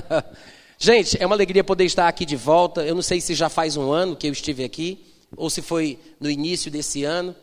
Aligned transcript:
Gente, 0.78 1.20
é 1.20 1.26
uma 1.26 1.34
alegria 1.34 1.62
poder 1.62 1.84
estar 1.84 2.08
aqui 2.08 2.24
de 2.24 2.36
volta. 2.36 2.84
Eu 2.84 2.94
não 2.94 3.02
sei 3.02 3.20
se 3.20 3.34
já 3.34 3.48
faz 3.48 3.76
um 3.76 3.92
ano 3.92 4.16
que 4.16 4.26
eu 4.26 4.32
estive 4.32 4.64
aqui, 4.64 5.04
ou 5.36 5.48
se 5.48 5.62
foi 5.62 5.98
no 6.20 6.30
início 6.30 6.70
desse 6.70 7.04
ano, 7.04 7.34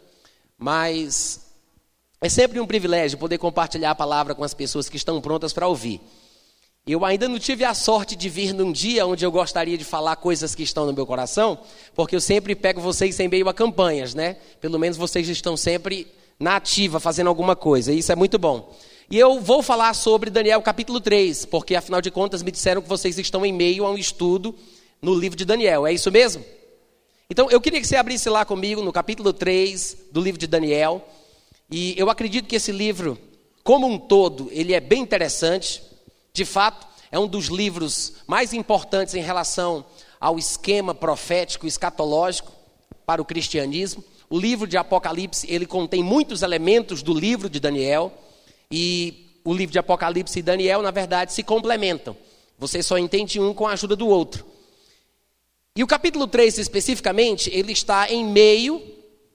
mas 0.58 1.52
é 2.22 2.30
sempre 2.30 2.60
um 2.60 2.68
privilégio 2.68 3.18
poder 3.18 3.38
compartilhar 3.38 3.92
a 3.92 3.96
palavra 3.96 4.36
com 4.36 4.44
as 4.44 4.54
pessoas 4.54 4.90
que 4.90 4.98
estão 4.98 5.20
prontas 5.22 5.54
para 5.54 5.68
ouvir. 5.68 6.02
Eu 6.86 7.06
ainda 7.06 7.28
não 7.28 7.38
tive 7.38 7.64
a 7.64 7.76
sorte 7.76 8.16
de 8.16 8.28
vir 8.28 8.54
num 8.54 8.72
dia 8.72 9.06
onde 9.06 9.24
eu 9.24 9.32
gostaria 9.32 9.78
de 9.78 9.84
falar 9.84 10.16
coisas 10.16 10.56
que 10.56 10.64
estão 10.64 10.86
no 10.86 10.94
meu 10.94 11.06
coração, 11.06 11.60
porque 11.94 12.16
eu 12.16 12.22
sempre 12.22 12.56
pego 12.56 12.82
vocês 12.82 13.20
em 13.20 13.28
meio 13.28 13.48
a 13.48 13.54
campanhas, 13.54 14.16
né? 14.16 14.38
Pelo 14.60 14.80
menos 14.80 14.98
vocês 14.98 15.30
estão 15.30 15.56
sempre 15.56 16.08
na 16.40 16.56
ativa, 16.56 17.00
fazendo 17.00 17.28
alguma 17.28 17.56
coisa, 17.56 17.94
e 17.94 18.00
isso 18.00 18.12
é 18.12 18.16
muito 18.16 18.40
bom. 18.40 18.74
E 19.12 19.20
eu 19.20 19.42
vou 19.42 19.62
falar 19.62 19.94
sobre 19.94 20.30
Daniel 20.30 20.62
capítulo 20.62 21.02
3, 21.02 21.44
porque 21.44 21.76
afinal 21.76 22.00
de 22.00 22.10
contas 22.10 22.42
me 22.42 22.50
disseram 22.50 22.82
que 22.82 22.88
vocês 22.88 23.20
estão 23.20 23.46
em 23.46 23.52
meio 23.52 23.86
a 23.86 23.92
um 23.92 23.98
estudo 23.98 24.56
no 25.02 25.14
livro 25.14 25.38
de 25.38 25.44
Daniel, 25.44 25.86
é 25.86 25.92
isso 25.92 26.10
mesmo? 26.10 26.46
Então 27.30 27.52
eu 27.52 27.60
queria 27.60 27.82
que 27.82 27.88
você 27.88 27.98
abrisse 27.98 28.30
lá 28.30 28.46
comigo 28.46 28.82
no 28.82 28.94
capítulo 28.94 29.34
3 29.34 29.98
do 30.14 30.22
livro 30.22 30.40
de 30.40 30.48
Daniel, 30.48 31.06
e 31.70 31.94
eu 31.98 32.10
acredito 32.10 32.48
que 32.48 32.56
esse 32.56 32.72
livro, 32.72 33.18
como 33.66 33.86
um 33.86 33.98
todo, 34.00 34.48
ele 34.50 34.74
é 34.74 34.80
bem 34.80 35.02
interessante. 35.02 35.84
De 36.32 36.46
fato, 36.46 36.88
é 37.12 37.20
um 37.20 37.28
dos 37.28 37.48
livros 37.48 38.14
mais 38.26 38.54
importantes 38.54 39.14
em 39.14 39.22
relação 39.22 39.84
ao 40.22 40.40
esquema 40.40 40.96
profético 40.96 41.68
escatológico 41.68 42.54
para 43.06 43.22
o 43.22 43.26
cristianismo. 43.26 44.02
O 44.30 44.40
livro 44.40 44.66
de 44.66 44.78
Apocalipse, 44.78 45.52
ele 45.52 45.66
contém 45.66 46.02
muitos 46.02 46.44
elementos 46.44 47.04
do 47.04 47.14
livro 47.14 47.50
de 47.50 47.60
Daniel, 47.60 48.14
e 48.72 49.40
o 49.44 49.54
livro 49.54 49.74
de 49.74 49.80
Apocalipse 49.80 50.40
e 50.40 50.42
Daniel, 50.42 50.82
na 50.82 50.92
verdade, 50.92 51.34
se 51.34 51.44
complementam. 51.44 52.16
Você 52.58 52.82
só 52.82 52.98
entende 52.98 53.40
um 53.40 53.54
com 53.54 53.68
a 53.68 53.74
ajuda 53.74 53.96
do 53.96 54.08
outro. 54.08 54.46
E 55.76 55.84
o 55.84 55.88
capítulo 55.88 56.28
3, 56.28 56.58
especificamente, 56.58 57.50
ele 57.54 57.72
está 57.72 58.12
em 58.12 58.26
meio 58.26 58.82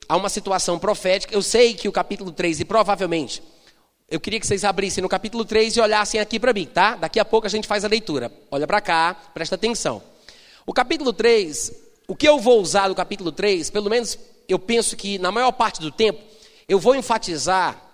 a 0.08 0.16
uma 0.16 0.28
situação 0.28 0.78
profética. 0.78 1.34
Eu 1.34 1.42
sei 1.42 1.74
que 1.74 1.88
o 1.88 1.92
capítulo 1.92 2.30
3, 2.30 2.60
e 2.60 2.64
provavelmente 2.64 3.42
eu 4.08 4.20
queria 4.20 4.38
que 4.38 4.46
vocês 4.46 4.62
abrissem 4.62 5.02
no 5.02 5.08
capítulo 5.08 5.44
3 5.44 5.76
e 5.76 5.80
olhassem 5.80 6.20
aqui 6.20 6.38
para 6.38 6.52
mim, 6.52 6.64
tá? 6.64 6.94
Daqui 6.94 7.18
a 7.18 7.24
pouco 7.24 7.46
a 7.46 7.50
gente 7.50 7.66
faz 7.66 7.84
a 7.84 7.88
leitura. 7.88 8.30
Olha 8.52 8.66
para 8.66 8.80
cá, 8.80 9.14
presta 9.34 9.56
atenção. 9.56 10.00
O 10.64 10.72
capítulo 10.72 11.12
3, 11.12 11.72
o 12.06 12.14
que 12.14 12.28
eu 12.28 12.38
vou 12.38 12.60
usar 12.60 12.88
no 12.88 12.94
capítulo 12.94 13.32
3, 13.32 13.68
pelo 13.70 13.90
menos 13.90 14.16
eu 14.48 14.60
penso 14.60 14.96
que 14.96 15.18
na 15.18 15.32
maior 15.32 15.50
parte 15.50 15.80
do 15.80 15.90
tempo, 15.90 16.22
eu 16.68 16.78
vou 16.78 16.94
enfatizar 16.94 17.85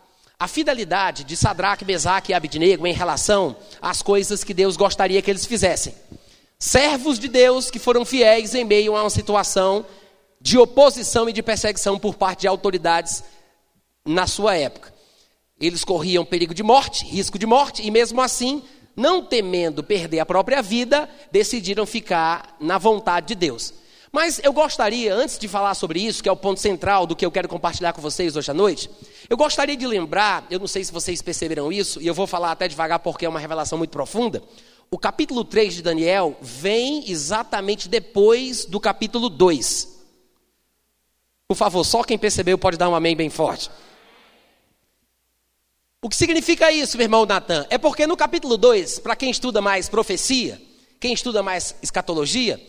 a 0.43 0.48
fidelidade 0.48 1.23
de 1.23 1.37
Sadraque, 1.37 1.85
Mesaque 1.85 2.33
e 2.33 2.35
Abidnego 2.35 2.85
em 2.85 2.93
relação 2.93 3.55
às 3.81 4.03
coisas 4.03 4.43
que 4.43 4.53
Deus 4.53 4.77
gostaria 4.77 5.23
que 5.23 5.31
eles 5.31 5.47
fizessem. 5.47 5.95
Servos 6.59 7.17
de 7.17 7.29
Deus 7.29 7.71
que 7.71 7.79
foram 7.79 8.05
fiéis 8.05 8.53
em 8.53 8.65
meio 8.65 8.97
a 8.97 9.05
uma 9.05 9.11
situação 9.11 9.87
de 10.41 10.59
oposição 10.59 11.29
e 11.29 11.33
de 11.33 11.45
perseguição 11.45 11.97
por 11.97 12.17
parte 12.17 12.41
de 12.41 12.48
autoridades 12.48 13.23
na 14.05 14.27
sua 14.27 14.57
época. 14.57 14.93
Eles 15.61 15.85
corriam 15.85 16.25
perigo 16.25 16.53
de 16.53 16.65
morte, 16.65 17.05
risco 17.05 17.39
de 17.39 17.47
morte, 17.47 17.87
e 17.87 17.89
mesmo 17.93 18.20
assim, 18.20 18.65
não 18.97 19.25
temendo 19.25 19.85
perder 19.85 20.19
a 20.19 20.27
própria 20.27 20.61
vida, 20.61 21.09
decidiram 21.31 21.87
ficar 21.87 22.57
na 22.59 22.79
vontade 22.79 23.29
de 23.29 23.37
Deus. 23.37 23.73
Mas 24.15 24.39
eu 24.45 24.53
gostaria, 24.53 25.15
antes 25.15 25.39
de 25.39 25.49
falar 25.49 25.75
sobre 25.75 25.99
isso, 25.99 26.23
que 26.23 26.29
é 26.29 26.33
o 26.33 26.37
ponto 26.37 26.61
central 26.61 27.07
do 27.07 27.17
que 27.17 27.25
eu 27.25 27.31
quero 27.31 27.48
compartilhar 27.48 27.95
com 27.95 28.03
vocês 28.03 28.36
hoje 28.36 28.51
à 28.51 28.55
noite, 28.55 28.91
eu 29.29 29.39
gostaria 29.39 29.75
de 29.75 29.86
lembrar, 29.86 30.47
eu 30.51 30.61
não 30.61 30.67
sei 30.67 30.85
se 30.85 30.92
vocês 30.92 31.23
perceberam 31.23 31.73
isso, 31.73 32.01
e 32.01 32.07
eu 32.07 32.13
vou 32.13 32.27
falar 32.27 32.53
até 32.53 32.69
devagar 32.69 32.98
porque 32.98 33.25
é 33.25 33.29
uma 33.29 33.41
revelação 33.41 33.79
muito 33.79 33.91
profunda. 33.91 34.42
O 34.91 34.98
capítulo 34.98 35.42
3 35.42 35.77
de 35.77 35.83
Daniel 35.83 36.36
vem 36.42 37.11
exatamente 37.11 37.89
depois 37.89 38.67
do 38.67 38.79
capítulo 38.79 39.31
2. 39.31 39.89
Por 41.48 41.57
favor, 41.57 41.83
só 41.83 42.05
quem 42.05 42.19
percebeu 42.19 42.59
pode 42.59 42.77
dar 42.77 42.91
um 42.91 42.95
amém 42.95 43.17
bem 43.17 43.31
forte. 43.31 43.70
O 46.03 46.11
que 46.11 46.17
significa 46.17 46.70
isso, 46.70 46.98
meu 46.98 47.07
irmão 47.07 47.25
Natan? 47.25 47.67
É 47.70 47.79
porque 47.79 48.07
no 48.07 48.17
capítulo 48.19 48.59
2, 48.59 48.98
para 48.98 49.17
quem 49.17 49.31
estuda 49.31 49.63
mais 49.63 49.89
profecia, 49.89 50.61
quem 51.01 51.15
estuda 51.15 51.42
mais 51.42 51.75
escatologia, 51.83 52.61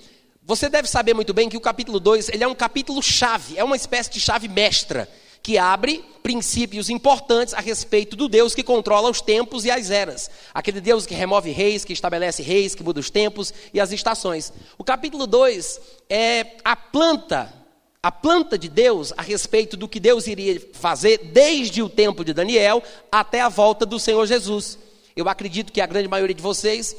você 0.46 0.68
deve 0.68 0.88
saber 0.88 1.14
muito 1.14 1.34
bem 1.34 1.48
que 1.48 1.56
o 1.56 1.62
capítulo 1.62 2.00
2, 2.00 2.30
ele 2.30 2.44
é 2.44 2.48
um 2.48 2.56
capítulo 2.56 3.02
chave, 3.02 3.58
é 3.58 3.64
uma 3.64 3.76
espécie 3.76 4.12
de 4.12 4.20
chave 4.20 4.48
mestra, 4.48 5.10
que 5.42 5.58
abre 5.58 6.04
princípios 6.22 6.90
importantes 6.90 7.54
a 7.54 7.60
respeito 7.60 8.16
do 8.16 8.28
Deus 8.28 8.56
que 8.56 8.64
controla 8.64 9.10
os 9.10 9.22
tempos 9.22 9.66
e 9.66 9.72
as 9.72 9.90
eras. 9.90 10.30
Aquele 10.54 10.80
Deus 10.80 11.06
que 11.06 11.14
remove 11.14 11.52
reis, 11.52 11.84
que 11.84 11.94
estabelece 11.94 12.42
reis, 12.42 12.76
que 12.76 12.84
muda 12.84 13.00
os 13.00 13.10
tempos 13.10 13.54
e 13.74 13.80
as 13.80 13.92
estações. 13.92 14.52
O 14.78 14.84
capítulo 14.84 15.28
2 15.28 15.82
é 16.10 16.58
a 16.64 16.76
planta 16.76 17.62
a 18.06 18.12
planta 18.12 18.58
de 18.58 18.68
Deus 18.68 19.14
a 19.16 19.22
respeito 19.22 19.78
do 19.78 19.88
que 19.88 19.98
Deus 19.98 20.28
iria 20.28 20.62
fazer 20.74 21.20
desde 21.20 21.82
o 21.82 21.88
tempo 21.88 22.26
de 22.26 22.34
Daniel 22.34 22.84
até 23.10 23.40
a 23.40 23.48
volta 23.48 23.86
do 23.86 23.98
Senhor 23.98 24.26
Jesus. 24.26 24.78
Eu 25.16 25.30
acredito 25.30 25.72
que 25.72 25.80
a 25.80 25.86
grande 25.86 26.10
maioria 26.10 26.36
de 26.36 26.42
vocês, 26.42 26.94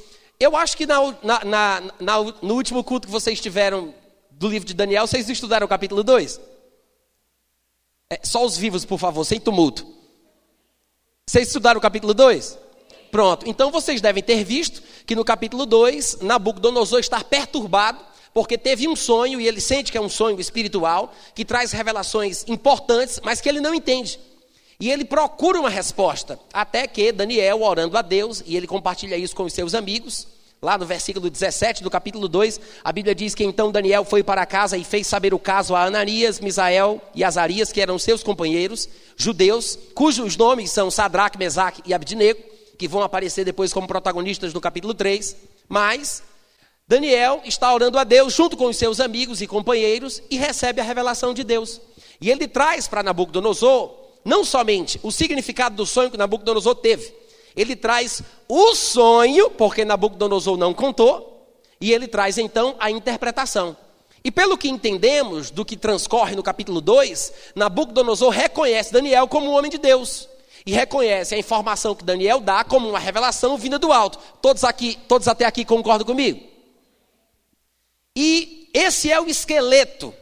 eu 0.44 0.56
acho 0.56 0.76
que 0.76 0.86
na, 0.86 0.98
na, 1.22 1.82
na, 2.00 2.20
no 2.42 2.54
último 2.54 2.84
culto 2.84 3.06
que 3.06 3.12
vocês 3.12 3.40
tiveram 3.40 3.94
do 4.30 4.48
livro 4.48 4.66
de 4.66 4.74
Daniel, 4.74 5.06
vocês 5.06 5.28
estudaram 5.28 5.64
o 5.64 5.68
capítulo 5.68 6.02
2? 6.02 6.40
É, 8.10 8.20
só 8.22 8.44
os 8.44 8.56
vivos, 8.56 8.84
por 8.84 8.98
favor, 8.98 9.24
sem 9.24 9.40
tumulto. 9.40 9.86
Vocês 11.26 11.48
estudaram 11.48 11.78
o 11.78 11.82
capítulo 11.82 12.12
2? 12.12 12.58
Pronto, 13.10 13.48
então 13.48 13.70
vocês 13.70 14.00
devem 14.00 14.22
ter 14.22 14.44
visto 14.44 14.82
que 15.06 15.14
no 15.14 15.24
capítulo 15.24 15.64
2, 15.64 16.18
Nabucodonosor 16.20 16.98
está 16.98 17.22
perturbado 17.22 17.98
porque 18.34 18.58
teve 18.58 18.88
um 18.88 18.96
sonho 18.96 19.40
e 19.40 19.46
ele 19.46 19.60
sente 19.60 19.92
que 19.92 19.96
é 19.96 20.00
um 20.00 20.08
sonho 20.08 20.40
espiritual, 20.40 21.14
que 21.34 21.44
traz 21.44 21.70
revelações 21.70 22.44
importantes, 22.48 23.20
mas 23.22 23.40
que 23.40 23.48
ele 23.48 23.60
não 23.60 23.72
entende. 23.72 24.18
E 24.80 24.90
ele 24.90 25.04
procura 25.04 25.60
uma 25.60 25.70
resposta, 25.70 26.38
até 26.52 26.88
que 26.88 27.12
Daniel, 27.12 27.62
orando 27.62 27.96
a 27.96 28.02
Deus, 28.02 28.42
e 28.44 28.56
ele 28.56 28.66
compartilha 28.66 29.16
isso 29.16 29.36
com 29.36 29.44
os 29.44 29.52
seus 29.52 29.72
amigos, 29.72 30.26
lá 30.64 30.78
no 30.78 30.86
versículo 30.86 31.28
17 31.28 31.82
do 31.82 31.90
capítulo 31.90 32.26
2, 32.26 32.58
a 32.82 32.90
Bíblia 32.90 33.14
diz 33.14 33.34
que 33.34 33.44
então 33.44 33.70
Daniel 33.70 34.02
foi 34.02 34.22
para 34.22 34.46
casa 34.46 34.78
e 34.78 34.82
fez 34.82 35.06
saber 35.06 35.34
o 35.34 35.38
caso 35.38 35.74
a 35.74 35.84
Ananias, 35.84 36.40
Misael 36.40 37.02
e 37.14 37.22
Azarias, 37.22 37.70
que 37.70 37.82
eram 37.82 37.98
seus 37.98 38.22
companheiros, 38.22 38.88
judeus, 39.14 39.78
cujos 39.94 40.38
nomes 40.38 40.70
são 40.70 40.90
Sadraque, 40.90 41.38
Mesaque 41.38 41.82
e 41.84 41.92
Abidnego, 41.92 42.40
que 42.78 42.88
vão 42.88 43.02
aparecer 43.02 43.44
depois 43.44 43.74
como 43.74 43.86
protagonistas 43.86 44.54
no 44.54 44.60
capítulo 44.60 44.94
3, 44.94 45.36
mas 45.68 46.22
Daniel 46.88 47.42
está 47.44 47.72
orando 47.72 47.98
a 47.98 48.04
Deus 48.04 48.32
junto 48.32 48.56
com 48.56 48.66
os 48.66 48.78
seus 48.78 49.00
amigos 49.00 49.42
e 49.42 49.46
companheiros 49.46 50.22
e 50.30 50.38
recebe 50.38 50.80
a 50.80 50.84
revelação 50.84 51.34
de 51.34 51.44
Deus. 51.44 51.78
E 52.20 52.30
ele 52.30 52.48
traz 52.48 52.88
para 52.88 53.02
Nabucodonosor 53.02 53.94
não 54.24 54.44
somente 54.44 54.98
o 55.02 55.12
significado 55.12 55.76
do 55.76 55.84
sonho 55.84 56.10
que 56.10 56.16
Nabucodonosor 56.16 56.74
teve, 56.76 57.12
ele 57.56 57.76
traz 57.76 58.22
o 58.48 58.74
sonho, 58.74 59.50
porque 59.50 59.84
Nabucodonosor 59.84 60.56
não 60.56 60.74
contou, 60.74 61.48
e 61.80 61.92
ele 61.92 62.08
traz 62.08 62.38
então 62.38 62.74
a 62.78 62.90
interpretação. 62.90 63.76
E 64.24 64.30
pelo 64.30 64.56
que 64.56 64.68
entendemos 64.68 65.50
do 65.50 65.64
que 65.64 65.76
transcorre 65.76 66.34
no 66.34 66.42
capítulo 66.42 66.80
2, 66.80 67.32
Nabucodonosor 67.54 68.30
reconhece 68.30 68.92
Daniel 68.92 69.28
como 69.28 69.50
um 69.50 69.54
homem 69.54 69.70
de 69.70 69.78
Deus. 69.78 70.28
E 70.66 70.72
reconhece 70.72 71.34
a 71.34 71.38
informação 71.38 71.94
que 71.94 72.02
Daniel 72.02 72.40
dá 72.40 72.64
como 72.64 72.88
uma 72.88 72.98
revelação 72.98 73.58
vinda 73.58 73.78
do 73.78 73.92
alto. 73.92 74.18
Todos 74.40 74.64
aqui, 74.64 74.98
todos 75.06 75.28
até 75.28 75.44
aqui 75.44 75.62
concordam 75.62 76.06
comigo? 76.06 76.40
E 78.16 78.70
esse 78.72 79.12
é 79.12 79.20
o 79.20 79.28
esqueleto 79.28 80.14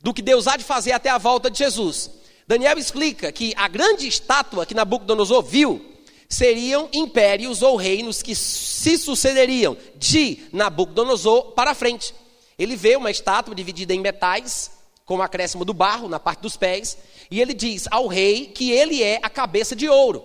do 0.00 0.12
que 0.12 0.22
Deus 0.22 0.48
há 0.48 0.56
de 0.56 0.64
fazer 0.64 0.90
até 0.90 1.08
a 1.08 1.18
volta 1.18 1.48
de 1.48 1.58
Jesus. 1.58 2.10
Daniel 2.48 2.78
explica 2.78 3.30
que 3.30 3.54
a 3.56 3.68
grande 3.68 4.08
estátua 4.08 4.66
que 4.66 4.74
Nabucodonosor 4.74 5.42
viu 5.42 5.95
seriam 6.28 6.88
impérios 6.92 7.62
ou 7.62 7.76
reinos 7.76 8.22
que 8.22 8.34
se 8.34 8.98
sucederiam 8.98 9.76
de 9.96 10.38
Nabucodonosor 10.52 11.52
para 11.52 11.74
frente. 11.74 12.14
Ele 12.58 12.76
vê 12.76 12.96
uma 12.96 13.10
estátua 13.10 13.54
dividida 13.54 13.94
em 13.94 14.00
metais, 14.00 14.70
com 15.04 15.18
o 15.18 15.22
acréscimo 15.22 15.64
do 15.64 15.74
barro 15.74 16.08
na 16.08 16.18
parte 16.18 16.40
dos 16.40 16.56
pés, 16.56 16.98
e 17.30 17.40
ele 17.40 17.54
diz 17.54 17.86
ao 17.90 18.06
rei 18.06 18.46
que 18.46 18.72
ele 18.72 19.02
é 19.02 19.20
a 19.22 19.30
cabeça 19.30 19.76
de 19.76 19.88
ouro. 19.88 20.24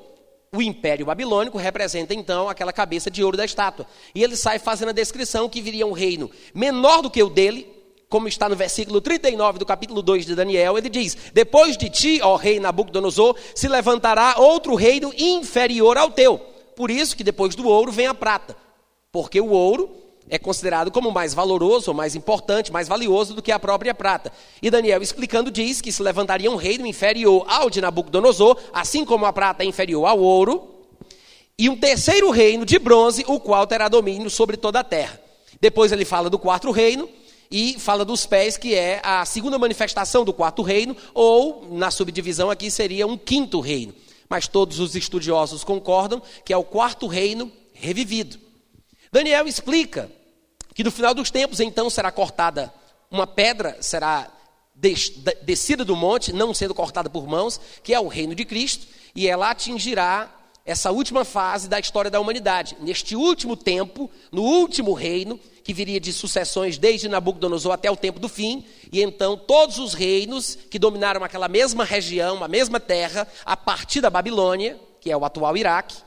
O 0.54 0.62
Império 0.62 1.06
Babilônico 1.06 1.58
representa 1.58 2.14
então 2.14 2.50
aquela 2.50 2.74
cabeça 2.74 3.10
de 3.10 3.24
ouro 3.24 3.38
da 3.38 3.46
estátua. 3.46 3.88
E 4.14 4.22
ele 4.22 4.36
sai 4.36 4.60
fazendo 4.60 4.90
a 4.90 4.94
descrição 4.94 5.48
que 5.48 5.62
viria 5.62 5.88
um 5.88 5.94
reino 5.94 6.30
menor 6.54 7.02
do 7.02 7.10
que 7.10 7.24
o 7.24 7.30
dele, 7.30 7.81
como 8.12 8.28
está 8.28 8.50
no 8.50 8.58
versículo 8.58 9.00
39 9.00 9.58
do 9.58 9.66
capítulo 9.66 10.02
2 10.02 10.26
de 10.26 10.36
Daniel. 10.36 10.78
Ele 10.78 10.90
diz: 10.90 11.18
Depois 11.34 11.78
de 11.78 11.90
ti, 11.90 12.20
ó 12.22 12.36
rei 12.36 12.60
Nabucodonosor, 12.60 13.38
se 13.56 13.70
levantará 13.70 14.36
outro 14.38 14.76
reino 14.76 15.14
inferior 15.18 15.98
ao 15.98 16.12
teu. 16.12 16.38
Por 16.76 16.92
isso 16.92 17.16
que 17.16 17.24
depois 17.24 17.56
do 17.56 17.68
ouro 17.68 17.90
vem 17.90 18.08
a 18.08 18.14
prata. 18.14 18.56
Porque 19.14 19.40
o 19.40 19.50
ouro 19.50 19.90
é 20.30 20.38
considerado 20.38 20.92
como 20.92 21.10
mais 21.10 21.34
valoroso, 21.34 21.94
mais 21.94 22.14
importante, 22.14 22.72
mais 22.72 22.88
valioso 22.88 23.34
do 23.34 23.42
que 23.42 23.52
a 23.52 23.58
própria 23.58 23.96
prata. 23.96 24.32
E 24.62 24.70
Daniel 24.70 25.02
explicando 25.02 25.50
diz 25.50 25.80
que 25.80 25.92
se 25.92 26.04
levantaria 26.04 26.52
um 26.52 26.58
reino 26.58 26.86
inferior 26.86 27.46
ao 27.48 27.70
de 27.70 27.80
Nabucodonosor, 27.80 28.58
assim 28.74 29.06
como 29.06 29.26
a 29.26 29.32
prata 29.32 29.64
é 29.64 29.66
inferior 29.66 30.06
ao 30.06 30.20
ouro, 30.20 30.70
e 31.58 31.70
um 31.70 31.78
terceiro 31.78 32.30
reino 32.30 32.66
de 32.66 32.78
bronze, 32.78 33.24
o 33.28 33.40
qual 33.40 33.66
terá 33.66 33.88
domínio 33.88 34.30
sobre 34.30 34.58
toda 34.58 34.82
a 34.82 34.84
terra. 34.84 35.20
Depois 35.62 35.92
ele 35.94 36.04
fala 36.04 36.30
do 36.30 36.40
quarto 36.40 36.72
reino 36.72 37.08
e 37.52 37.78
fala 37.78 38.06
dos 38.06 38.26
pés, 38.26 38.56
que 38.56 38.74
é 38.74 39.02
a 39.04 39.26
segunda 39.26 39.60
manifestação 39.60 40.24
do 40.24 40.32
quarto 40.32 40.62
reino, 40.62 40.96
ou 41.14 41.68
na 41.72 41.92
subdivisão 41.92 42.50
aqui 42.50 42.72
seria 42.72 43.06
um 43.06 43.18
quinto 43.18 43.60
reino. 43.60 43.94
Mas 44.30 44.48
todos 44.48 44.80
os 44.80 44.96
estudiosos 44.96 45.64
concordam 45.64 46.22
que 46.46 46.54
é 46.54 46.58
o 46.58 46.64
quarto 46.64 47.08
reino 47.08 47.52
revivido. 47.74 48.40
Daniel 49.12 49.46
explica 49.46 50.10
que 50.74 50.84
no 50.84 50.92
final 50.92 51.14
dos 51.14 51.30
tempos, 51.30 51.60
então, 51.60 51.90
será 51.90 52.10
cortada 52.12 52.74
uma 53.10 53.28
pedra, 53.28 53.78
será 53.82 54.32
descida 55.44 55.84
do 55.84 55.96
monte, 55.96 56.32
não 56.32 56.54
sendo 56.54 56.74
cortada 56.74 57.10
por 57.10 57.28
mãos, 57.28 57.60
que 57.84 57.94
é 57.94 58.00
o 58.00 58.08
reino 58.08 58.34
de 58.34 58.46
Cristo, 58.46 58.88
e 59.14 59.28
ela 59.28 59.52
atingirá 59.52 60.34
essa 60.66 60.92
última 60.92 61.26
fase 61.26 61.68
da 61.68 61.80
história 61.80 62.12
da 62.12 62.20
humanidade. 62.20 62.78
Neste 62.80 63.16
último 63.16 63.56
tempo, 63.56 64.10
no 64.32 64.44
último 64.44 64.94
reino, 64.94 65.40
que 65.64 65.74
viria 65.74 66.00
de 66.00 66.12
sucessões 66.14 66.78
desde 66.78 67.08
Nabucodonosor 67.08 67.74
até 67.74 67.90
o 67.90 67.96
tempo 67.96 68.20
do 68.20 68.30
fim, 68.30 68.66
e 68.92 69.02
então 69.02 69.38
todos 69.38 69.80
os 69.80 69.94
reinos 69.94 70.58
que 70.70 70.80
dominaram 70.80 71.24
aquela 71.24 71.48
mesma 71.48 71.84
região, 71.84 72.44
a 72.44 72.48
mesma 72.48 72.80
terra, 72.80 73.28
a 73.46 73.56
partir 73.56 74.02
da 74.02 74.10
Babilônia, 74.10 74.80
que 75.00 75.12
é 75.12 75.18
o 75.18 75.26
atual 75.26 75.56
Iraque, 75.58 75.98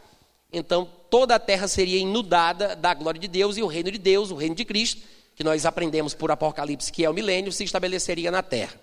então 0.52 0.88
toda 1.10 1.34
a 1.34 1.38
terra 1.38 1.66
seria 1.66 1.98
inundada 1.98 2.76
da 2.76 2.94
glória 2.94 3.20
de 3.20 3.28
Deus 3.28 3.56
e 3.56 3.62
o 3.62 3.66
reino 3.66 3.90
de 3.90 3.98
Deus, 3.98 4.30
o 4.30 4.36
reino 4.36 4.54
de 4.54 4.64
Cristo, 4.64 5.02
que 5.34 5.42
nós 5.42 5.66
aprendemos 5.66 6.14
por 6.14 6.30
Apocalipse, 6.30 6.92
que 6.92 7.04
é 7.04 7.10
o 7.10 7.14
milênio, 7.14 7.52
se 7.52 7.64
estabeleceria 7.64 8.30
na 8.30 8.42
terra. 8.42 8.74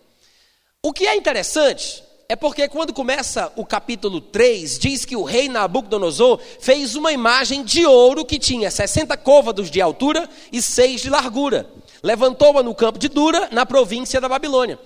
O 0.83 0.91
que 0.91 1.07
é 1.07 1.15
interessante 1.15 2.03
é 2.31 2.35
porque 2.37 2.69
quando 2.69 2.93
começa 2.93 3.51
o 3.57 3.65
capítulo 3.65 4.21
3, 4.21 4.79
diz 4.79 5.03
que 5.03 5.17
o 5.17 5.23
rei 5.23 5.49
Nabucodonosor 5.49 6.39
fez 6.61 6.95
uma 6.95 7.11
imagem 7.11 7.61
de 7.61 7.85
ouro 7.85 8.23
que 8.23 8.39
tinha 8.39 8.71
60 8.71 9.17
côvados 9.17 9.69
de 9.69 9.81
altura 9.81 10.29
e 10.49 10.61
6 10.61 11.01
de 11.01 11.09
largura. 11.09 11.69
Levantou-a 12.01 12.63
no 12.63 12.73
campo 12.73 12.97
de 12.97 13.09
Dura, 13.09 13.49
na 13.51 13.65
província 13.65 14.21
da 14.21 14.29
Babilônia. 14.29 14.79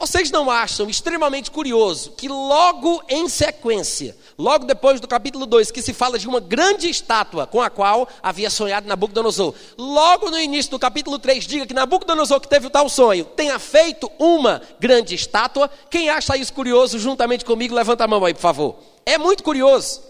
Vocês 0.00 0.30
não 0.30 0.50
acham 0.50 0.88
extremamente 0.88 1.50
curioso 1.50 2.12
que 2.12 2.26
logo 2.26 3.02
em 3.06 3.28
sequência, 3.28 4.16
logo 4.38 4.64
depois 4.64 4.98
do 4.98 5.06
capítulo 5.06 5.44
2, 5.44 5.70
que 5.70 5.82
se 5.82 5.92
fala 5.92 6.18
de 6.18 6.26
uma 6.26 6.40
grande 6.40 6.88
estátua 6.88 7.46
com 7.46 7.60
a 7.60 7.68
qual 7.68 8.08
havia 8.22 8.48
sonhado 8.48 8.88
Nabucodonosor, 8.88 9.54
logo 9.76 10.30
no 10.30 10.40
início 10.40 10.70
do 10.70 10.78
capítulo 10.78 11.18
3, 11.18 11.46
diga 11.46 11.66
que 11.66 11.74
Nabucodonosor, 11.74 12.40
que 12.40 12.48
teve 12.48 12.66
o 12.66 12.70
tal 12.70 12.88
sonho, 12.88 13.26
tenha 13.26 13.58
feito 13.58 14.10
uma 14.18 14.62
grande 14.80 15.14
estátua. 15.14 15.68
Quem 15.90 16.08
acha 16.08 16.34
isso 16.34 16.54
curioso, 16.54 16.98
juntamente 16.98 17.44
comigo, 17.44 17.74
levanta 17.74 18.04
a 18.04 18.08
mão 18.08 18.24
aí, 18.24 18.32
por 18.32 18.40
favor. 18.40 18.78
É 19.04 19.18
muito 19.18 19.42
curioso. 19.42 20.00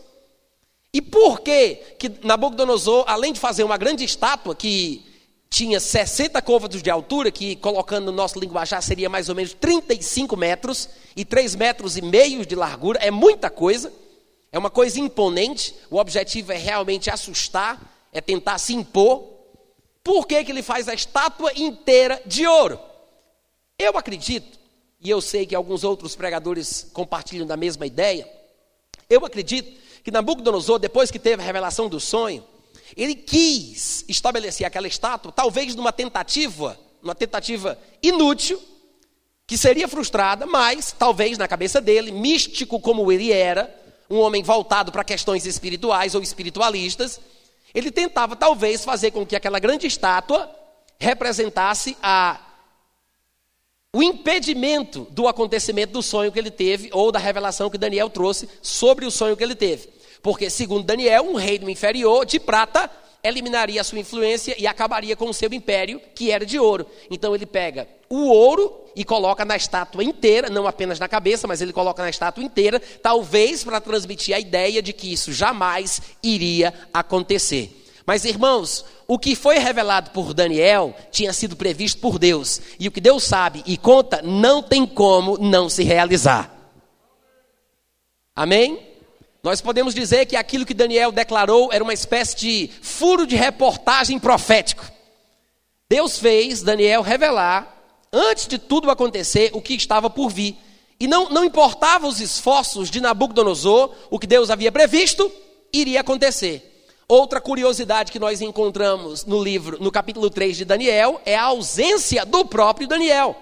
E 0.95 1.03
por 1.03 1.41
que, 1.41 1.75
que 1.99 2.13
Nabucodonosor, 2.23 3.07
além 3.09 3.33
de 3.33 3.41
fazer 3.41 3.65
uma 3.65 3.77
grande 3.77 4.05
estátua 4.05 4.55
que 4.55 5.10
tinha 5.53 5.81
60 5.81 6.41
côvados 6.43 6.81
de 6.81 6.89
altura, 6.89 7.31
que 7.31 7.57
colocando 7.57 8.07
no 8.07 8.13
nosso 8.13 8.39
linguajar 8.39 8.81
seria 8.81 9.09
mais 9.11 9.29
ou 9.29 9.35
menos 9.35 9.53
35 9.53 10.37
metros, 10.37 10.89
e 11.17 11.25
3 11.25 11.57
metros 11.57 11.97
e 11.97 12.03
meio 12.03 12.47
de 12.47 12.55
largura, 12.55 13.01
é 13.01 13.11
muita 13.11 13.51
coisa, 13.51 13.93
é 14.53 14.59
uma 14.59 14.71
coisa 14.71 15.01
imponente, 15.01 15.75
o 15.91 15.97
objetivo 15.97 16.53
é 16.53 16.57
realmente 16.57 17.11
assustar, 17.11 18.09
é 18.13 18.21
tentar 18.21 18.59
se 18.59 18.75
impor. 18.75 19.29
Por 20.05 20.27
que, 20.27 20.43
que 20.45 20.53
ele 20.53 20.63
faz 20.63 20.89
a 20.89 20.95
estátua 20.95 21.53
inteira 21.57 22.23
de 22.25 22.47
ouro? 22.47 22.79
Eu 23.77 23.99
acredito, 23.99 24.59
e 25.01 25.11
eu 25.11 25.21
sei 25.21 25.47
que 25.47 25.55
alguns 25.55 25.83
outros 25.83 26.15
pregadores 26.15 26.89
compartilham 26.93 27.47
da 27.47 27.57
mesma 27.57 27.87
ideia, 27.87 28.29
eu 29.09 29.27
acredito 29.27 29.81
que 30.05 30.13
Nabucodonosor, 30.13 30.79
depois 30.79 31.11
que 31.11 31.19
teve 31.19 31.43
a 31.43 31.45
revelação 31.45 31.89
do 31.89 31.99
sonho, 31.99 32.45
ele 32.97 33.15
quis 33.15 34.05
estabelecer 34.09 34.67
aquela 34.67 34.89
estátua, 34.89 35.33
talvez 35.33 35.75
numa 35.75 35.93
tentativa, 35.93 36.79
uma 37.03 37.15
tentativa 37.15 37.79
inútil, 38.03 38.61
que 39.47 39.59
seria 39.59 39.89
frustrada, 39.89 40.47
mas 40.47 40.95
talvez 40.97 41.37
na 41.37 41.49
cabeça 41.49 41.81
dele, 41.81 42.13
místico 42.13 42.79
como 42.79 43.11
ele 43.11 43.33
era, 43.33 43.75
um 44.09 44.19
homem 44.19 44.43
voltado 44.43 44.93
para 44.93 45.05
questões 45.05 45.47
espirituais 45.47 46.15
ou 46.15 46.23
espiritualistas, 46.23 47.21
ele 47.75 47.91
tentava 47.91 48.35
talvez 48.35 48.85
fazer 48.85 49.11
com 49.11 49.25
que 49.25 49.37
aquela 49.37 49.59
grande 49.59 49.87
estátua 49.87 50.51
representasse 50.99 51.97
a 52.03 52.41
o 53.93 54.03
impedimento 54.03 55.09
do 55.11 55.27
acontecimento 55.27 55.93
do 55.93 56.03
sonho 56.03 56.31
que 56.31 56.39
ele 56.39 56.51
teve 56.51 56.91
ou 56.93 57.11
da 57.11 57.19
revelação 57.19 57.69
que 57.69 57.77
Daniel 57.77 58.09
trouxe 58.09 58.49
sobre 58.63 59.05
o 59.05 59.11
sonho 59.11 59.37
que 59.37 59.43
ele 59.43 59.57
teve. 59.57 59.89
Porque, 60.23 60.51
segundo 60.51 60.85
Daniel, 60.85 61.25
um 61.25 61.35
reino 61.35 61.69
inferior 61.71 62.27
de 62.27 62.39
prata 62.39 62.91
eliminaria 63.23 63.81
a 63.81 63.85
sua 63.85 63.99
influência 63.99 64.55
e 64.59 64.67
acabaria 64.67 65.15
com 65.15 65.29
o 65.29 65.35
seu 65.35 65.53
império, 65.53 66.01
que 66.15 66.31
era 66.31 66.45
de 66.45 66.59
ouro. 66.59 66.87
Então 67.11 67.35
ele 67.35 67.47
pega 67.47 67.87
o 68.09 68.29
ouro 68.29 68.85
e 68.97 69.05
coloca 69.05 69.45
na 69.45 69.57
estátua 69.57 70.03
inteira, 70.03 70.49
não 70.49 70.67
apenas 70.67 70.99
na 70.99 71.09
cabeça, 71.09 71.47
mas 71.47 71.61
ele 71.61 71.73
coloca 71.73 72.03
na 72.03 72.11
estátua 72.11 72.43
inteira, 72.43 72.81
talvez 72.81 73.63
para 73.63 73.81
transmitir 73.81 74.35
a 74.35 74.41
ideia 74.41 74.83
de 74.83 74.93
que 74.93 75.13
isso 75.13 75.33
jamais 75.33 76.01
iria 76.23 76.75
acontecer. 76.93 77.77
Mas 78.05 78.25
irmãos, 78.25 78.85
o 79.07 79.19
que 79.19 79.37
foi 79.37 79.59
revelado 79.59 80.11
por 80.11 80.35
Daniel 80.35 80.95
tinha 81.13 81.33
sido 81.33 81.55
previsto 81.55 82.01
por 82.01 82.19
Deus, 82.19 82.61
e 82.81 82.89
o 82.89 82.91
que 82.91 83.01
Deus 83.01 83.23
sabe 83.23 83.63
e 83.67 83.77
conta 83.77 84.21
não 84.23 84.63
tem 84.63 84.85
como 84.87 85.39
não 85.39 85.69
se 85.69 85.85
realizar. 85.85 86.53
Amém? 88.35 88.90
Nós 89.43 89.61
podemos 89.61 89.95
dizer 89.95 90.27
que 90.27 90.37
aquilo 90.37 90.67
que 90.67 90.75
Daniel 90.75 91.11
declarou 91.11 91.73
era 91.73 91.83
uma 91.83 91.95
espécie 91.95 92.37
de 92.37 92.71
furo 92.83 93.27
de 93.27 93.37
reportagem 93.37 94.19
profético. 94.19 94.85
Deus 95.89 96.19
fez 96.19 96.63
Daniel 96.63 97.03
revelar, 97.03 97.77
antes 98.13 98.47
de 98.47 98.59
tudo 98.59 98.91
acontecer, 98.91 99.51
o 99.55 99.63
que 99.63 99.75
estava 99.75 100.11
por 100.11 100.31
vir. 100.31 100.57
E 100.99 101.07
não, 101.07 101.31
não 101.31 101.45
importava 101.45 102.07
os 102.07 102.21
esforços 102.21 102.91
de 102.91 103.01
Nabucodonosor, 103.01 103.93
o 104.11 104.19
que 104.19 104.27
Deus 104.27 104.51
havia 104.51 104.71
previsto, 104.71 105.33
iria 105.73 106.01
acontecer. 106.01 106.85
Outra 107.09 107.41
curiosidade 107.41 108.13
que 108.13 108.19
nós 108.19 108.41
encontramos 108.43 109.25
no 109.25 109.43
livro, 109.43 109.79
no 109.81 109.91
capítulo 109.91 110.29
3 110.29 110.59
de 110.59 110.65
Daniel, 110.65 111.21
é 111.25 111.35
a 111.35 111.45
ausência 111.45 112.27
do 112.27 112.45
próprio 112.45 112.87
Daniel. 112.87 113.35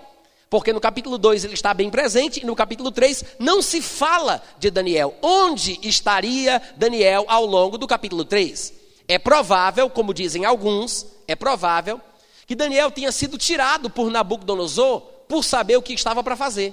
Porque 0.50 0.72
no 0.72 0.80
capítulo 0.80 1.18
2 1.18 1.44
ele 1.44 1.54
está 1.54 1.74
bem 1.74 1.90
presente 1.90 2.40
e 2.40 2.46
no 2.46 2.56
capítulo 2.56 2.90
3 2.90 3.24
não 3.38 3.60
se 3.60 3.82
fala 3.82 4.42
de 4.58 4.70
Daniel. 4.70 5.14
Onde 5.20 5.78
estaria 5.82 6.60
Daniel 6.76 7.24
ao 7.28 7.44
longo 7.44 7.76
do 7.76 7.86
capítulo 7.86 8.24
3? 8.24 8.72
É 9.06 9.18
provável, 9.18 9.90
como 9.90 10.14
dizem 10.14 10.44
alguns, 10.44 11.06
é 11.26 11.36
provável 11.36 12.00
que 12.46 12.54
Daniel 12.54 12.90
tenha 12.90 13.12
sido 13.12 13.36
tirado 13.36 13.90
por 13.90 14.10
Nabucodonosor 14.10 15.00
por 15.28 15.44
saber 15.44 15.76
o 15.76 15.82
que 15.82 15.92
estava 15.92 16.24
para 16.24 16.34
fazer. 16.34 16.72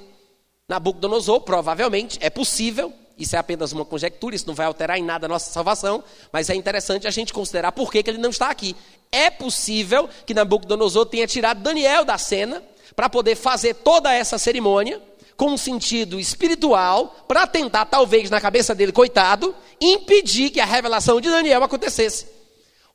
Nabucodonosor, 0.69 1.41
provavelmente, 1.41 2.17
é 2.21 2.29
possível, 2.29 2.93
isso 3.17 3.35
é 3.35 3.39
apenas 3.39 3.73
uma 3.73 3.83
conjectura, 3.83 4.35
isso 4.35 4.47
não 4.47 4.55
vai 4.55 4.65
alterar 4.65 4.97
em 4.97 5.03
nada 5.03 5.27
a 5.27 5.29
nossa 5.29 5.51
salvação, 5.51 6.01
mas 6.31 6.49
é 6.49 6.55
interessante 6.55 7.07
a 7.07 7.11
gente 7.11 7.33
considerar 7.33 7.73
por 7.73 7.91
que, 7.91 8.01
que 8.01 8.09
ele 8.09 8.17
não 8.17 8.29
está 8.29 8.49
aqui. 8.49 8.73
É 9.11 9.29
possível 9.29 10.09
que 10.25 10.33
Nabucodonosor 10.33 11.05
tenha 11.05 11.27
tirado 11.27 11.61
Daniel 11.61 12.05
da 12.05 12.17
cena 12.17 12.63
para 12.95 13.09
poder 13.09 13.35
fazer 13.35 13.73
toda 13.75 14.13
essa 14.13 14.37
cerimônia 14.37 15.01
com 15.37 15.51
um 15.51 15.57
sentido 15.57 16.19
espiritual, 16.19 17.13
para 17.27 17.45
tentar, 17.45 17.85
talvez, 17.85 18.29
na 18.29 18.39
cabeça 18.39 18.73
dele, 18.73 18.91
coitado, 18.91 19.53
impedir 19.81 20.49
que 20.49 20.61
a 20.61 20.65
revelação 20.65 21.19
de 21.19 21.29
Daniel 21.29 21.63
acontecesse. 21.63 22.35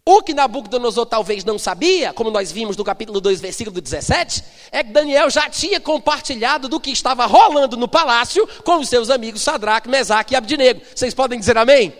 O 0.04 0.22
que 0.22 0.32
Nabucodonosor 0.32 1.04
talvez 1.04 1.44
não 1.44 1.58
sabia, 1.58 2.12
como 2.14 2.30
nós 2.30 2.50
vimos 2.50 2.76
no 2.76 2.82
capítulo 2.82 3.20
2, 3.20 3.40
versículo 3.40 3.78
17, 3.80 4.42
é 4.72 4.82
que 4.82 4.90
Daniel 4.90 5.28
já 5.28 5.48
tinha 5.50 5.78
compartilhado 5.78 6.68
do 6.68 6.80
que 6.80 6.90
estava 6.90 7.26
rolando 7.26 7.76
no 7.76 7.86
palácio 7.86 8.48
com 8.64 8.78
os 8.78 8.88
seus 8.88 9.10
amigos 9.10 9.42
Sadraque, 9.42 9.88
Mesaque 9.88 10.32
e 10.32 10.36
Abdinego. 10.36 10.80
Vocês 10.94 11.12
podem 11.12 11.38
dizer 11.38 11.58
amém? 11.58 11.92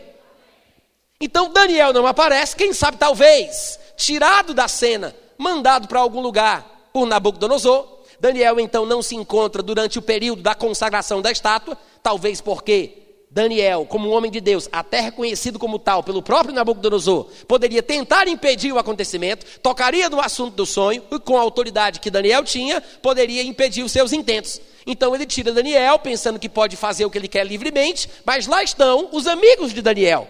Então 1.20 1.52
Daniel 1.52 1.92
não 1.92 2.06
aparece, 2.06 2.56
quem 2.56 2.72
sabe 2.72 2.96
talvez, 2.96 3.78
tirado 3.94 4.54
da 4.54 4.66
cena, 4.66 5.14
mandado 5.36 5.86
para 5.86 6.00
algum 6.00 6.20
lugar, 6.20 6.79
por 6.92 7.06
Nabucodonosor. 7.06 8.00
Daniel 8.18 8.60
então 8.60 8.84
não 8.84 9.02
se 9.02 9.16
encontra 9.16 9.62
durante 9.62 9.98
o 9.98 10.02
período 10.02 10.42
da 10.42 10.54
consagração 10.54 11.22
da 11.22 11.32
estátua, 11.32 11.76
talvez 12.02 12.40
porque 12.40 13.00
Daniel, 13.30 13.86
como 13.86 14.08
um 14.08 14.12
homem 14.12 14.30
de 14.30 14.40
Deus, 14.40 14.68
até 14.72 15.00
reconhecido 15.00 15.58
como 15.58 15.78
tal 15.78 16.02
pelo 16.02 16.20
próprio 16.20 16.52
Nabucodonosor, 16.52 17.28
poderia 17.46 17.82
tentar 17.82 18.26
impedir 18.26 18.72
o 18.72 18.78
acontecimento, 18.78 19.46
tocaria 19.60 20.10
no 20.10 20.20
assunto 20.20 20.54
do 20.54 20.66
sonho 20.66 21.02
e, 21.10 21.18
com 21.20 21.38
a 21.38 21.40
autoridade 21.40 22.00
que 22.00 22.10
Daniel 22.10 22.42
tinha, 22.42 22.80
poderia 22.80 23.42
impedir 23.42 23.84
os 23.84 23.92
seus 23.92 24.12
intentos. 24.12 24.60
Então 24.84 25.14
ele 25.14 25.26
tira 25.26 25.52
Daniel, 25.52 25.98
pensando 26.00 26.40
que 26.40 26.48
pode 26.48 26.76
fazer 26.76 27.04
o 27.04 27.10
que 27.10 27.18
ele 27.18 27.28
quer 27.28 27.46
livremente, 27.46 28.10
mas 28.24 28.48
lá 28.48 28.64
estão 28.64 29.08
os 29.12 29.28
amigos 29.28 29.72
de 29.72 29.80
Daniel 29.80 30.28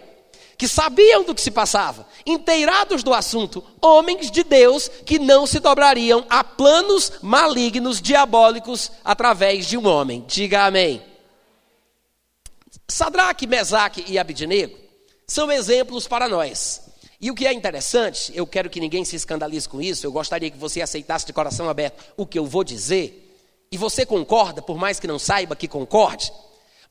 que 0.60 0.68
sabiam 0.68 1.24
do 1.24 1.34
que 1.34 1.40
se 1.40 1.50
passava, 1.50 2.06
inteirados 2.26 3.02
do 3.02 3.14
assunto, 3.14 3.64
homens 3.80 4.30
de 4.30 4.44
Deus 4.44 4.88
que 5.06 5.18
não 5.18 5.46
se 5.46 5.58
dobrariam 5.58 6.26
a 6.28 6.44
planos 6.44 7.12
malignos, 7.22 7.98
diabólicos, 7.98 8.92
através 9.02 9.64
de 9.64 9.78
um 9.78 9.88
homem. 9.88 10.22
Diga 10.28 10.66
amém. 10.66 11.02
Sadraque, 12.86 13.46
Mesaque 13.46 14.04
e 14.06 14.18
Abidinego 14.18 14.76
são 15.26 15.50
exemplos 15.50 16.06
para 16.06 16.28
nós. 16.28 16.82
E 17.18 17.30
o 17.30 17.34
que 17.34 17.46
é 17.46 17.54
interessante, 17.54 18.30
eu 18.34 18.46
quero 18.46 18.68
que 18.68 18.80
ninguém 18.80 19.02
se 19.02 19.16
escandalize 19.16 19.66
com 19.66 19.80
isso, 19.80 20.06
eu 20.06 20.12
gostaria 20.12 20.50
que 20.50 20.58
você 20.58 20.82
aceitasse 20.82 21.24
de 21.24 21.32
coração 21.32 21.70
aberto 21.70 22.04
o 22.18 22.26
que 22.26 22.38
eu 22.38 22.44
vou 22.44 22.62
dizer, 22.62 23.34
e 23.72 23.78
você 23.78 24.04
concorda, 24.04 24.60
por 24.60 24.76
mais 24.76 25.00
que 25.00 25.06
não 25.06 25.18
saiba 25.18 25.56
que 25.56 25.66
concorde, 25.66 26.30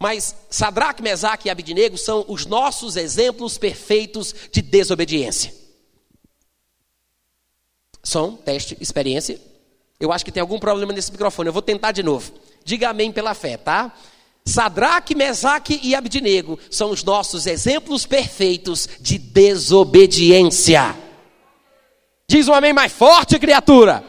mas 0.02 0.34
Sadraque, 0.50 1.04
Mesaque 1.04 1.48
e 1.48 1.52
Abidnego 1.52 1.98
são 1.98 2.24
os 2.30 2.46
nossos 2.46 2.96
exemplos 2.96 3.58
perfeitos 3.58 4.34
de 4.50 4.62
desobediência. 4.62 5.54
Som, 8.02 8.38
teste, 8.38 8.78
experiência. 8.80 9.40
Eu 10.00 10.14
acho 10.14 10.24
que 10.24 10.32
tem 10.32 10.40
algum 10.40 10.58
problema 10.58 10.94
nesse 10.94 11.12
microfone. 11.12 11.50
Eu 11.50 11.54
vou 11.54 11.62
tentar 11.62 11.92
de 11.92 12.02
novo. 12.02 12.32
Diga 12.64 12.90
amém 12.90 13.12
pela 13.12 13.34
fé, 13.34 13.58
tá? 13.58 13.94
Sadraque, 14.46 15.14
Mesaque 15.14 15.80
e 15.84 15.94
Abidnego 15.94 16.58
são 16.72 16.92
os 16.92 17.04
nossos 17.04 17.46
exemplos 17.46 18.06
perfeitos 18.06 18.88
de 19.02 19.18
desobediência. 19.18 20.96
Diz 22.26 22.48
um 22.48 22.54
amém 22.54 22.72
mais 22.72 22.94
forte, 22.94 23.38
criatura. 23.38 24.02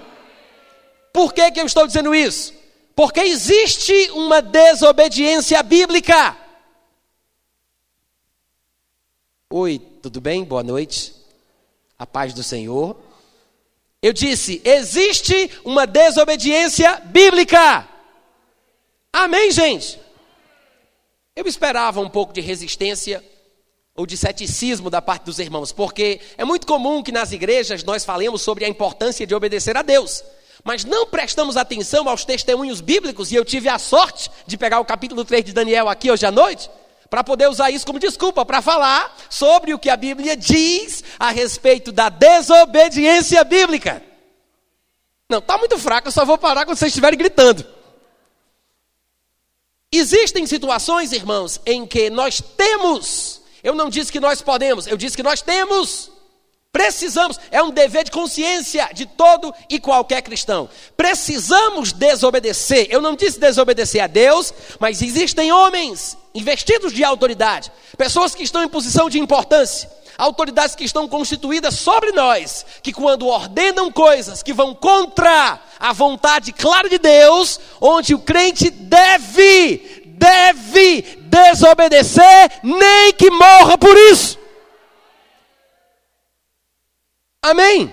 Por 1.12 1.34
que, 1.34 1.50
que 1.50 1.60
eu 1.60 1.66
estou 1.66 1.84
dizendo 1.84 2.14
isso? 2.14 2.59
Porque 3.00 3.20
existe 3.20 4.10
uma 4.10 4.42
desobediência 4.42 5.62
bíblica. 5.62 6.36
Oi, 9.48 9.78
tudo 10.02 10.20
bem? 10.20 10.44
Boa 10.44 10.62
noite. 10.62 11.14
A 11.98 12.06
paz 12.06 12.34
do 12.34 12.42
Senhor. 12.42 12.94
Eu 14.02 14.12
disse: 14.12 14.60
existe 14.62 15.50
uma 15.64 15.86
desobediência 15.86 17.00
bíblica. 17.06 17.88
Amém, 19.10 19.50
gente? 19.50 19.98
Eu 21.34 21.46
esperava 21.46 22.02
um 22.02 22.10
pouco 22.10 22.34
de 22.34 22.42
resistência 22.42 23.24
ou 23.96 24.04
de 24.04 24.14
ceticismo 24.14 24.90
da 24.90 25.00
parte 25.00 25.24
dos 25.24 25.38
irmãos, 25.38 25.72
porque 25.72 26.20
é 26.36 26.44
muito 26.44 26.66
comum 26.66 27.02
que 27.02 27.12
nas 27.12 27.32
igrejas 27.32 27.82
nós 27.82 28.04
falemos 28.04 28.42
sobre 28.42 28.66
a 28.66 28.68
importância 28.68 29.26
de 29.26 29.34
obedecer 29.34 29.74
a 29.74 29.80
Deus, 29.80 30.22
mas 30.64 30.84
não 30.84 31.06
prestamos 31.06 31.56
atenção 31.56 32.08
aos 32.08 32.24
testemunhos 32.24 32.80
bíblicos, 32.80 33.30
e 33.30 33.34
eu 33.34 33.44
tive 33.44 33.68
a 33.68 33.78
sorte 33.78 34.30
de 34.46 34.56
pegar 34.56 34.80
o 34.80 34.84
capítulo 34.84 35.24
3 35.24 35.44
de 35.44 35.52
Daniel 35.52 35.88
aqui 35.88 36.10
hoje 36.10 36.26
à 36.26 36.30
noite, 36.30 36.70
para 37.08 37.24
poder 37.24 37.48
usar 37.48 37.70
isso 37.70 37.84
como 37.84 37.98
desculpa 37.98 38.44
para 38.44 38.62
falar 38.62 39.16
sobre 39.28 39.74
o 39.74 39.78
que 39.78 39.90
a 39.90 39.96
Bíblia 39.96 40.36
diz 40.36 41.02
a 41.18 41.30
respeito 41.30 41.90
da 41.90 42.08
desobediência 42.08 43.42
bíblica. 43.42 44.02
Não, 45.28 45.38
está 45.38 45.58
muito 45.58 45.78
fraco, 45.78 46.08
eu 46.08 46.12
só 46.12 46.24
vou 46.24 46.38
parar 46.38 46.64
quando 46.64 46.76
vocês 46.78 46.90
estiverem 46.90 47.18
gritando. 47.18 47.66
Existem 49.92 50.46
situações, 50.46 51.12
irmãos, 51.12 51.60
em 51.66 51.84
que 51.84 52.10
nós 52.10 52.40
temos, 52.56 53.42
eu 53.62 53.74
não 53.74 53.90
disse 53.90 54.12
que 54.12 54.20
nós 54.20 54.40
podemos, 54.40 54.86
eu 54.86 54.96
disse 54.96 55.16
que 55.16 55.22
nós 55.22 55.42
temos, 55.42 56.12
precisamos, 56.72 57.38
é 57.50 57.62
um 57.62 57.70
dever 57.70 58.04
de 58.04 58.10
consciência 58.10 58.88
de 58.92 59.06
todo 59.06 59.52
e 59.68 59.78
qualquer 59.78 60.22
cristão. 60.22 60.68
Precisamos 60.96 61.92
desobedecer, 61.92 62.86
eu 62.90 63.00
não 63.00 63.16
disse 63.16 63.40
desobedecer 63.40 64.02
a 64.02 64.06
Deus, 64.06 64.52
mas 64.78 65.02
existem 65.02 65.52
homens 65.52 66.16
investidos 66.34 66.92
de 66.92 67.02
autoridade, 67.02 67.72
pessoas 67.96 68.34
que 68.34 68.44
estão 68.44 68.62
em 68.62 68.68
posição 68.68 69.10
de 69.10 69.18
importância, 69.18 69.90
autoridades 70.16 70.76
que 70.76 70.84
estão 70.84 71.08
constituídas 71.08 71.74
sobre 71.74 72.12
nós, 72.12 72.64
que 72.82 72.92
quando 72.92 73.26
ordenam 73.26 73.90
coisas 73.90 74.42
que 74.42 74.52
vão 74.52 74.74
contra 74.74 75.58
a 75.78 75.92
vontade 75.92 76.52
clara 76.52 76.88
de 76.88 76.98
Deus, 76.98 77.58
onde 77.80 78.14
o 78.14 78.18
crente 78.18 78.70
deve, 78.70 80.04
deve 80.06 81.02
desobedecer, 81.22 82.60
nem 82.62 83.12
que 83.12 83.30
morra 83.30 83.76
por 83.76 83.96
isso. 83.96 84.39
Amém? 87.42 87.92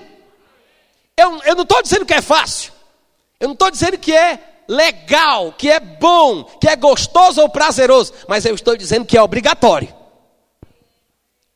Eu, 1.15 1.41
eu 1.43 1.55
não 1.55 1.63
estou 1.63 1.81
dizendo 1.81 2.05
que 2.05 2.13
é 2.13 2.21
fácil, 2.21 2.71
eu 3.39 3.47
não 3.47 3.53
estou 3.53 3.71
dizendo 3.71 3.97
que 3.97 4.13
é 4.15 4.39
legal, 4.67 5.53
que 5.53 5.69
é 5.69 5.79
bom, 5.79 6.43
que 6.43 6.67
é 6.67 6.75
gostoso 6.75 7.41
ou 7.41 7.49
prazeroso, 7.49 8.13
mas 8.27 8.45
eu 8.45 8.53
estou 8.53 8.75
dizendo 8.75 9.05
que 9.05 9.17
é 9.17 9.21
obrigatório. 9.21 9.93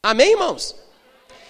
Amém, 0.01 0.31
irmãos? 0.31 0.75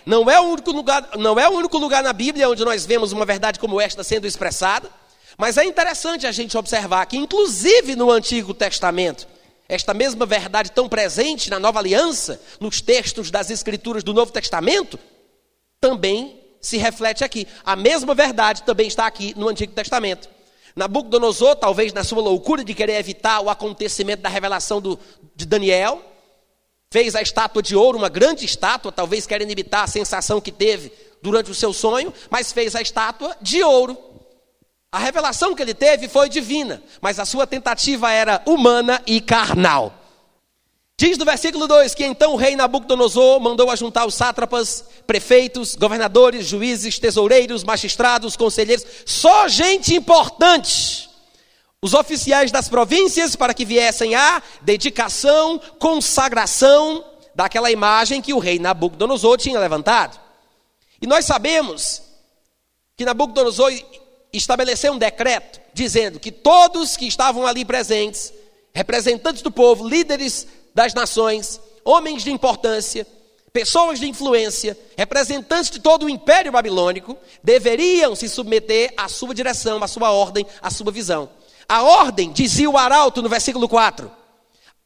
Não 0.06 0.30
é, 0.30 0.40
o 0.40 0.44
único 0.44 0.72
lugar, 0.72 1.10
não 1.18 1.40
é 1.40 1.48
o 1.48 1.54
único 1.54 1.78
lugar 1.78 2.04
na 2.04 2.12
Bíblia 2.12 2.50
onde 2.50 2.66
nós 2.66 2.86
vemos 2.86 3.12
uma 3.12 3.26
verdade 3.26 3.60
como 3.60 3.80
esta 3.80 4.04
sendo 4.04 4.26
expressada, 4.26 4.90
mas 5.38 5.58
é 5.58 5.64
interessante 5.64 6.26
a 6.26 6.32
gente 6.32 6.58
observar 6.58 7.06
que, 7.06 7.18
inclusive 7.18 7.96
no 7.96 8.12
Antigo 8.12 8.54
Testamento, 8.54 9.28
esta 9.70 9.94
mesma 9.94 10.26
verdade 10.26 10.72
tão 10.72 10.90
presente 10.90 11.50
na 11.50 11.60
Nova 11.60 11.80
Aliança, 11.80 12.42
nos 12.60 12.82
textos 12.82 13.32
das 13.32 13.50
Escrituras 13.50 14.04
do 14.04 14.14
Novo 14.14 14.32
Testamento, 14.32 15.00
também 15.82 16.40
se 16.62 16.78
reflete 16.78 17.24
aqui. 17.24 17.48
A 17.66 17.76
mesma 17.76 18.16
verdade 18.16 18.64
também 18.64 18.88
está 18.88 19.08
aqui 19.08 19.34
no 19.36 19.50
Antigo 19.50 19.74
Testamento. 19.74 20.30
Nabucodonosor, 20.76 21.58
talvez 21.58 21.92
na 21.92 22.04
sua 22.04 22.22
loucura 22.22 22.64
de 22.64 22.74
querer 22.74 22.94
evitar 22.94 23.42
o 23.42 23.50
acontecimento 23.50 24.22
da 24.22 24.30
revelação 24.30 24.80
do, 24.80 24.98
de 25.36 25.46
Daniel, 25.46 26.02
Fez 26.92 27.16
a 27.16 27.22
estátua 27.22 27.64
de 27.64 27.74
ouro, 27.74 27.98
uma 27.98 28.10
grande 28.10 28.44
estátua, 28.44 28.92
talvez 28.92 29.26
querendo 29.26 29.52
imitar 29.52 29.86
a 29.86 29.88
sensação 29.88 30.42
que 30.42 30.52
teve 30.52 30.92
durante 31.22 31.50
o 31.50 31.56
seu 31.56 31.72
sonho, 31.72 32.14
mas 32.30 32.52
fez 32.52 32.76
a 32.76 32.82
estátua 32.82 33.36
de 33.42 33.64
ouro. 33.64 33.98
A 34.92 35.00
revelação 35.00 35.56
que 35.56 35.62
ele 35.62 35.74
teve 35.74 36.10
foi 36.10 36.28
divina, 36.28 36.84
mas 37.00 37.18
a 37.18 37.24
sua 37.24 37.48
tentativa 37.48 38.12
era 38.12 38.42
humana 38.46 39.02
e 39.08 39.22
carnal. 39.22 40.01
Diz 41.02 41.18
no 41.18 41.26
versículo 41.26 41.66
2 41.66 41.96
que 41.96 42.06
então 42.06 42.34
o 42.34 42.36
rei 42.36 42.56
Nabucodonosor 42.56 43.40
mandou 43.40 43.72
ajuntar 43.72 44.06
os 44.06 44.14
sátrapas, 44.14 44.86
prefeitos, 45.08 45.74
governadores, 45.74 46.46
juízes, 46.46 47.00
tesoureiros, 47.00 47.64
magistrados, 47.64 48.38
conselheiros, 48.38 48.86
só 49.04 49.48
gente 49.48 49.96
importante 49.96 51.10
os 51.82 51.96
oficiais 51.96 52.52
das 52.52 52.70
províncias 52.70 53.36
para 53.36 53.52
que 53.52 53.66
viessem 53.66 54.14
à 54.14 54.44
dedicação, 54.62 55.60
consagração 55.80 57.04
daquela 57.34 57.72
imagem 57.72 58.22
que 58.22 58.36
o 58.36 58.38
rei 58.38 58.60
Nabucodonosor 58.60 59.38
tinha 59.38 59.60
levantado. 59.60 60.20
E 61.02 61.08
nós 61.08 61.26
sabemos 61.26 62.04
que 62.96 63.06
Nabucodonosor 63.06 63.74
estabeleceu 64.32 64.94
um 64.94 65.00
decreto 65.00 65.62
dizendo 65.74 66.20
que 66.20 66.32
todos 66.32 66.96
que 66.96 67.08
estavam 67.08 67.48
ali 67.48 67.66
presentes, 67.66 68.32
representantes 68.72 69.42
do 69.42 69.50
povo, 69.50 69.90
líderes 69.90 70.61
das 70.74 70.94
nações, 70.94 71.60
homens 71.84 72.24
de 72.24 72.32
importância, 72.32 73.06
pessoas 73.52 74.00
de 74.00 74.08
influência, 74.08 74.78
representantes 74.98 75.70
de 75.70 75.80
todo 75.80 76.06
o 76.06 76.10
império 76.10 76.52
babilônico, 76.52 77.18
deveriam 77.44 78.16
se 78.16 78.30
submeter 78.30 78.94
à 78.96 79.08
sua 79.08 79.34
direção, 79.34 79.84
à 79.84 79.88
sua 79.88 80.12
ordem, 80.12 80.46
à 80.62 80.70
sua 80.70 80.92
visão. 80.92 81.30
A 81.68 81.84
ordem, 81.84 82.32
dizia 82.32 82.70
o 82.70 82.78
arauto 82.78 83.22
no 83.22 83.30
versículo 83.30 83.68
4. 83.68 84.12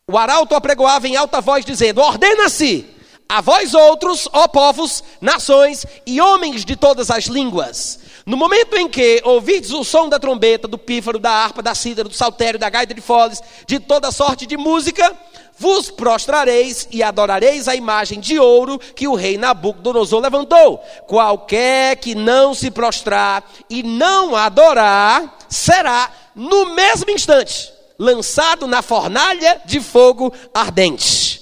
O 0.08 0.18
arauto 0.18 0.54
apregoava 0.54 1.08
em 1.08 1.16
alta 1.16 1.42
voz, 1.42 1.66
dizendo: 1.66 2.00
Ordena-se 2.00 2.86
a 3.28 3.42
vós 3.42 3.74
outros, 3.74 4.30
ó 4.32 4.48
povos, 4.48 5.04
nações 5.20 5.86
e 6.06 6.22
homens 6.22 6.64
de 6.64 6.76
todas 6.76 7.10
as 7.10 7.26
línguas. 7.26 8.00
No 8.24 8.38
momento 8.38 8.76
em 8.76 8.88
que 8.88 9.22
ouvides 9.24 9.72
o 9.72 9.84
som 9.84 10.08
da 10.08 10.20
trombeta, 10.20 10.68
do 10.68 10.78
pífaro, 10.78 11.20
da 11.20 11.32
harpa, 11.32 11.62
da 11.62 11.74
cítara, 11.74 12.08
do 12.08 12.14
saltério, 12.14 12.60
da 12.60 12.70
gaita 12.70 12.94
de 12.94 13.02
foles, 13.02 13.42
de 13.68 13.80
toda 13.80 14.12
sorte 14.12 14.46
de 14.46 14.58
música, 14.58 15.16
vos 15.58 15.90
prostrareis 15.90 16.88
e 16.92 17.02
adorareis 17.02 17.68
a 17.68 17.76
imagem 17.76 18.20
de 18.20 18.38
ouro 18.40 18.78
que 18.78 19.08
o 19.08 19.16
rei 19.16 19.38
Nabucodonosor 19.38 20.22
levantou. 20.22 20.78
Qualquer 21.08 21.96
que 21.98 22.14
não 22.14 22.54
se 22.54 22.70
prostrar 22.70 23.44
e 23.70 23.82
não 23.82 24.36
adorar, 24.36 25.38
será 25.50 26.12
no 26.36 26.76
mesmo 26.76 27.10
instante, 27.10 27.72
lançado 27.98 28.68
na 28.68 28.82
fornalha 28.82 29.62
de 29.66 29.80
fogo 29.80 30.34
ardente. 30.54 31.42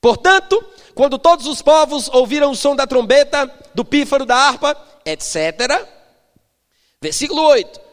Portanto, 0.00 0.62
quando 0.94 1.18
todos 1.18 1.46
os 1.46 1.62
povos 1.62 2.08
ouviram 2.12 2.50
o 2.50 2.56
som 2.56 2.76
da 2.76 2.86
trombeta, 2.86 3.50
do 3.74 3.84
pífaro, 3.84 4.26
da 4.26 4.36
harpa, 4.36 4.76
etc. 5.04 5.86
Versículo 7.00 7.42
8. 7.42 7.89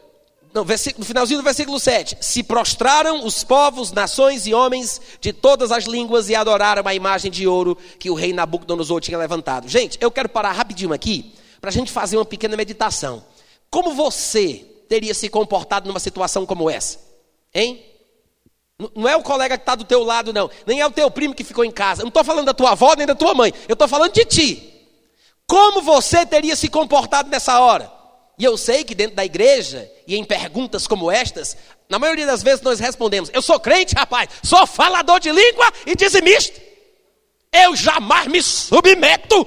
Não, 0.58 0.64
no 0.64 1.04
finalzinho 1.04 1.38
do 1.38 1.44
versículo 1.44 1.78
7. 1.78 2.18
Se 2.20 2.42
prostraram 2.42 3.24
os 3.24 3.44
povos, 3.44 3.92
nações 3.92 4.44
e 4.44 4.52
homens 4.52 5.00
de 5.20 5.32
todas 5.32 5.70
as 5.70 5.84
línguas 5.84 6.28
e 6.28 6.34
adoraram 6.34 6.82
a 6.84 6.94
imagem 6.94 7.30
de 7.30 7.46
ouro 7.46 7.78
que 7.96 8.10
o 8.10 8.14
rei 8.14 8.32
Nabucodonosor 8.32 9.00
tinha 9.00 9.16
levantado. 9.16 9.68
Gente, 9.68 9.96
eu 10.00 10.10
quero 10.10 10.28
parar 10.28 10.50
rapidinho 10.50 10.92
aqui 10.92 11.32
para 11.60 11.70
a 11.70 11.72
gente 11.72 11.92
fazer 11.92 12.16
uma 12.16 12.24
pequena 12.24 12.56
meditação. 12.56 13.24
Como 13.70 13.94
você 13.94 14.64
teria 14.88 15.14
se 15.14 15.28
comportado 15.28 15.86
numa 15.86 16.00
situação 16.00 16.44
como 16.44 16.68
essa? 16.68 16.98
Hein? 17.54 17.80
Não 18.96 19.08
é 19.08 19.14
o 19.16 19.22
colega 19.22 19.56
que 19.56 19.62
está 19.62 19.76
do 19.76 19.84
teu 19.84 20.02
lado, 20.02 20.32
não. 20.32 20.50
Nem 20.66 20.80
é 20.80 20.86
o 20.86 20.90
teu 20.90 21.08
primo 21.08 21.34
que 21.34 21.44
ficou 21.44 21.64
em 21.64 21.70
casa. 21.70 22.00
Eu 22.00 22.06
não 22.06 22.08
estou 22.08 22.24
falando 22.24 22.46
da 22.46 22.54
tua 22.54 22.72
avó 22.72 22.94
nem 22.96 23.06
da 23.06 23.14
tua 23.14 23.32
mãe. 23.32 23.52
Eu 23.68 23.74
estou 23.74 23.86
falando 23.86 24.12
de 24.12 24.24
ti. 24.24 24.88
Como 25.46 25.82
você 25.82 26.26
teria 26.26 26.56
se 26.56 26.68
comportado 26.68 27.30
nessa 27.30 27.60
hora? 27.60 27.97
E 28.38 28.44
eu 28.44 28.56
sei 28.56 28.84
que 28.84 28.94
dentro 28.94 29.16
da 29.16 29.24
igreja, 29.24 29.90
e 30.06 30.14
em 30.14 30.22
perguntas 30.22 30.86
como 30.86 31.10
estas, 31.10 31.56
na 31.88 31.98
maioria 31.98 32.24
das 32.24 32.42
vezes 32.42 32.62
nós 32.62 32.78
respondemos: 32.78 33.30
Eu 33.32 33.42
sou 33.42 33.58
crente, 33.58 33.94
rapaz, 33.96 34.28
sou 34.44 34.64
falador 34.64 35.18
de 35.18 35.32
língua 35.32 35.72
e 35.84 35.96
dizimista. 35.96 36.60
eu 37.52 37.74
jamais 37.74 38.28
me 38.28 38.40
submeto 38.40 39.46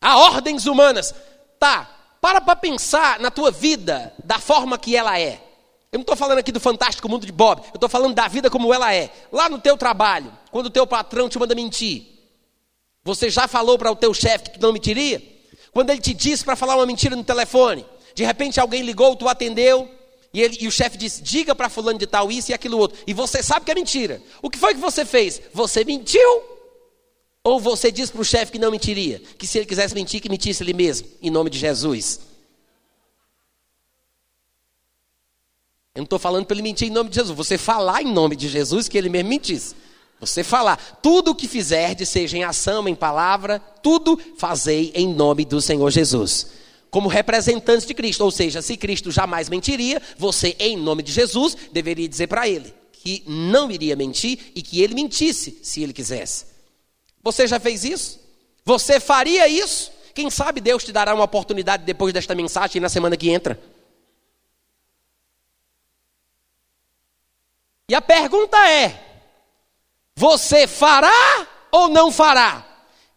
a 0.00 0.18
ordens 0.18 0.66
humanas. 0.66 1.14
Tá, 1.58 1.90
para 2.20 2.40
para 2.40 2.54
pensar 2.54 3.18
na 3.18 3.30
tua 3.30 3.50
vida 3.50 4.12
da 4.22 4.38
forma 4.38 4.76
que 4.78 4.94
ela 4.94 5.18
é. 5.18 5.42
Eu 5.90 5.98
não 5.98 6.02
estou 6.02 6.16
falando 6.16 6.38
aqui 6.38 6.52
do 6.52 6.60
fantástico 6.60 7.08
mundo 7.08 7.24
de 7.24 7.32
Bob, 7.32 7.62
eu 7.68 7.76
estou 7.76 7.88
falando 7.88 8.14
da 8.14 8.28
vida 8.28 8.50
como 8.50 8.74
ela 8.74 8.94
é. 8.94 9.10
Lá 9.32 9.48
no 9.48 9.58
teu 9.58 9.76
trabalho, 9.76 10.36
quando 10.50 10.66
o 10.66 10.70
teu 10.70 10.86
patrão 10.86 11.30
te 11.30 11.38
manda 11.38 11.54
mentir, 11.54 12.06
você 13.02 13.30
já 13.30 13.48
falou 13.48 13.78
para 13.78 13.90
o 13.90 13.96
teu 13.96 14.12
chefe 14.12 14.50
que 14.50 14.60
não 14.60 14.70
mentiria? 14.70 15.37
Quando 15.78 15.90
ele 15.90 16.00
te 16.00 16.12
disse 16.12 16.44
para 16.44 16.56
falar 16.56 16.74
uma 16.74 16.84
mentira 16.84 17.14
no 17.14 17.22
telefone, 17.22 17.86
de 18.12 18.24
repente 18.24 18.58
alguém 18.58 18.82
ligou, 18.82 19.14
tu 19.14 19.28
atendeu, 19.28 19.88
e, 20.34 20.42
ele, 20.42 20.58
e 20.60 20.66
o 20.66 20.72
chefe 20.72 20.98
disse: 20.98 21.22
diga 21.22 21.54
para 21.54 21.68
fulano 21.68 21.96
de 21.96 22.04
tal 22.04 22.32
isso 22.32 22.50
e 22.50 22.52
aquilo 22.52 22.76
outro. 22.76 22.98
E 23.06 23.14
você 23.14 23.44
sabe 23.44 23.64
que 23.64 23.70
é 23.70 23.76
mentira. 23.76 24.20
O 24.42 24.50
que 24.50 24.58
foi 24.58 24.74
que 24.74 24.80
você 24.80 25.04
fez? 25.04 25.40
Você 25.54 25.84
mentiu? 25.84 26.42
Ou 27.44 27.60
você 27.60 27.92
disse 27.92 28.10
para 28.10 28.20
o 28.20 28.24
chefe 28.24 28.50
que 28.50 28.58
não 28.58 28.72
mentiria? 28.72 29.20
Que 29.38 29.46
se 29.46 29.56
ele 29.56 29.66
quisesse 29.66 29.94
mentir, 29.94 30.20
que 30.20 30.28
mentisse 30.28 30.64
ele 30.64 30.72
mesmo, 30.72 31.06
em 31.22 31.30
nome 31.30 31.48
de 31.48 31.60
Jesus. 31.60 32.22
Eu 35.94 36.00
não 36.00 36.04
estou 36.06 36.18
falando 36.18 36.44
para 36.44 36.56
ele 36.56 36.62
mentir 36.62 36.88
em 36.88 36.90
nome 36.90 37.08
de 37.08 37.14
Jesus. 37.14 37.36
Você 37.36 37.56
falar 37.56 38.02
em 38.02 38.12
nome 38.12 38.34
de 38.34 38.48
Jesus, 38.48 38.88
que 38.88 38.98
ele 38.98 39.08
mesmo 39.08 39.28
mentisse. 39.28 39.76
Você 40.20 40.42
falar, 40.42 40.98
tudo 41.00 41.30
o 41.30 41.34
que 41.34 41.46
fizerde, 41.46 42.04
seja 42.04 42.36
em 42.36 42.44
ação, 42.44 42.88
em 42.88 42.94
palavra, 42.94 43.60
tudo 43.82 44.20
fazei 44.36 44.90
em 44.94 45.12
nome 45.14 45.44
do 45.44 45.60
Senhor 45.60 45.90
Jesus. 45.90 46.48
Como 46.90 47.08
representantes 47.08 47.86
de 47.86 47.94
Cristo, 47.94 48.24
ou 48.24 48.30
seja, 48.30 48.60
se 48.60 48.76
Cristo 48.76 49.10
jamais 49.12 49.48
mentiria, 49.48 50.02
você, 50.16 50.56
em 50.58 50.76
nome 50.76 51.02
de 51.02 51.12
Jesus, 51.12 51.56
deveria 51.72 52.08
dizer 52.08 52.26
para 52.26 52.48
ele 52.48 52.74
que 52.92 53.22
não 53.26 53.70
iria 53.70 53.94
mentir 53.94 54.52
e 54.54 54.62
que 54.62 54.82
ele 54.82 54.94
mentisse 54.94 55.58
se 55.62 55.82
ele 55.82 55.92
quisesse. 55.92 56.46
Você 57.22 57.46
já 57.46 57.60
fez 57.60 57.84
isso? 57.84 58.18
Você 58.64 58.98
faria 58.98 59.46
isso? 59.46 59.92
Quem 60.14 60.30
sabe 60.30 60.60
Deus 60.60 60.82
te 60.82 60.90
dará 60.90 61.14
uma 61.14 61.24
oportunidade 61.24 61.84
depois 61.84 62.12
desta 62.12 62.34
mensagem 62.34 62.82
na 62.82 62.88
semana 62.88 63.16
que 63.16 63.30
entra. 63.30 63.60
E 67.88 67.94
a 67.94 68.02
pergunta 68.02 68.56
é: 68.68 69.07
você 70.18 70.66
fará 70.66 71.46
ou 71.70 71.88
não 71.88 72.10
fará? 72.10 72.66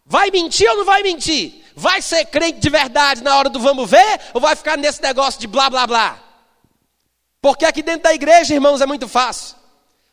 Vai 0.06 0.30
mentir 0.30 0.70
ou 0.70 0.76
não 0.76 0.84
vai 0.84 1.02
mentir? 1.02 1.64
Vai 1.74 2.00
ser 2.00 2.26
crente 2.26 2.60
de 2.60 2.70
verdade 2.70 3.24
na 3.24 3.36
hora 3.36 3.48
do 3.48 3.58
vamos 3.58 3.90
ver? 3.90 4.20
Ou 4.32 4.40
vai 4.40 4.54
ficar 4.54 4.78
nesse 4.78 5.02
negócio 5.02 5.40
de 5.40 5.48
blá 5.48 5.68
blá 5.68 5.84
blá? 5.84 6.22
Porque 7.40 7.64
aqui 7.64 7.82
dentro 7.82 8.04
da 8.04 8.14
igreja, 8.14 8.54
irmãos, 8.54 8.80
é 8.80 8.86
muito 8.86 9.08
fácil. 9.08 9.56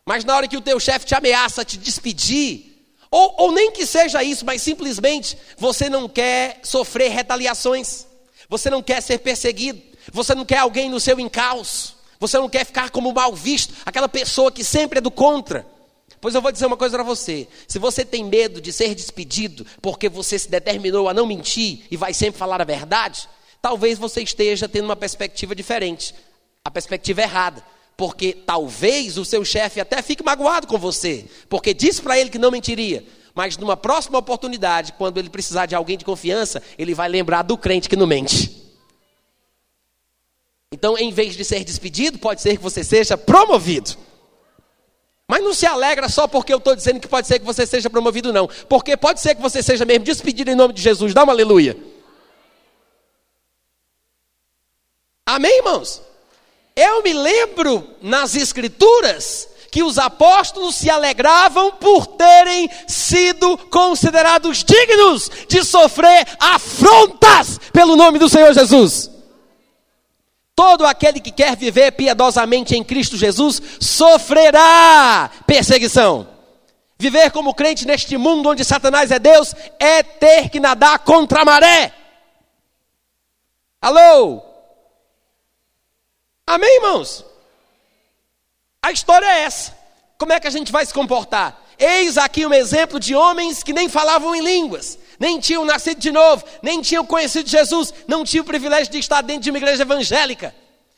Mas 0.03 0.25
na 0.25 0.35
hora 0.35 0.47
que 0.47 0.57
o 0.57 0.61
teu 0.61 0.79
chefe 0.79 1.05
te 1.05 1.13
ameaça 1.13 1.63
te 1.63 1.77
despedir, 1.77 2.65
ou, 3.11 3.35
ou 3.37 3.51
nem 3.51 3.71
que 3.71 3.85
seja 3.85 4.23
isso, 4.23 4.43
mas 4.43 4.59
simplesmente 4.63 5.37
você 5.59 5.91
não 5.91 6.09
quer 6.09 6.59
sofrer 6.63 7.11
retaliações, 7.11 8.07
você 8.49 8.67
não 8.67 8.81
quer 8.81 8.99
ser 9.03 9.19
perseguido, 9.19 9.79
você 10.11 10.33
não 10.33 10.43
quer 10.43 10.57
alguém 10.57 10.89
no 10.89 10.99
seu 10.99 11.19
encalço, 11.19 11.99
você 12.19 12.39
não 12.39 12.49
quer 12.49 12.65
ficar 12.65 12.89
como 12.89 13.13
mal 13.13 13.35
visto, 13.35 13.75
aquela 13.85 14.09
pessoa 14.09 14.51
que 14.51 14.63
sempre 14.63 14.97
é 14.97 15.01
do 15.01 15.11
contra. 15.11 15.67
Pois 16.21 16.35
eu 16.35 16.41
vou 16.41 16.51
dizer 16.51 16.65
uma 16.65 16.77
coisa 16.77 16.97
para 16.97 17.03
você: 17.03 17.47
se 17.67 17.79
você 17.79 18.03
tem 18.03 18.23
medo 18.23 18.61
de 18.61 18.73
ser 18.73 18.93
despedido 18.93 19.65
porque 19.81 20.09
você 20.09 20.37
se 20.37 20.49
determinou 20.49 21.07
a 21.07 21.13
não 21.13 21.25
mentir 21.25 21.85
e 21.89 21.97
vai 21.97 22.13
sempre 22.13 22.37
falar 22.37 22.61
a 22.61 22.65
verdade, 22.65 23.27
talvez 23.61 23.97
você 23.97 24.21
esteja 24.21 24.67
tendo 24.67 24.85
uma 24.85 24.95
perspectiva 24.95 25.55
diferente, 25.55 26.13
a 26.63 26.71
perspectiva 26.71 27.21
errada. 27.21 27.63
Porque 27.95 28.31
talvez 28.31 29.17
o 29.17 29.25
seu 29.25 29.43
chefe 29.43 29.81
até 29.81 30.01
fique 30.01 30.23
magoado 30.23 30.67
com 30.67 30.77
você, 30.77 31.25
porque 31.49 31.73
disse 31.73 32.01
para 32.01 32.17
ele 32.17 32.29
que 32.29 32.37
não 32.37 32.49
mentiria, 32.49 33.05
mas 33.35 33.57
numa 33.57 33.75
próxima 33.75 34.17
oportunidade, 34.17 34.93
quando 34.93 35.17
ele 35.17 35.29
precisar 35.29 35.65
de 35.65 35.75
alguém 35.75 35.97
de 35.97 36.05
confiança, 36.05 36.63
ele 36.77 36.93
vai 36.93 37.09
lembrar 37.09 37.41
do 37.41 37.57
crente 37.57 37.89
que 37.89 37.97
não 37.97 38.07
mente. 38.07 38.55
Então, 40.71 40.97
em 40.97 41.11
vez 41.11 41.35
de 41.35 41.43
ser 41.43 41.65
despedido, 41.65 42.19
pode 42.19 42.41
ser 42.41 42.55
que 42.55 42.63
você 42.63 42.85
seja 42.85 43.17
promovido. 43.17 43.97
Mas 45.29 45.43
não 45.43 45.53
se 45.53 45.67
alegra 45.67 46.09
só 46.09 46.27
porque 46.27 46.51
eu 46.51 46.57
estou 46.57 46.75
dizendo 46.75 46.99
que 46.99 47.07
pode 47.07 47.27
ser 47.27 47.37
que 47.37 47.45
você 47.45 47.63
seja 47.63 47.87
promovido, 47.87 48.33
não. 48.33 48.49
Porque 48.67 48.97
pode 48.97 49.21
ser 49.21 49.35
que 49.35 49.41
você 49.43 49.61
seja 49.61 49.85
mesmo 49.85 50.03
despedido 50.03 50.49
em 50.49 50.55
nome 50.55 50.73
de 50.73 50.81
Jesus. 50.81 51.13
Dá 51.13 51.23
uma 51.23 51.31
aleluia. 51.31 51.77
Amém, 55.27 55.57
irmãos? 55.57 56.01
Eu 56.75 57.03
me 57.03 57.13
lembro 57.13 57.87
nas 58.01 58.35
Escrituras 58.35 59.47
que 59.71 59.83
os 59.83 59.99
apóstolos 59.99 60.73
se 60.73 60.89
alegravam 60.89 61.73
por 61.73 62.07
terem 62.07 62.67
sido 62.87 63.55
considerados 63.69 64.63
dignos 64.63 65.29
de 65.47 65.63
sofrer 65.63 66.25
afrontas 66.39 67.59
pelo 67.71 67.95
nome 67.95 68.17
do 68.17 68.27
Senhor 68.27 68.51
Jesus. 68.51 69.11
Todo 70.59 70.85
aquele 70.85 71.21
que 71.21 71.31
quer 71.31 71.55
viver 71.55 71.93
piedosamente 71.93 72.75
em 72.75 72.83
Cristo 72.83 73.15
Jesus 73.15 73.61
sofrerá 73.79 75.31
perseguição. 75.47 76.27
Viver 76.97 77.31
como 77.31 77.53
crente 77.53 77.87
neste 77.87 78.17
mundo 78.17 78.49
onde 78.49 78.65
Satanás 78.65 79.09
é 79.09 79.17
Deus 79.17 79.55
é 79.79 80.03
ter 80.03 80.49
que 80.49 80.59
nadar 80.59 80.99
contra 80.99 81.43
a 81.43 81.45
maré. 81.45 81.93
Alô? 83.81 84.41
Amém, 86.45 86.75
irmãos? 86.75 87.23
A 88.81 88.91
história 88.91 89.27
é 89.27 89.43
essa. 89.43 89.73
Como 90.17 90.33
é 90.33 90.41
que 90.41 90.47
a 90.47 90.51
gente 90.51 90.73
vai 90.73 90.85
se 90.85 90.93
comportar? 90.93 91.57
Eis 91.79 92.17
aqui 92.17 92.45
um 92.45 92.53
exemplo 92.53 92.99
de 92.99 93.15
homens 93.15 93.63
que 93.63 93.71
nem 93.71 93.87
falavam 93.87 94.35
em 94.35 94.41
línguas, 94.41 94.99
nem 95.17 95.39
tinham 95.39 95.63
nascido 95.63 95.99
de 95.99 96.11
novo, 96.11 96.43
nem 96.61 96.81
tinham 96.81 97.05
conhecido 97.05 97.49
Jesus, 97.49 97.93
não 98.05 98.25
tinham 98.25 98.43
o 98.43 98.47
privilégio 98.47 98.91
de 98.91 98.99
estar 98.99 99.21
dentro 99.21 99.43
de 99.43 99.49
uma 99.49 99.57
igreja 99.57 99.83
evangélica. 99.83 100.53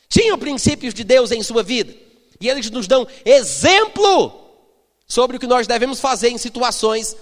Tinham 0.09 0.37
princípios 0.37 0.93
de 0.93 1.03
Deus 1.03 1.31
em 1.31 1.43
sua 1.43 1.61
vida. 1.61 1.93
E 2.39 2.49
eles 2.49 2.69
nos 2.71 2.87
dão 2.87 3.07
exemplo 3.23 4.41
sobre 5.07 5.37
o 5.37 5.39
que 5.39 5.45
nós 5.45 5.67
devemos 5.67 5.99
fazer 5.99 6.29
em 6.29 6.37
situações 6.37 7.15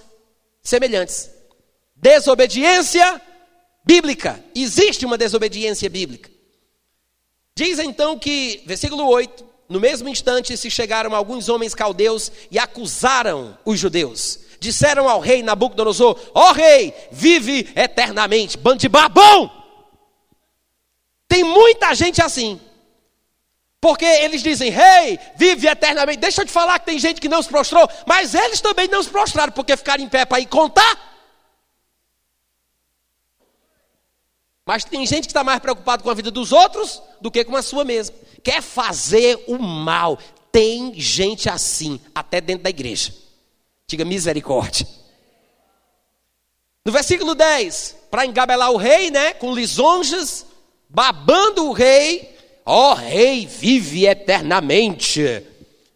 semelhantes. 0.62 1.30
Desobediência 1.94 3.20
bíblica. 3.84 4.42
Existe 4.54 5.04
uma 5.04 5.18
desobediência 5.18 5.90
bíblica. 5.90 6.30
Diz 7.54 7.78
então 7.78 8.18
que, 8.18 8.62
versículo 8.64 9.06
8, 9.06 9.44
no 9.70 9.80
mesmo 9.80 10.08
instante 10.08 10.54
se 10.56 10.70
chegaram 10.70 11.14
alguns 11.14 11.48
homens 11.48 11.74
caldeus 11.74 12.30
e 12.50 12.58
acusaram 12.58 13.56
os 13.64 13.78
judeus 13.80 14.50
disseram 14.60 15.08
ao 15.08 15.20
rei 15.20 15.42
Nabucodonosor: 15.42 16.20
Ó 16.34 16.50
oh, 16.50 16.52
rei, 16.52 16.94
vive 17.10 17.72
eternamente. 17.74 18.58
Bando 18.58 18.78
de 18.78 18.88
babão! 18.88 19.50
Tem 21.26 21.42
muita 21.42 21.94
gente 21.94 22.22
assim. 22.22 22.60
Porque 23.80 24.04
eles 24.04 24.42
dizem, 24.42 24.70
rei, 24.70 25.12
hey, 25.12 25.18
vive 25.36 25.66
eternamente. 25.66 26.18
Deixa 26.18 26.42
eu 26.42 26.46
te 26.46 26.52
falar 26.52 26.78
que 26.78 26.84
tem 26.86 26.98
gente 26.98 27.18
que 27.18 27.30
não 27.30 27.42
se 27.42 27.48
prostrou, 27.48 27.88
mas 28.06 28.34
eles 28.34 28.60
também 28.60 28.86
não 28.88 29.02
se 29.02 29.08
prostraram, 29.08 29.52
porque 29.52 29.74
ficaram 29.74 30.04
em 30.04 30.08
pé 30.08 30.26
para 30.26 30.40
ir 30.40 30.46
contar. 30.46 31.09
Mas 34.70 34.84
tem 34.84 35.04
gente 35.04 35.22
que 35.22 35.30
está 35.30 35.42
mais 35.42 35.58
preocupado 35.58 36.04
com 36.04 36.10
a 36.10 36.14
vida 36.14 36.30
dos 36.30 36.52
outros 36.52 37.02
do 37.20 37.28
que 37.28 37.42
com 37.42 37.56
a 37.56 37.60
sua 37.60 37.84
mesma. 37.84 38.14
Quer 38.40 38.62
fazer 38.62 39.42
o 39.48 39.58
mal. 39.58 40.16
Tem 40.52 40.94
gente 40.94 41.50
assim, 41.50 41.98
até 42.14 42.40
dentro 42.40 42.62
da 42.62 42.70
igreja. 42.70 43.12
Diga 43.88 44.04
misericórdia. 44.04 44.86
No 46.84 46.92
versículo 46.92 47.34
10, 47.34 47.96
para 48.12 48.24
engabelar 48.24 48.70
o 48.70 48.76
rei, 48.76 49.10
né, 49.10 49.34
com 49.34 49.52
lisonjas, 49.52 50.46
babando 50.88 51.66
o 51.66 51.72
rei, 51.72 52.32
ó 52.64 52.94
rei, 52.94 53.46
vive 53.46 54.06
eternamente. 54.06 55.44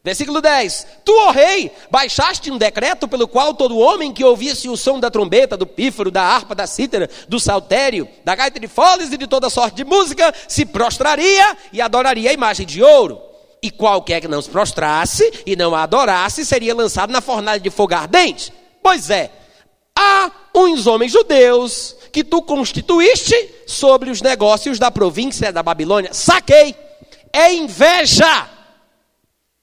Versículo 0.05 0.43
10: 0.43 0.87
Tu, 1.03 1.13
ó 1.13 1.31
rei, 1.31 1.73
baixaste 1.91 2.51
um 2.51 2.59
decreto 2.59 3.09
pelo 3.09 3.27
qual 3.27 3.55
todo 3.55 3.79
homem 3.79 4.13
que 4.13 4.23
ouvisse 4.23 4.69
o 4.69 4.77
som 4.77 5.01
da 5.01 5.11
trombeta, 5.11 5.57
do 5.57 5.67
pífaro, 5.67 6.11
da 6.11 6.23
harpa, 6.23 6.55
da 6.55 6.67
cítara, 6.67 7.09
do 7.27 7.41
saltério, 7.41 8.07
da 8.23 8.35
gaita 8.35 8.61
de 8.61 8.69
foles 8.69 9.11
e 9.11 9.17
de 9.17 9.27
toda 9.27 9.49
sorte 9.49 9.77
de 9.77 9.85
música, 9.85 10.35
se 10.47 10.67
prostraria 10.67 11.57
e 11.73 11.81
adoraria 11.81 12.29
a 12.29 12.35
imagem 12.35 12.67
de 12.67 12.83
ouro 12.83 13.19
e 13.63 13.71
qualquer 13.71 14.21
que 14.21 14.29
não 14.29 14.43
se 14.43 14.51
prostrasse 14.51 15.43
e 15.47 15.57
não 15.57 15.75
a 15.75 15.85
adorasse 15.85 16.45
seria 16.45 16.75
lançado 16.75 17.11
na 17.11 17.23
fornalha 17.23 17.59
de 17.59 17.71
fogo 17.71 17.95
ardente. 17.95 18.53
Pois 18.83 19.09
é, 19.09 19.31
há 19.99 20.31
uns 20.55 20.87
homens 20.87 21.13
judeus 21.13 21.97
que 22.13 22.23
tu 22.23 22.43
constituíste 22.43 23.35
sobre 23.67 24.11
os 24.11 24.21
negócios 24.21 24.79
da 24.79 24.91
província 24.91 25.51
da 25.51 25.63
Babilônia. 25.63 26.13
Saquei. 26.13 26.77
É 27.33 27.55
inveja. 27.55 28.54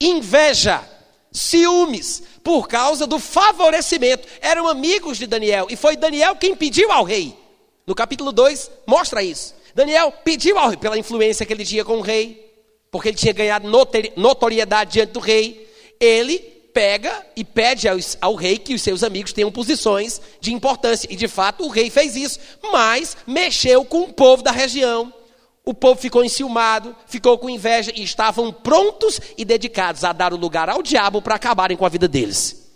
Inveja. 0.06 0.82
Ciúmes. 1.30 2.22
Por 2.42 2.68
causa 2.68 3.06
do 3.06 3.18
favorecimento. 3.18 4.26
Eram 4.40 4.68
amigos 4.68 5.18
de 5.18 5.26
Daniel. 5.26 5.66
E 5.70 5.76
foi 5.76 5.96
Daniel 5.96 6.36
quem 6.36 6.54
pediu 6.54 6.90
ao 6.90 7.04
rei. 7.04 7.36
No 7.86 7.94
capítulo 7.94 8.32
2, 8.32 8.70
mostra 8.86 9.22
isso. 9.22 9.54
Daniel 9.74 10.12
pediu 10.24 10.58
ao 10.58 10.68
rei, 10.68 10.76
pela 10.76 10.98
influência 10.98 11.46
que 11.46 11.52
ele 11.52 11.64
tinha 11.64 11.84
com 11.84 11.98
o 11.98 12.02
rei, 12.02 12.52
porque 12.90 13.08
ele 13.08 13.16
tinha 13.16 13.32
ganhado 13.32 13.68
notoriedade 14.16 14.92
diante 14.92 15.12
do 15.12 15.20
rei, 15.20 15.68
ele 15.98 16.38
pega 16.72 17.26
e 17.36 17.44
pede 17.44 17.88
ao, 17.88 17.96
ao, 18.20 18.34
rei 18.34 18.58
que 18.58 18.74
os 18.74 18.82
seus 18.82 19.02
amigos 19.02 19.32
tenham 19.32 19.50
posições 19.50 20.20
de 20.40 20.52
importância. 20.52 21.08
E 21.10 21.16
de 21.16 21.28
fato 21.28 21.64
o 21.64 21.68
rei 21.68 21.90
fez 21.90 22.16
isso, 22.16 22.38
mas 22.70 23.16
mexeu 23.26 23.84
com 23.84 24.02
o 24.02 24.12
povo 24.12 24.42
da 24.42 24.50
região. 24.50 25.12
O 25.64 25.72
povo 25.72 26.00
ficou 26.00 26.24
enciumado, 26.24 26.94
ficou 27.06 27.38
com 27.38 27.48
inveja 27.48 27.92
e 27.94 28.02
estavam 28.02 28.52
prontos 28.52 29.20
e 29.36 29.44
dedicados 29.44 30.02
a 30.02 30.12
dar 30.12 30.32
o 30.32 30.36
lugar 30.36 30.68
ao 30.68 30.82
diabo 30.82 31.22
para 31.22 31.36
acabarem 31.36 31.76
com 31.76 31.86
a 31.86 31.88
vida 31.88 32.08
deles. 32.08 32.70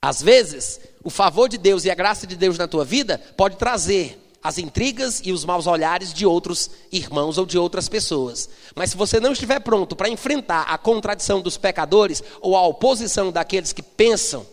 Às 0.00 0.20
vezes, 0.20 0.80
o 1.04 1.10
favor 1.10 1.48
de 1.48 1.56
Deus 1.56 1.84
e 1.84 1.90
a 1.90 1.94
graça 1.94 2.26
de 2.26 2.34
Deus 2.34 2.58
na 2.58 2.66
tua 2.66 2.84
vida 2.84 3.18
pode 3.36 3.56
trazer 3.56 4.18
as 4.42 4.58
intrigas 4.58 5.22
e 5.24 5.30
os 5.30 5.44
maus 5.44 5.68
olhares 5.68 6.12
de 6.12 6.26
outros 6.26 6.68
irmãos 6.90 7.38
ou 7.38 7.46
de 7.46 7.56
outras 7.56 7.88
pessoas. 7.88 8.50
Mas 8.74 8.90
se 8.90 8.96
você 8.96 9.20
não 9.20 9.30
estiver 9.30 9.60
pronto 9.60 9.94
para 9.94 10.08
enfrentar 10.08 10.62
a 10.62 10.76
contradição 10.76 11.40
dos 11.40 11.56
pecadores 11.56 12.20
ou 12.40 12.56
a 12.56 12.66
oposição 12.66 13.30
daqueles 13.30 13.72
que 13.72 13.82
pensam 13.82 14.44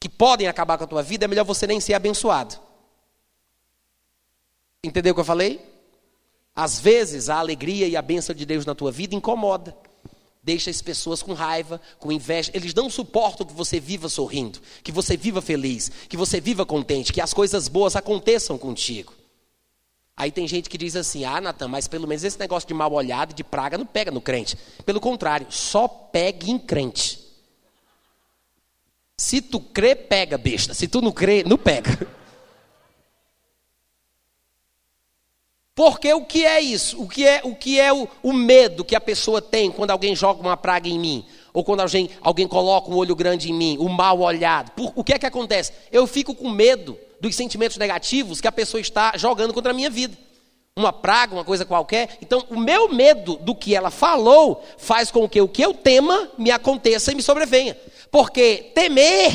que 0.00 0.08
podem 0.08 0.48
acabar 0.48 0.76
com 0.76 0.82
a 0.82 0.88
tua 0.88 1.02
vida, 1.04 1.24
é 1.24 1.28
melhor 1.28 1.44
você 1.44 1.68
nem 1.68 1.78
ser 1.78 1.94
abençoado. 1.94 2.56
Entendeu 4.82 5.12
o 5.12 5.14
que 5.14 5.20
eu 5.20 5.24
falei? 5.24 5.73
Às 6.54 6.78
vezes 6.78 7.28
a 7.28 7.38
alegria 7.38 7.88
e 7.88 7.96
a 7.96 8.02
bênção 8.02 8.34
de 8.34 8.46
Deus 8.46 8.64
na 8.64 8.74
tua 8.74 8.92
vida 8.92 9.14
incomoda. 9.14 9.76
Deixa 10.42 10.70
as 10.70 10.82
pessoas 10.82 11.22
com 11.22 11.32
raiva, 11.32 11.80
com 11.98 12.12
inveja. 12.12 12.50
Eles 12.54 12.74
não 12.74 12.90
suportam 12.90 13.46
que 13.46 13.54
você 13.54 13.80
viva 13.80 14.08
sorrindo, 14.08 14.60
que 14.82 14.92
você 14.92 15.16
viva 15.16 15.40
feliz, 15.40 15.90
que 16.08 16.16
você 16.16 16.40
viva 16.40 16.66
contente, 16.66 17.12
que 17.12 17.20
as 17.20 17.32
coisas 17.32 17.66
boas 17.66 17.96
aconteçam 17.96 18.58
contigo. 18.58 19.14
Aí 20.16 20.30
tem 20.30 20.46
gente 20.46 20.68
que 20.68 20.78
diz 20.78 20.94
assim: 20.94 21.24
ah, 21.24 21.40
Natan, 21.40 21.68
mas 21.68 21.88
pelo 21.88 22.06
menos 22.06 22.22
esse 22.22 22.38
negócio 22.38 22.68
de 22.68 22.74
mal 22.74 22.92
olhado 22.92 23.34
de 23.34 23.42
praga 23.42 23.78
não 23.78 23.86
pega 23.86 24.10
no 24.10 24.20
crente. 24.20 24.56
Pelo 24.84 25.00
contrário, 25.00 25.46
só 25.50 25.88
pegue 25.88 26.50
em 26.50 26.58
crente. 26.58 27.24
Se 29.16 29.40
tu 29.40 29.58
crê, 29.60 29.94
pega, 29.94 30.36
besta. 30.36 30.74
Se 30.74 30.86
tu 30.86 31.00
não 31.00 31.10
crê, 31.10 31.42
não 31.44 31.56
pega. 31.56 32.06
Porque 35.74 36.12
o 36.14 36.24
que 36.24 36.44
é 36.44 36.60
isso? 36.60 37.02
O 37.02 37.08
que 37.08 37.26
é 37.26 37.40
o, 37.42 37.54
que 37.54 37.80
é 37.80 37.92
o, 37.92 38.08
o 38.22 38.32
medo 38.32 38.84
que 38.84 38.94
a 38.94 39.00
pessoa 39.00 39.42
tem 39.42 39.70
quando 39.72 39.90
alguém 39.90 40.14
joga 40.14 40.40
uma 40.40 40.56
praga 40.56 40.88
em 40.88 40.98
mim? 40.98 41.26
Ou 41.52 41.64
quando 41.64 41.80
alguém, 41.80 42.10
alguém 42.20 42.46
coloca 42.46 42.90
um 42.90 42.96
olho 42.96 43.14
grande 43.16 43.50
em 43.50 43.54
mim, 43.54 43.76
o 43.78 43.88
mal 43.88 44.20
olhado? 44.20 44.70
Por, 44.72 44.92
o 44.94 45.02
que 45.02 45.12
é 45.12 45.18
que 45.18 45.26
acontece? 45.26 45.72
Eu 45.90 46.06
fico 46.06 46.34
com 46.34 46.48
medo 46.48 46.96
dos 47.20 47.34
sentimentos 47.34 47.76
negativos 47.76 48.40
que 48.40 48.46
a 48.46 48.52
pessoa 48.52 48.80
está 48.80 49.16
jogando 49.16 49.52
contra 49.52 49.72
a 49.72 49.74
minha 49.74 49.90
vida. 49.90 50.16
Uma 50.76 50.92
praga, 50.92 51.34
uma 51.34 51.44
coisa 51.44 51.64
qualquer. 51.64 52.18
Então, 52.20 52.44
o 52.50 52.58
meu 52.58 52.88
medo 52.88 53.36
do 53.36 53.54
que 53.54 53.74
ela 53.74 53.90
falou 53.90 54.64
faz 54.76 55.10
com 55.10 55.28
que 55.28 55.40
o 55.40 55.48
que 55.48 55.62
eu 55.62 55.72
tema 55.74 56.30
me 56.36 56.50
aconteça 56.50 57.10
e 57.10 57.14
me 57.14 57.22
sobrevenha. 57.22 57.76
Porque 58.10 58.72
temer 58.74 59.32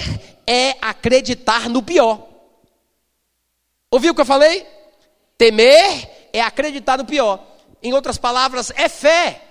é 0.48 0.76
acreditar 0.82 1.70
no 1.70 1.84
pior. 1.84 2.28
Ouviu 3.92 4.12
o 4.12 4.16
que 4.16 4.22
eu 4.22 4.26
falei? 4.26 4.66
Temer 5.38 6.19
é 6.34 6.42
acreditar 6.42 6.98
no 6.98 7.06
pior. 7.06 7.40
Em 7.82 7.94
outras 7.94 8.18
palavras, 8.18 8.72
é 8.76 8.90
fé. 8.90 9.42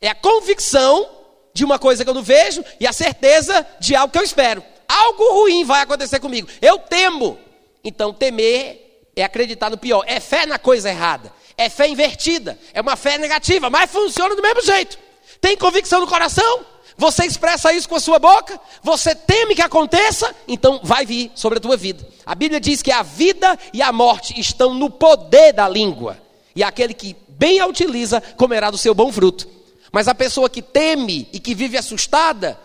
É 0.00 0.08
a 0.08 0.14
convicção 0.14 1.08
de 1.54 1.64
uma 1.64 1.78
coisa 1.78 2.04
que 2.04 2.10
eu 2.10 2.14
não 2.14 2.22
vejo 2.22 2.64
e 2.78 2.86
a 2.86 2.92
certeza 2.92 3.66
de 3.80 3.94
algo 3.94 4.12
que 4.12 4.18
eu 4.18 4.24
espero. 4.24 4.62
Algo 4.88 5.32
ruim 5.32 5.64
vai 5.64 5.82
acontecer 5.82 6.20
comigo. 6.20 6.48
Eu 6.60 6.78
temo. 6.78 7.38
Então, 7.82 8.12
temer 8.12 9.10
é 9.16 9.24
acreditar 9.24 9.70
no 9.70 9.78
pior. 9.78 10.04
É 10.06 10.20
fé 10.20 10.46
na 10.46 10.58
coisa 10.58 10.90
errada. 10.90 11.32
É 11.56 11.68
fé 11.68 11.88
invertida. 11.88 12.58
É 12.74 12.80
uma 12.80 12.96
fé 12.96 13.16
negativa, 13.16 13.70
mas 13.70 13.90
funciona 13.90 14.36
do 14.36 14.42
mesmo 14.42 14.62
jeito. 14.62 14.98
Tem 15.40 15.56
convicção 15.56 16.00
no 16.00 16.06
coração? 16.06 16.66
Você 16.98 17.24
expressa 17.26 17.72
isso 17.72 17.88
com 17.88 17.96
a 17.96 18.00
sua 18.00 18.18
boca? 18.18 18.58
Você 18.82 19.14
teme 19.14 19.54
que 19.54 19.62
aconteça? 19.62 20.34
Então 20.48 20.80
vai 20.82 21.04
vir 21.04 21.30
sobre 21.34 21.58
a 21.58 21.60
tua 21.60 21.76
vida. 21.76 22.06
A 22.24 22.34
Bíblia 22.34 22.60
diz 22.60 22.82
que 22.82 22.90
a 22.90 23.02
vida 23.02 23.58
e 23.72 23.82
a 23.82 23.92
morte 23.92 24.38
estão 24.38 24.74
no 24.74 24.90
poder 24.90 25.52
da 25.52 25.68
língua 25.68 26.25
e 26.56 26.64
aquele 26.64 26.94
que 26.94 27.14
bem 27.28 27.60
a 27.60 27.66
utiliza 27.66 28.20
comerá 28.36 28.70
do 28.70 28.78
seu 28.78 28.94
bom 28.94 29.12
fruto. 29.12 29.46
Mas 29.92 30.08
a 30.08 30.14
pessoa 30.14 30.48
que 30.48 30.62
teme 30.62 31.28
e 31.32 31.38
que 31.38 31.54
vive 31.54 31.76
assustada 31.76 32.58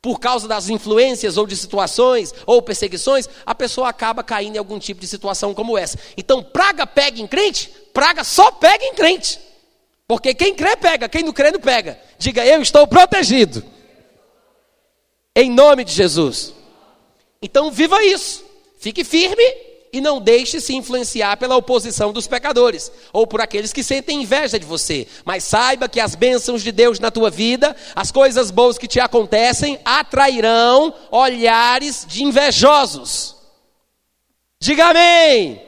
por 0.00 0.18
causa 0.18 0.48
das 0.48 0.68
influências 0.68 1.36
ou 1.36 1.46
de 1.46 1.56
situações 1.56 2.34
ou 2.46 2.60
perseguições, 2.62 3.28
a 3.44 3.54
pessoa 3.54 3.88
acaba 3.88 4.22
caindo 4.22 4.56
em 4.56 4.58
algum 4.58 4.78
tipo 4.78 5.00
de 5.00 5.06
situação 5.06 5.54
como 5.54 5.78
essa. 5.78 5.98
Então, 6.16 6.42
praga 6.42 6.86
pega 6.86 7.20
em 7.20 7.26
crente? 7.26 7.70
Praga 7.92 8.24
só 8.24 8.50
pega 8.50 8.84
em 8.84 8.94
crente. 8.94 9.38
Porque 10.06 10.34
quem 10.34 10.54
crê 10.54 10.76
pega, 10.76 11.08
quem 11.08 11.22
não 11.22 11.32
crê 11.32 11.50
não 11.50 11.60
pega. 11.60 11.98
Diga, 12.18 12.44
eu 12.44 12.60
estou 12.60 12.86
protegido. 12.86 13.64
Em 15.36 15.50
nome 15.50 15.84
de 15.84 15.92
Jesus. 15.92 16.54
Então, 17.40 17.70
viva 17.70 18.02
isso. 18.04 18.44
Fique 18.78 19.04
firme 19.04 19.63
e 19.94 20.00
não 20.00 20.20
deixe 20.20 20.60
se 20.60 20.74
influenciar 20.74 21.36
pela 21.36 21.54
oposição 21.54 22.12
dos 22.12 22.26
pecadores 22.26 22.90
ou 23.12 23.28
por 23.28 23.40
aqueles 23.40 23.72
que 23.72 23.84
sentem 23.84 24.22
inveja 24.22 24.58
de 24.58 24.66
você. 24.66 25.06
Mas 25.24 25.44
saiba 25.44 25.88
que 25.88 26.00
as 26.00 26.16
bênçãos 26.16 26.64
de 26.64 26.72
Deus 26.72 26.98
na 26.98 27.12
tua 27.12 27.30
vida, 27.30 27.76
as 27.94 28.10
coisas 28.10 28.50
boas 28.50 28.76
que 28.76 28.88
te 28.88 28.98
acontecem, 28.98 29.78
atrairão 29.84 30.92
olhares 31.12 32.04
de 32.08 32.24
invejosos. 32.24 33.36
Diga 34.60 34.86
amém. 34.86 35.62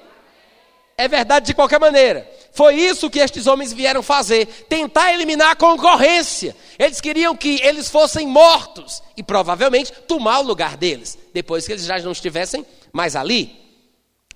É 0.98 1.06
verdade 1.06 1.46
de 1.46 1.54
qualquer 1.54 1.78
maneira. 1.78 2.28
Foi 2.50 2.74
isso 2.74 3.08
que 3.08 3.20
estes 3.20 3.46
homens 3.46 3.72
vieram 3.72 4.02
fazer: 4.02 4.46
tentar 4.68 5.12
eliminar 5.12 5.52
a 5.52 5.56
concorrência. 5.56 6.56
Eles 6.76 7.00
queriam 7.00 7.36
que 7.36 7.60
eles 7.62 7.88
fossem 7.88 8.26
mortos 8.26 9.00
e 9.16 9.22
provavelmente 9.22 9.92
tomar 10.08 10.40
o 10.40 10.46
lugar 10.46 10.76
deles, 10.76 11.16
depois 11.32 11.64
que 11.64 11.74
eles 11.74 11.84
já 11.84 11.96
não 12.00 12.10
estivessem 12.10 12.66
mais 12.92 13.14
ali. 13.14 13.65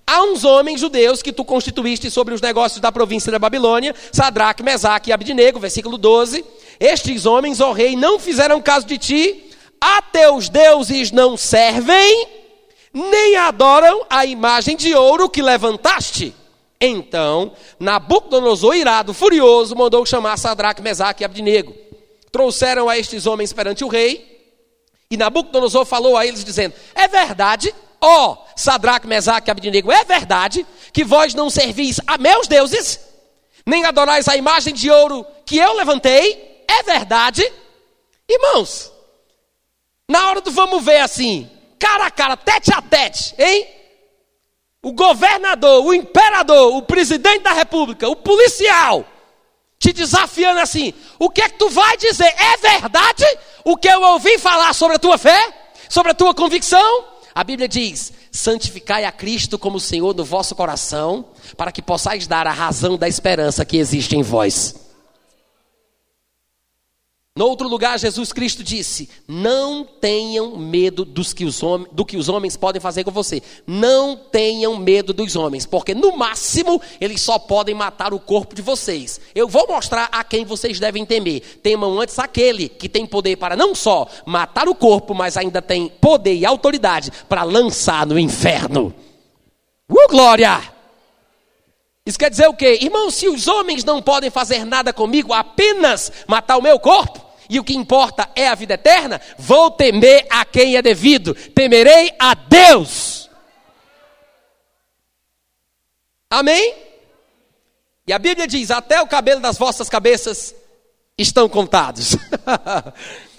Há 0.05 0.23
uns 0.23 0.43
homens 0.43 0.79
judeus 0.79 1.21
que 1.21 1.31
tu 1.31 1.45
constituíste 1.45 2.11
sobre 2.11 2.33
os 2.33 2.41
negócios 2.41 2.81
da 2.81 2.91
província 2.91 3.31
da 3.31 3.39
Babilônia, 3.39 3.95
Sadraque, 4.11 4.63
Mesaque 4.63 5.09
e 5.09 5.13
Abidnego, 5.13 5.59
versículo 5.59 5.97
12. 5.97 6.43
Estes 6.79 7.25
homens, 7.25 7.61
ó 7.61 7.71
rei, 7.71 7.95
não 7.95 8.19
fizeram 8.19 8.61
caso 8.61 8.85
de 8.85 8.97
ti, 8.97 9.51
a 9.79 10.01
teus 10.01 10.49
deuses 10.49 11.11
não 11.11 11.37
servem, 11.37 12.27
nem 12.93 13.35
adoram 13.37 14.05
a 14.09 14.25
imagem 14.25 14.75
de 14.75 14.93
ouro 14.93 15.29
que 15.29 15.41
levantaste. 15.41 16.35
Então, 16.79 17.53
Nabucodonosor, 17.79 18.75
irado, 18.75 19.13
furioso, 19.13 19.75
mandou 19.75 20.05
chamar 20.05 20.37
Sadraque, 20.37 20.81
Mesaque 20.81 21.23
e 21.23 21.25
Abidnego. 21.25 21.73
Trouxeram 22.31 22.89
a 22.89 22.97
estes 22.97 23.27
homens 23.27 23.53
perante 23.53 23.83
o 23.83 23.87
rei, 23.87 24.31
e 25.09 25.17
Nabucodonosor 25.17 25.85
falou 25.85 26.17
a 26.17 26.25
eles, 26.25 26.43
dizendo: 26.43 26.73
É 26.95 27.07
verdade 27.07 27.73
ó 28.01 28.31
oh, 28.31 28.37
Sadraque, 28.55 29.07
Mesaque 29.07 29.49
e 29.49 29.51
Abednego, 29.51 29.91
é 29.91 30.03
verdade 30.03 30.65
que 30.91 31.03
vós 31.03 31.33
não 31.33 31.49
servis 31.49 31.99
a 32.07 32.17
meus 32.17 32.47
deuses, 32.47 32.99
nem 33.65 33.85
adorais 33.85 34.27
a 34.27 34.35
imagem 34.35 34.73
de 34.73 34.89
ouro 34.89 35.25
que 35.45 35.57
eu 35.57 35.73
levantei? 35.73 36.63
É 36.67 36.83
verdade? 36.83 37.49
Irmãos, 38.27 38.91
na 40.09 40.29
hora 40.29 40.41
do 40.41 40.51
vamos 40.51 40.83
ver 40.83 40.99
assim, 40.99 41.49
cara 41.77 42.07
a 42.07 42.11
cara, 42.11 42.35
tete 42.35 42.73
a 42.73 42.81
tete, 42.81 43.35
hein? 43.37 43.67
O 44.83 44.93
governador, 44.93 45.85
o 45.85 45.93
imperador, 45.93 46.75
o 46.75 46.81
presidente 46.81 47.43
da 47.43 47.53
república, 47.53 48.09
o 48.09 48.15
policial, 48.15 49.05
te 49.77 49.93
desafiando 49.93 50.59
assim: 50.59 50.93
o 51.19 51.29
que 51.29 51.41
é 51.41 51.49
que 51.49 51.57
tu 51.57 51.69
vai 51.69 51.97
dizer? 51.97 52.33
É 52.37 52.57
verdade 52.57 53.25
o 53.63 53.77
que 53.77 53.87
eu 53.87 54.01
ouvi 54.01 54.37
falar 54.39 54.73
sobre 54.73 54.95
a 54.95 54.99
tua 54.99 55.17
fé? 55.17 55.39
Sobre 55.89 56.11
a 56.11 56.15
tua 56.15 56.33
convicção? 56.33 57.10
A 57.33 57.43
Bíblia 57.43 57.67
diz: 57.67 58.11
santificai 58.31 59.05
a 59.05 59.11
Cristo 59.11 59.57
como 59.57 59.79
Senhor 59.79 60.15
no 60.15 60.25
vosso 60.25 60.55
coração, 60.55 61.25
para 61.55 61.71
que 61.71 61.81
possais 61.81 62.27
dar 62.27 62.47
a 62.47 62.51
razão 62.51 62.97
da 62.97 63.07
esperança 63.07 63.65
que 63.65 63.77
existe 63.77 64.15
em 64.15 64.21
vós. 64.21 64.80
No 67.33 67.45
outro 67.47 67.65
lugar, 67.69 67.97
Jesus 67.97 68.33
Cristo 68.33 68.61
disse: 68.61 69.09
Não 69.25 69.85
tenham 69.85 70.57
medo 70.57 71.05
dos 71.05 71.31
que 71.31 71.45
os 71.45 71.61
do 71.93 72.03
que 72.03 72.17
os 72.17 72.27
homens 72.27 72.57
podem 72.57 72.81
fazer 72.81 73.05
com 73.05 73.11
você. 73.11 73.41
Não 73.65 74.17
tenham 74.17 74.75
medo 74.75 75.13
dos 75.13 75.37
homens, 75.37 75.65
porque 75.65 75.95
no 75.95 76.17
máximo 76.17 76.81
eles 76.99 77.21
só 77.21 77.39
podem 77.39 77.73
matar 77.73 78.13
o 78.13 78.19
corpo 78.19 78.53
de 78.53 78.61
vocês. 78.61 79.21
Eu 79.33 79.47
vou 79.47 79.65
mostrar 79.65 80.09
a 80.11 80.25
quem 80.25 80.43
vocês 80.43 80.77
devem 80.77 81.05
temer. 81.05 81.39
Temam 81.63 82.01
antes 82.01 82.19
aquele 82.19 82.67
que 82.67 82.89
tem 82.89 83.05
poder 83.05 83.37
para 83.37 83.55
não 83.55 83.73
só 83.73 84.09
matar 84.25 84.67
o 84.67 84.75
corpo, 84.75 85.15
mas 85.15 85.37
ainda 85.37 85.61
tem 85.61 85.87
poder 85.87 86.35
e 86.35 86.45
autoridade 86.45 87.11
para 87.29 87.43
lançar 87.43 88.05
no 88.05 88.19
inferno. 88.19 88.93
Uh, 89.89 90.07
glória! 90.09 90.80
Isso 92.05 92.17
quer 92.17 92.29
dizer 92.29 92.47
o 92.47 92.53
quê? 92.53 92.79
Irmão, 92.81 93.11
se 93.11 93.27
os 93.27 93.47
homens 93.47 93.83
não 93.83 94.01
podem 94.01 94.29
fazer 94.29 94.65
nada 94.65 94.91
comigo, 94.91 95.33
apenas 95.33 96.11
matar 96.27 96.57
o 96.57 96.61
meu 96.61 96.79
corpo, 96.79 97.23
e 97.49 97.59
o 97.59 97.63
que 97.63 97.75
importa 97.75 98.29
é 98.35 98.47
a 98.47 98.55
vida 98.55 98.75
eterna, 98.75 99.19
vou 99.37 99.69
temer 99.69 100.25
a 100.29 100.45
quem 100.45 100.77
é 100.77 100.81
devido, 100.81 101.35
temerei 101.35 102.11
a 102.17 102.33
Deus. 102.33 103.29
Amém? 106.29 106.73
E 108.07 108.13
a 108.13 108.17
Bíblia 108.17 108.47
diz: 108.47 108.71
até 108.71 109.01
o 109.01 109.07
cabelo 109.07 109.41
das 109.41 109.57
vossas 109.57 109.89
cabeças 109.89 110.55
estão 111.17 111.47
contados. 111.49 112.15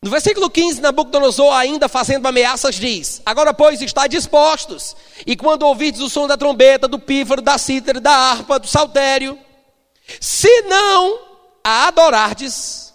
No 0.00 0.10
versículo 0.10 0.48
15, 0.48 0.80
Nabucodonosor, 0.80 1.52
ainda 1.52 1.88
fazendo 1.88 2.26
ameaças, 2.26 2.76
diz: 2.76 3.20
Agora, 3.26 3.52
pois, 3.52 3.82
está 3.82 4.06
dispostos, 4.06 4.94
e 5.26 5.34
quando 5.34 5.64
ouvirdes 5.64 6.00
o 6.00 6.08
som 6.08 6.28
da 6.28 6.36
trombeta, 6.36 6.86
do 6.86 7.00
pífaro, 7.00 7.42
da 7.42 7.58
cítara, 7.58 8.00
da 8.00 8.12
harpa, 8.12 8.60
do 8.60 8.68
saltério, 8.68 9.36
se 10.20 10.62
não 10.62 11.18
a 11.64 11.88
adorardes, 11.88 12.94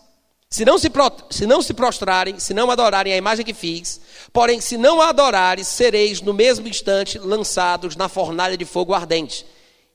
se 0.49 0.63
não 0.63 0.77
se, 0.77 0.89
se 1.29 1.45
não 1.45 1.61
se 1.61 1.73
prostrarem, 1.73 2.39
se 2.39 2.53
não 2.53 2.71
adorarem 2.71 3.11
a 3.11 3.17
imagem 3.17 3.45
que 3.45 3.53
fiz, 3.53 3.99
porém, 4.31 4.61
se 4.61 4.77
não 4.77 5.01
a 5.01 5.09
adorares, 5.09 5.67
sereis 5.67 6.21
no 6.21 6.33
mesmo 6.33 6.69
instante 6.69 7.19
lançados 7.19 7.97
na 7.97 8.07
fornalha 8.07 8.55
de 8.55 8.63
fogo 8.63 8.93
ardente. 8.93 9.45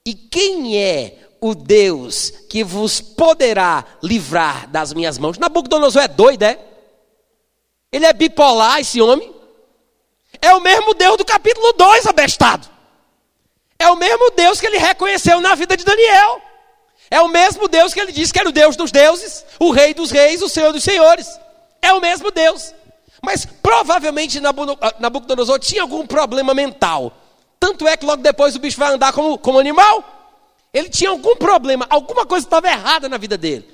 E 0.05 0.13
quem 0.13 0.77
é 0.77 1.21
o 1.41 1.55
Deus 1.55 2.31
que 2.51 2.63
vos 2.63 3.01
poderá 3.01 3.83
livrar 4.03 4.69
das 4.69 4.93
minhas 4.93 5.17
mãos? 5.17 5.39
Nabucodonosor 5.39 6.03
é 6.03 6.09
doido, 6.09 6.43
é? 6.43 6.68
Ele 7.93 8.07
é 8.07 8.13
bipolar, 8.13 8.81
esse 8.81 9.01
homem. 9.01 9.35
É 10.41 10.55
o 10.55 10.61
mesmo 10.61 10.95
Deus 10.95 11.17
do 11.17 11.25
capítulo 11.25 11.73
2, 11.73 12.07
abestado. 12.07 12.69
É 13.79 13.89
o 13.89 13.97
mesmo 13.97 14.31
Deus 14.31 14.61
que 14.61 14.67
ele 14.67 14.79
reconheceu 14.79 15.41
na 15.41 15.55
vida 15.55 15.77
de 15.77 15.85
Daniel. 15.85 16.43
É 17.11 17.21
o 17.21 17.29
mesmo 17.29 17.69
Deus 17.69 17.95
que 17.95 18.01
ele 18.01 18.13
disse 18.13 18.33
que 18.33 18.39
era 18.39 18.49
o 18.49 18.53
Deus 18.53 18.77
dos 18.77 18.91
deuses, 18.91 19.45
o 19.59 19.71
Rei 19.71 19.95
dos 19.95 20.11
reis, 20.11 20.43
o 20.43 20.49
Senhor 20.49 20.73
dos 20.73 20.85
senhores. 20.85 21.27
É 21.81 21.93
o 21.93 22.01
mesmo 22.01 22.31
Deus. 22.31 22.75
Mas 23.23 23.47
provavelmente 23.47 24.39
ah, 24.39 24.95
Nabucodonosor 24.99 25.59
tinha 25.59 25.83
algum 25.83 26.07
problema 26.07 26.53
mental. 26.53 27.13
Tanto 27.59 27.89
é 27.89 27.97
que 27.97 28.05
logo 28.05 28.23
depois 28.23 28.55
o 28.55 28.59
bicho 28.59 28.79
vai 28.79 28.93
andar 28.93 29.13
como, 29.13 29.39
como 29.39 29.59
animal. 29.59 30.05
Ele 30.73 30.89
tinha 30.89 31.11
algum 31.11 31.35
problema, 31.37 31.87
alguma 31.89 32.27
coisa 32.27 32.47
estava 32.47 32.69
errada 32.69 33.09
na 33.09 33.17
vida 33.17 33.39
dele. 33.39 33.67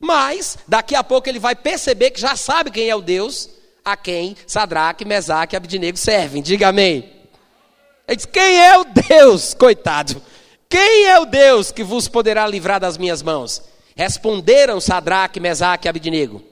Mas, 0.00 0.56
daqui 0.66 0.94
a 0.94 1.04
pouco 1.04 1.28
ele 1.28 1.38
vai 1.38 1.54
perceber 1.54 2.10
que 2.10 2.20
já 2.20 2.36
sabe 2.36 2.70
quem 2.70 2.88
é 2.88 2.96
o 2.96 3.02
Deus 3.02 3.50
a 3.92 3.96
quem 3.96 4.36
Sadraque, 4.46 5.04
Mesaque 5.04 5.54
e 5.54 5.56
Abdinego 5.56 5.96
servem. 5.96 6.42
Diga 6.42 6.68
amém. 6.68 7.12
Ele 8.06 8.16
diz: 8.16 8.26
Quem 8.26 8.64
é 8.64 8.78
o 8.78 8.84
Deus, 8.84 9.54
coitado? 9.54 10.20
Quem 10.68 11.06
é 11.06 11.18
o 11.18 11.24
Deus 11.24 11.72
que 11.72 11.82
vos 11.82 12.08
poderá 12.08 12.46
livrar 12.46 12.78
das 12.78 12.98
minhas 12.98 13.22
mãos? 13.22 13.62
Responderam 13.96 14.80
Sadraque, 14.80 15.40
Mesaque 15.40 15.86
e 15.86 15.90
Abdinego. 15.90 16.42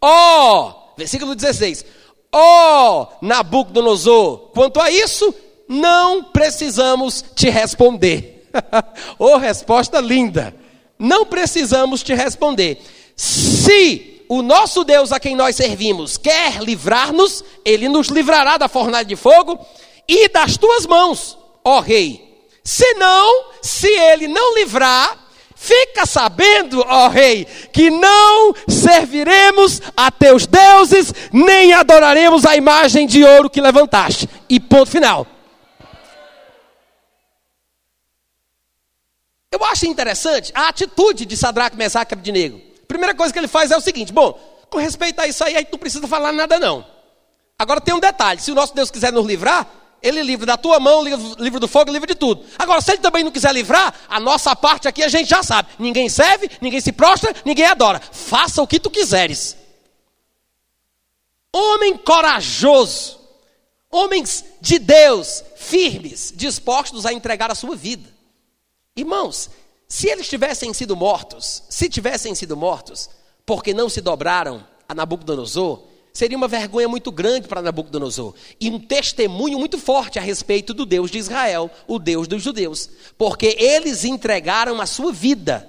Ó, 0.00 0.68
oh, 0.68 0.96
versículo 0.96 1.34
16. 1.34 1.84
Ó, 2.32 3.02
oh, 3.02 3.24
Nabucodonosor, 3.24 4.50
quanto 4.52 4.80
a 4.80 4.90
isso, 4.90 5.34
não 5.68 6.24
precisamos 6.24 7.24
te 7.34 7.48
responder. 7.48 8.48
oh, 9.18 9.36
resposta 9.36 10.00
linda. 10.00 10.54
Não 10.98 11.24
precisamos 11.24 12.02
te 12.02 12.14
responder. 12.14 12.82
Se 13.16 14.09
o 14.30 14.42
nosso 14.42 14.84
Deus 14.84 15.10
a 15.10 15.18
quem 15.18 15.34
nós 15.34 15.56
servimos 15.56 16.16
quer 16.16 16.62
livrar-nos, 16.62 17.42
ele 17.64 17.88
nos 17.88 18.06
livrará 18.06 18.56
da 18.56 18.68
fornalha 18.68 19.04
de 19.04 19.16
fogo 19.16 19.58
e 20.06 20.28
das 20.28 20.56
tuas 20.56 20.86
mãos, 20.86 21.36
ó 21.64 21.80
rei. 21.80 22.46
Se 22.62 22.94
não, 22.94 23.46
se 23.60 23.88
ele 23.88 24.28
não 24.28 24.54
livrar, 24.54 25.18
fica 25.56 26.06
sabendo, 26.06 26.80
ó 26.86 27.08
rei, 27.08 27.44
que 27.72 27.90
não 27.90 28.54
serviremos 28.68 29.82
a 29.96 30.12
teus 30.12 30.46
deuses, 30.46 31.12
nem 31.32 31.72
adoraremos 31.72 32.46
a 32.46 32.54
imagem 32.54 33.08
de 33.08 33.24
ouro 33.24 33.50
que 33.50 33.60
levantaste. 33.60 34.30
E 34.48 34.60
ponto 34.60 34.92
final. 34.92 35.26
Eu 39.50 39.64
acho 39.64 39.86
interessante 39.86 40.52
a 40.54 40.68
atitude 40.68 41.26
de 41.26 41.36
Sadraque, 41.36 41.76
Mesaque 41.76 42.12
e 42.12 42.14
Abednego 42.14 42.69
primeira 42.90 43.14
coisa 43.14 43.32
que 43.32 43.38
ele 43.38 43.46
faz 43.46 43.70
é 43.70 43.76
o 43.76 43.80
seguinte: 43.80 44.12
bom, 44.12 44.32
com 44.68 44.78
respeito 44.78 45.20
a 45.20 45.26
isso 45.28 45.44
aí, 45.44 45.54
a 45.54 45.58
gente 45.60 45.70
não 45.70 45.78
precisa 45.78 46.06
falar 46.08 46.32
nada, 46.32 46.58
não. 46.58 46.84
Agora 47.56 47.80
tem 47.80 47.94
um 47.94 48.00
detalhe: 48.00 48.40
se 48.40 48.50
o 48.50 48.54
nosso 48.54 48.74
Deus 48.74 48.90
quiser 48.90 49.12
nos 49.12 49.24
livrar, 49.24 49.66
ele 50.02 50.22
livra 50.22 50.44
da 50.44 50.56
tua 50.56 50.80
mão, 50.80 51.04
livra 51.04 51.60
do 51.60 51.68
fogo, 51.68 51.92
livra 51.92 52.08
de 52.08 52.16
tudo. 52.16 52.44
Agora, 52.58 52.80
se 52.80 52.90
ele 52.90 52.98
também 52.98 53.22
não 53.22 53.30
quiser 53.30 53.52
livrar, 53.52 53.94
a 54.08 54.18
nossa 54.18 54.56
parte 54.56 54.88
aqui 54.88 55.04
a 55.04 55.08
gente 55.08 55.28
já 55.28 55.42
sabe: 55.42 55.68
ninguém 55.78 56.08
serve, 56.08 56.50
ninguém 56.60 56.80
se 56.80 56.90
prostra, 56.90 57.32
ninguém 57.44 57.66
adora. 57.66 58.00
Faça 58.00 58.60
o 58.60 58.66
que 58.66 58.80
tu 58.80 58.90
quiseres. 58.90 59.56
Homem 61.52 61.96
corajoso, 61.96 63.20
homens 63.88 64.44
de 64.60 64.78
Deus, 64.80 65.44
firmes, 65.56 66.32
dispostos 66.34 67.06
a 67.06 67.12
entregar 67.12 67.50
a 67.52 67.54
sua 67.54 67.76
vida. 67.76 68.08
Irmãos, 68.96 69.50
se 69.90 70.08
eles 70.08 70.28
tivessem 70.28 70.72
sido 70.72 70.94
mortos, 70.94 71.64
se 71.68 71.88
tivessem 71.88 72.32
sido 72.32 72.56
mortos, 72.56 73.10
porque 73.44 73.74
não 73.74 73.88
se 73.88 74.00
dobraram 74.00 74.64
a 74.88 74.94
Nabucodonosor, 74.94 75.82
seria 76.12 76.36
uma 76.36 76.46
vergonha 76.46 76.86
muito 76.86 77.10
grande 77.10 77.48
para 77.48 77.60
Nabucodonosor. 77.60 78.34
E 78.60 78.70
um 78.70 78.78
testemunho 78.78 79.58
muito 79.58 79.78
forte 79.78 80.16
a 80.16 80.22
respeito 80.22 80.72
do 80.72 80.86
Deus 80.86 81.10
de 81.10 81.18
Israel, 81.18 81.68
o 81.88 81.98
Deus 81.98 82.28
dos 82.28 82.40
judeus, 82.40 82.88
porque 83.18 83.56
eles 83.58 84.04
entregaram 84.04 84.80
a 84.80 84.86
sua 84.86 85.12
vida, 85.12 85.68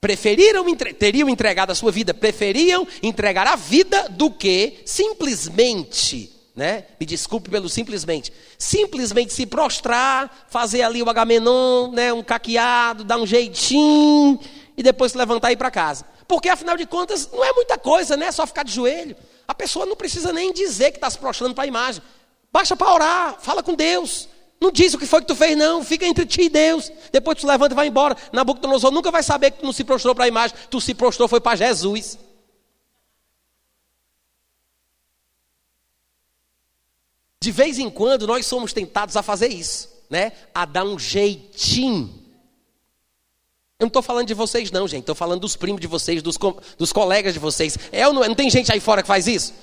preferiram 0.00 0.64
teriam 0.74 1.28
entregado 1.28 1.70
a 1.70 1.74
sua 1.76 1.92
vida, 1.92 2.12
preferiam 2.12 2.84
entregar 3.00 3.46
a 3.46 3.54
vida 3.54 4.08
do 4.08 4.32
que 4.32 4.78
simplesmente 4.84 6.39
né? 6.54 6.84
Me 6.98 7.06
desculpe 7.06 7.50
pelo 7.50 7.68
simplesmente. 7.68 8.32
Simplesmente 8.58 9.32
se 9.32 9.46
prostrar, 9.46 10.46
fazer 10.48 10.82
ali 10.82 11.02
o 11.02 11.08
agamenon, 11.08 11.90
né? 11.92 12.12
um 12.12 12.22
caqueado, 12.22 13.04
dar 13.04 13.18
um 13.18 13.26
jeitinho 13.26 14.38
e 14.76 14.82
depois 14.82 15.12
se 15.12 15.18
levantar 15.18 15.50
e 15.50 15.54
ir 15.54 15.56
para 15.56 15.70
casa. 15.70 16.04
Porque 16.26 16.48
afinal 16.48 16.76
de 16.76 16.86
contas 16.86 17.28
não 17.32 17.44
é 17.44 17.52
muita 17.52 17.76
coisa, 17.76 18.16
né? 18.16 18.30
Só 18.30 18.46
ficar 18.46 18.62
de 18.62 18.72
joelho. 18.72 19.16
A 19.48 19.54
pessoa 19.54 19.84
não 19.84 19.96
precisa 19.96 20.32
nem 20.32 20.52
dizer 20.52 20.92
que 20.92 20.96
está 20.96 21.10
se 21.10 21.18
prostrando 21.18 21.54
para 21.54 21.64
a 21.64 21.66
imagem. 21.66 22.02
Baixa 22.52 22.76
para 22.76 22.92
orar, 22.92 23.36
fala 23.40 23.62
com 23.62 23.74
Deus. 23.74 24.28
Não 24.60 24.70
diz 24.70 24.92
o 24.92 24.98
que 24.98 25.06
foi 25.06 25.22
que 25.22 25.26
tu 25.26 25.34
fez, 25.34 25.56
não. 25.56 25.82
Fica 25.82 26.06
entre 26.06 26.26
ti 26.26 26.42
e 26.42 26.48
Deus. 26.48 26.92
Depois 27.10 27.38
tu 27.38 27.46
levanta 27.46 27.74
e 27.74 27.76
vai 27.76 27.86
embora. 27.86 28.16
Nabucodonosor 28.30 28.90
nunca 28.90 29.10
vai 29.10 29.22
saber 29.22 29.52
que 29.52 29.60
tu 29.60 29.64
não 29.64 29.72
se 29.72 29.82
prostrou 29.82 30.14
para 30.14 30.26
a 30.26 30.28
imagem. 30.28 30.56
Tu 30.68 30.80
se 30.80 30.94
prostrou 30.94 31.26
foi 31.26 31.40
para 31.40 31.56
Jesus. 31.56 32.18
De 37.42 37.50
vez 37.50 37.78
em 37.78 37.88
quando 37.88 38.26
nós 38.26 38.44
somos 38.46 38.72
tentados 38.72 39.16
a 39.16 39.22
fazer 39.22 39.48
isso, 39.48 39.88
né? 40.10 40.32
A 40.54 40.66
dar 40.66 40.84
um 40.84 40.98
jeitinho. 40.98 42.20
Eu 43.78 43.84
não 43.84 43.88
estou 43.88 44.02
falando 44.02 44.26
de 44.26 44.34
vocês, 44.34 44.70
não, 44.70 44.86
gente. 44.86 45.00
Estou 45.00 45.14
falando 45.14 45.40
dos 45.40 45.56
primos 45.56 45.80
de 45.80 45.86
vocês, 45.86 46.22
dos, 46.22 46.36
co 46.36 46.60
dos 46.76 46.92
colegas 46.92 47.32
de 47.32 47.40
vocês. 47.40 47.78
É 47.90 48.02
não, 48.12 48.22
é? 48.22 48.28
não 48.28 48.34
tem 48.34 48.50
gente 48.50 48.70
aí 48.70 48.78
fora 48.78 49.00
que 49.00 49.08
faz 49.08 49.26
isso? 49.26 49.54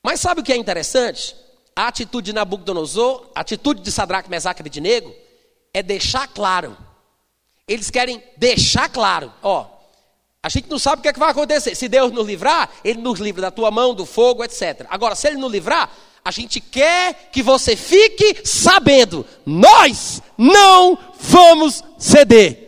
Mas 0.00 0.20
sabe 0.20 0.42
o 0.42 0.44
que 0.44 0.52
é 0.52 0.56
interessante? 0.56 1.34
A 1.74 1.88
atitude 1.88 2.26
de 2.26 2.32
Nabucodonosor, 2.32 3.30
a 3.34 3.40
atitude 3.40 3.82
de 3.82 3.90
Sadraque, 3.90 4.30
Mesaque 4.30 4.60
e 4.60 4.62
Abednego, 4.62 5.12
é 5.72 5.82
deixar 5.82 6.28
claro. 6.28 6.76
Eles 7.66 7.90
querem 7.90 8.22
deixar 8.36 8.88
claro, 8.88 9.32
ó, 9.42 9.66
a 10.44 10.50
gente 10.50 10.68
não 10.68 10.78
sabe 10.78 11.00
o 11.00 11.02
que, 11.02 11.08
é 11.08 11.12
que 11.14 11.18
vai 11.18 11.30
acontecer. 11.30 11.74
Se 11.74 11.88
Deus 11.88 12.12
nos 12.12 12.26
livrar, 12.26 12.68
Ele 12.84 13.00
nos 13.00 13.18
livra 13.18 13.40
da 13.40 13.50
tua 13.50 13.70
mão, 13.70 13.94
do 13.94 14.04
fogo, 14.04 14.44
etc. 14.44 14.84
Agora, 14.90 15.14
se 15.14 15.26
Ele 15.26 15.38
nos 15.38 15.50
livrar, 15.50 15.90
a 16.22 16.30
gente 16.30 16.60
quer 16.60 17.30
que 17.32 17.42
você 17.42 17.74
fique 17.74 18.46
sabendo: 18.46 19.24
nós 19.46 20.20
não 20.36 20.98
vamos 21.18 21.82
ceder. 21.98 22.60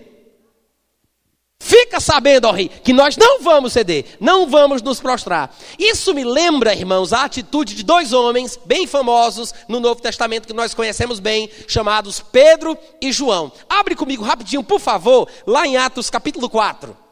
Fica 1.61 2.01
sabendo, 2.01 2.47
ó 2.47 2.53
rei, 2.53 2.71
que 2.71 2.95
nós 2.95 3.15
não 3.15 3.43
vamos 3.43 3.75
ceder, 3.75 4.17
não 4.19 4.49
vamos 4.49 4.81
nos 4.81 4.99
prostrar. 4.99 5.55
Isso 5.79 6.15
me 6.15 6.25
lembra, 6.25 6.75
irmãos, 6.75 7.13
a 7.13 7.25
atitude 7.25 7.75
de 7.75 7.83
dois 7.83 8.15
homens 8.15 8.59
bem 8.65 8.87
famosos 8.87 9.53
no 9.69 9.81
Novo 9.81 10.01
Testamento 10.01 10.47
que 10.47 10.55
nós 10.55 10.73
conhecemos 10.73 11.21
bem, 11.21 11.51
chamados 11.69 12.21
Pedro 12.21 12.79
e 13.03 13.13
João. 13.13 13.53
Abre 13.69 13.95
comigo 13.95 14.25
rapidinho, 14.25 14.65
por 14.65 14.81
favor, 14.81 15.29
lá 15.47 15.67
em 15.67 15.77
Atos 15.77 16.09
capítulo 16.09 16.49
4. 16.49 17.05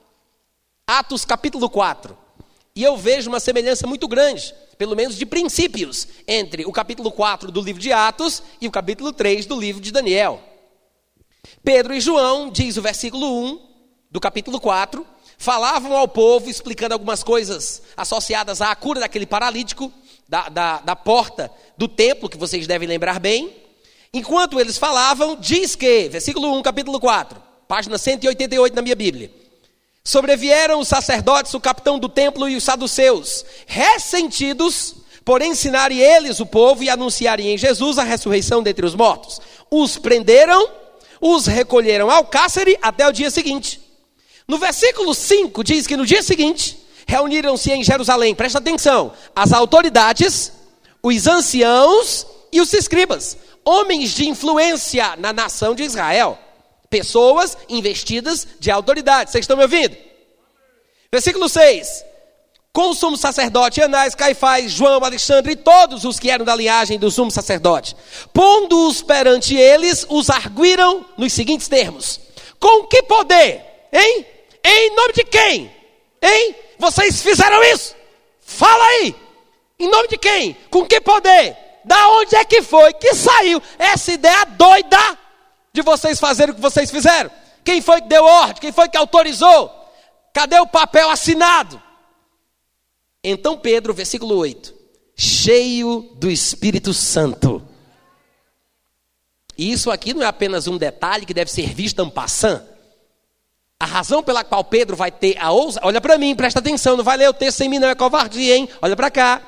Atos 0.86 1.24
capítulo 1.24 1.70
4. 1.70 2.14
E 2.76 2.82
eu 2.82 2.94
vejo 2.94 3.30
uma 3.30 3.40
semelhança 3.40 3.86
muito 3.86 4.06
grande, 4.06 4.54
pelo 4.76 4.94
menos 4.94 5.16
de 5.16 5.24
princípios, 5.24 6.06
entre 6.28 6.66
o 6.66 6.72
capítulo 6.72 7.10
4 7.10 7.50
do 7.50 7.62
livro 7.62 7.80
de 7.80 7.90
Atos 7.90 8.42
e 8.60 8.68
o 8.68 8.70
capítulo 8.70 9.10
3 9.10 9.46
do 9.46 9.58
livro 9.58 9.80
de 9.80 9.90
Daniel. 9.90 10.42
Pedro 11.62 11.94
e 11.94 12.00
João, 12.02 12.50
diz 12.50 12.76
o 12.76 12.82
versículo 12.82 13.26
1 13.26 13.60
do 14.10 14.20
capítulo 14.20 14.60
4, 14.60 15.06
falavam 15.38 15.96
ao 15.96 16.06
povo 16.06 16.50
explicando 16.50 16.92
algumas 16.92 17.22
coisas 17.22 17.80
associadas 17.96 18.60
à 18.60 18.76
cura 18.76 19.00
daquele 19.00 19.24
paralítico, 19.24 19.90
da, 20.28 20.50
da, 20.50 20.80
da 20.80 20.94
porta 20.94 21.50
do 21.78 21.88
templo, 21.88 22.28
que 22.28 22.36
vocês 22.36 22.66
devem 22.66 22.86
lembrar 22.86 23.18
bem. 23.18 23.56
Enquanto 24.12 24.60
eles 24.60 24.76
falavam, 24.76 25.34
diz 25.36 25.74
que, 25.74 26.10
versículo 26.10 26.54
1, 26.58 26.60
capítulo 26.62 27.00
4, 27.00 27.40
página 27.66 27.96
188 27.96 28.76
na 28.76 28.82
minha 28.82 28.94
Bíblia. 28.94 29.43
Sobrevieram 30.06 30.80
os 30.80 30.88
sacerdotes, 30.88 31.54
o 31.54 31.60
capitão 31.60 31.98
do 31.98 32.10
templo 32.10 32.46
e 32.46 32.56
os 32.56 32.62
saduceus, 32.62 33.42
ressentidos 33.66 34.96
por 35.24 35.40
ensinarem 35.40 35.98
eles 35.98 36.40
o 36.40 36.46
povo 36.46 36.84
e 36.84 36.90
anunciarem 36.90 37.54
em 37.54 37.56
Jesus 37.56 37.96
a 37.96 38.02
ressurreição 38.02 38.62
dentre 38.62 38.84
os 38.84 38.94
mortos. 38.94 39.40
Os 39.70 39.96
prenderam, 39.96 40.68
os 41.18 41.46
recolheram 41.46 42.10
ao 42.10 42.26
cárcere 42.26 42.78
até 42.82 43.08
o 43.08 43.12
dia 43.12 43.30
seguinte. 43.30 43.80
No 44.46 44.58
versículo 44.58 45.14
5 45.14 45.64
diz 45.64 45.86
que 45.86 45.96
no 45.96 46.04
dia 46.04 46.22
seguinte 46.22 46.78
reuniram-se 47.06 47.72
em 47.72 47.82
Jerusalém, 47.82 48.34
presta 48.34 48.58
atenção, 48.58 49.10
as 49.34 49.54
autoridades, 49.54 50.52
os 51.02 51.26
anciãos 51.26 52.26
e 52.52 52.60
os 52.60 52.74
escribas, 52.74 53.38
homens 53.64 54.10
de 54.10 54.28
influência 54.28 55.16
na 55.16 55.32
nação 55.32 55.74
de 55.74 55.82
Israel, 55.82 56.38
pessoas 56.94 57.59
investidas 57.68 58.46
de 58.61 58.70
autoridade. 58.70 59.28
Vocês 59.28 59.42
estão 59.42 59.57
me 59.57 59.64
ouvindo? 59.64 59.96
Versículo 61.11 61.48
6. 61.48 62.04
Com 62.72 62.90
o 62.90 62.94
sumo 62.94 63.16
sacerdote 63.16 63.83
Anás, 63.83 64.14
Caifás, 64.14 64.70
João, 64.70 65.02
Alexandre 65.02 65.52
e 65.52 65.57
todos 65.57 66.04
os 66.04 66.20
que 66.20 66.30
eram 66.30 66.44
da 66.44 66.54
linhagem 66.54 66.96
do 66.96 67.11
sumo 67.11 67.33
sacerdote, 67.33 67.96
pondo-os 68.33 69.02
perante 69.02 69.57
eles, 69.57 70.07
os 70.09 70.30
arguíram 70.30 71.04
nos 71.16 71.33
seguintes 71.33 71.66
termos: 71.66 72.20
Com 72.61 72.85
que 72.85 73.02
poder? 73.02 73.61
Hein? 73.92 74.24
Em 74.62 74.94
nome 74.94 75.14
de 75.14 75.24
quem? 75.24 75.74
Hein? 76.22 76.54
Vocês 76.78 77.22
fizeram 77.22 77.61
isso? 77.64 77.96
Fala 78.40 78.85
aí! 78.85 79.16
Em 79.80 79.90
nome 79.90 80.07
de 80.07 80.16
quem? 80.16 80.57
Com 80.70 80.87
que 80.87 81.00
poder? 81.00 81.57
Da 81.85 82.09
onde 82.11 82.37
é 82.37 82.44
que 82.44 82.62
foi 82.62 82.92
que 82.92 83.14
saiu 83.14 83.61
essa 83.78 84.12
ideia 84.12 84.44
doida 84.44 85.23
de 85.74 85.82
vocês 85.82 86.20
fazerem 86.20 86.52
o 86.52 86.54
que 86.54 86.62
vocês 86.62 86.88
fizeram? 86.88 87.30
Quem 87.64 87.82
foi 87.82 88.00
que 88.00 88.08
deu 88.08 88.24
ordem? 88.24 88.60
Quem 88.60 88.72
foi 88.72 88.88
que 88.88 88.96
autorizou? 88.96 89.70
Cadê 90.32 90.58
o 90.60 90.66
papel 90.66 91.10
assinado? 91.10 91.82
Então 93.22 93.58
Pedro, 93.58 93.92
versículo 93.92 94.37
8, 94.37 94.72
cheio 95.16 96.14
do 96.14 96.30
Espírito 96.30 96.94
Santo. 96.94 97.60
E 99.58 99.72
isso 99.72 99.90
aqui 99.90 100.14
não 100.14 100.22
é 100.22 100.26
apenas 100.26 100.68
um 100.68 100.78
detalhe 100.78 101.26
que 101.26 101.34
deve 101.34 101.50
ser 101.50 101.74
visto 101.74 102.00
en 102.00 102.10
passant. 102.10 102.62
A 103.80 103.87
razão 103.87 104.22
pela 104.22 104.44
qual 104.44 104.62
Pedro 104.62 104.96
vai 104.96 105.10
ter 105.10 105.37
a 105.38 105.50
ousadia, 105.50 105.88
olha 105.88 106.00
para 106.00 106.16
mim, 106.16 106.37
presta 106.37 106.60
atenção, 106.60 106.96
não 106.96 107.04
vai 107.04 107.16
ler 107.16 107.28
o 107.28 107.32
texto 107.32 107.58
sem 107.58 107.68
mim, 107.68 107.80
não 107.80 107.88
é 107.88 107.94
covardia, 107.94 108.56
hein? 108.56 108.68
Olha 108.80 108.94
para 108.94 109.10
cá. 109.10 109.42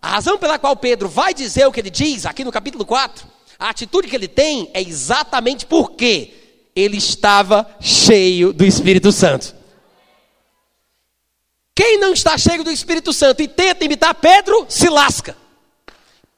A 0.00 0.10
razão 0.10 0.38
pela 0.38 0.58
qual 0.58 0.76
Pedro 0.76 1.08
vai 1.08 1.34
dizer 1.34 1.66
o 1.66 1.72
que 1.72 1.80
ele 1.80 1.90
diz 1.90 2.26
aqui 2.26 2.44
no 2.44 2.52
capítulo 2.52 2.84
4, 2.84 3.33
a 3.58 3.70
atitude 3.70 4.08
que 4.08 4.16
ele 4.16 4.28
tem 4.28 4.70
é 4.74 4.80
exatamente 4.80 5.66
porque 5.66 6.34
ele 6.74 6.96
estava 6.96 7.68
cheio 7.80 8.52
do 8.52 8.64
Espírito 8.64 9.12
Santo. 9.12 9.54
Quem 11.74 11.98
não 11.98 12.12
está 12.12 12.38
cheio 12.38 12.62
do 12.62 12.70
Espírito 12.70 13.12
Santo 13.12 13.42
e 13.42 13.48
tenta 13.48 13.84
imitar 13.84 14.14
Pedro, 14.14 14.66
se 14.68 14.88
lasca. 14.88 15.36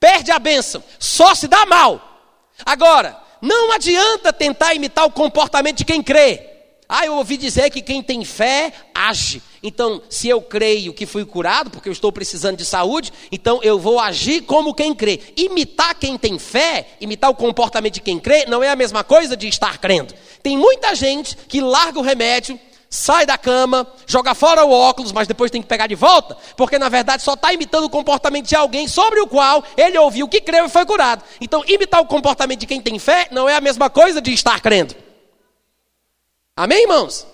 Perde 0.01 0.31
a 0.31 0.39
bênção, 0.39 0.83
só 0.99 1.35
se 1.35 1.47
dá 1.47 1.67
mal. 1.67 2.01
Agora, 2.65 3.17
não 3.41 3.73
adianta 3.73 4.33
tentar 4.33 4.75
imitar 4.75 5.05
o 5.05 5.11
comportamento 5.11 5.79
de 5.79 5.85
quem 5.85 6.03
crê. 6.03 6.57
Ah, 6.89 7.05
eu 7.05 7.15
ouvi 7.17 7.37
dizer 7.37 7.71
que 7.71 7.83
quem 7.83 8.03
tem 8.03 8.25
fé 8.25 8.73
age. 8.95 9.43
Então, 9.67 10.01
se 10.09 10.29
eu 10.29 10.41
creio 10.41 10.95
que 10.95 11.05
fui 11.05 11.25
curado, 11.25 11.71
porque 11.71 11.89
eu 11.89 11.93
estou 11.93 12.13
precisando 12.13 12.57
de 12.57 12.65
saúde, 12.65 13.13
então 13.33 13.59
eu 13.65 13.81
vou 13.81 13.99
agir 13.99 14.43
como 14.43 14.73
quem 14.73 14.95
crê. 14.95 15.21
Imitar 15.37 15.93
quem 15.97 16.17
tem 16.17 16.39
fé, 16.39 16.91
imitar 17.01 17.29
o 17.29 17.35
comportamento 17.35 17.95
de 17.95 18.01
quem 18.01 18.17
crê, 18.17 18.47
não 18.47 18.63
é 18.63 18.69
a 18.69 18.77
mesma 18.77 19.03
coisa 19.03 19.37
de 19.37 19.49
estar 19.49 19.79
crendo. 19.79 20.15
Tem 20.41 20.57
muita 20.57 20.95
gente 20.95 21.37
que 21.49 21.61
larga 21.61 21.99
o 21.99 22.03
remédio, 22.03 22.61
sai 22.89 23.27
da 23.27 23.37
cama, 23.37 23.85
joga 24.07 24.37
fora 24.37 24.65
o 24.65 24.71
óculos, 24.71 25.11
mas 25.11 25.27
depois 25.27 25.51
tem 25.51 25.61
que 25.61 25.67
pegar 25.67 25.89
de 25.89 25.97
volta, 25.97 26.37
porque 26.57 26.79
na 26.79 26.89
verdade 26.89 27.25
só 27.25 27.35
está 27.35 27.53
imitando 27.53 27.87
o 27.87 27.91
comportamento 27.91 28.47
de 28.47 28.55
alguém 28.55 28.87
sobre 28.87 29.19
o 29.19 29.27
qual 29.27 29.65
ele 29.77 29.99
ouviu 29.99 30.29
que 30.29 30.41
creu 30.41 30.67
e 30.67 30.69
foi 30.69 30.87
curado. 30.87 31.25
Então, 31.41 31.65
imitar 31.67 32.01
o 32.01 32.07
comportamento 32.07 32.61
de 32.61 32.67
quem 32.67 32.81
tem 32.81 33.01
fé 33.01 33.27
não 33.33 33.49
é 33.49 33.57
a 33.57 33.61
mesma 33.61 33.91
coisa 33.91 34.21
de 34.21 34.33
estar 34.33 34.61
crendo. 34.61 34.95
Amém, 36.57 36.83
irmãos? 36.83 37.27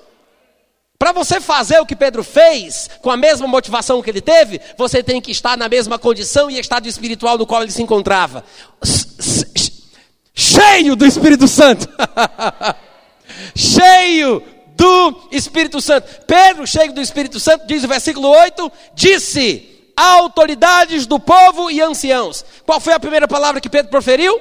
Para 1.03 1.11
você 1.11 1.41
fazer 1.41 1.81
o 1.81 1.85
que 1.85 1.97
Pedro 1.97 2.23
fez, 2.23 2.89
com 3.01 3.11
a 3.11 3.17
mesma 3.17 3.49
motivação 3.49 4.01
que 4.01 4.09
ele 4.09 4.21
teve, 4.21 4.61
você 4.79 5.03
tem 5.03 5.21
que 5.21 5.33
estar 5.33 5.57
na 5.57 5.69
mesma 5.69 5.99
condição 5.99 6.49
e 6.49 6.61
estado 6.61 6.87
espiritual 6.87 7.37
no 7.37 7.45
qual 7.45 7.61
ele 7.61 7.73
se 7.73 7.83
encontrava. 7.83 8.45
Cheio 10.33 10.95
do 10.95 11.05
Espírito 11.05 11.49
Santo. 11.49 11.89
cheio 13.53 14.45
do 14.77 15.27
Espírito 15.33 15.81
Santo. 15.81 16.07
Pedro, 16.25 16.69
cheio 16.69 16.93
do 16.93 17.01
Espírito 17.01 17.41
Santo, 17.41 17.67
diz 17.67 17.83
o 17.83 17.89
versículo 17.89 18.29
8: 18.29 18.71
disse: 18.95 19.91
autoridades 19.97 21.05
do 21.05 21.19
povo 21.19 21.69
e 21.69 21.81
anciãos. 21.81 22.45
Qual 22.65 22.79
foi 22.79 22.93
a 22.93 23.01
primeira 23.01 23.27
palavra 23.27 23.61
que 23.61 23.69
Pedro 23.69 23.91
proferiu? 23.91 24.41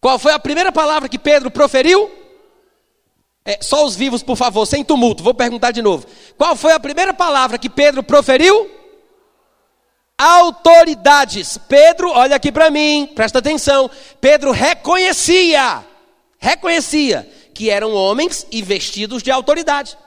Qual 0.00 0.16
foi 0.16 0.30
a 0.32 0.38
primeira 0.38 0.70
palavra 0.70 1.08
que 1.08 1.18
Pedro 1.18 1.50
proferiu? 1.50 2.23
É, 3.46 3.58
só 3.60 3.84
os 3.84 3.94
vivos, 3.94 4.22
por 4.22 4.36
favor, 4.36 4.64
sem 4.64 4.82
tumulto. 4.82 5.22
Vou 5.22 5.34
perguntar 5.34 5.70
de 5.70 5.82
novo. 5.82 6.06
Qual 6.38 6.56
foi 6.56 6.72
a 6.72 6.80
primeira 6.80 7.12
palavra 7.12 7.58
que 7.58 7.68
Pedro 7.68 8.02
proferiu? 8.02 8.70
Autoridades. 10.16 11.58
Pedro, 11.58 12.10
olha 12.10 12.36
aqui 12.36 12.50
para 12.50 12.70
mim, 12.70 13.06
presta 13.14 13.40
atenção. 13.40 13.90
Pedro 14.18 14.50
reconhecia, 14.50 15.84
reconhecia 16.38 17.30
que 17.52 17.68
eram 17.68 17.92
homens 17.92 18.46
e 18.50 18.62
vestidos 18.62 19.22
de 19.22 19.30
autoridade. 19.30 19.98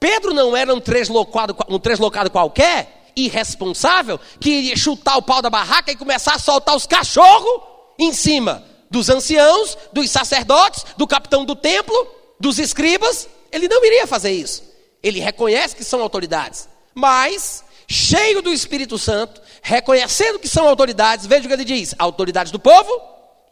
Pedro 0.00 0.34
não 0.34 0.56
era 0.56 0.74
um 0.74 0.80
treslocado, 0.80 1.56
um 1.68 1.78
treslocado 1.78 2.28
qualquer, 2.28 3.12
irresponsável, 3.14 4.18
que 4.40 4.50
iria 4.50 4.76
chutar 4.76 5.16
o 5.16 5.22
pau 5.22 5.40
da 5.40 5.50
barraca 5.50 5.92
e 5.92 5.96
começar 5.96 6.34
a 6.34 6.38
soltar 6.40 6.74
os 6.74 6.86
cachorros 6.86 7.62
em 8.00 8.12
cima 8.12 8.64
dos 8.90 9.08
anciãos, 9.08 9.78
dos 9.92 10.10
sacerdotes, 10.10 10.84
do 10.96 11.06
capitão 11.06 11.44
do 11.44 11.54
templo 11.54 12.19
dos 12.40 12.58
escribas, 12.58 13.28
ele 13.52 13.68
não 13.68 13.84
iria 13.84 14.06
fazer 14.06 14.32
isso. 14.32 14.62
Ele 15.02 15.20
reconhece 15.20 15.76
que 15.76 15.84
são 15.84 16.00
autoridades, 16.00 16.68
mas 16.94 17.62
cheio 17.86 18.40
do 18.40 18.52
Espírito 18.52 18.96
Santo, 18.98 19.40
reconhecendo 19.62 20.38
que 20.38 20.48
são 20.48 20.66
autoridades, 20.66 21.26
veja 21.26 21.44
o 21.44 21.48
que 21.48 21.52
ele 21.52 21.64
diz: 21.64 21.94
autoridades 21.98 22.50
do 22.50 22.58
povo 22.58 22.90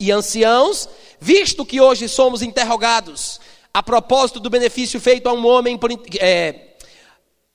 e 0.01 0.11
anciãos, 0.11 0.89
visto 1.21 1.67
que 1.67 1.81
hoje 1.81 2.09
somos 2.09 2.43
interrogados 2.43 3.41
a 3.73 3.83
propósito 3.83 4.41
do 4.41 4.51
benefício 4.51 4.99
feito 5.01 5.29
a 5.29 5.33
um 5.33 5.47
homem, 5.47 5.79
é, 6.19 6.55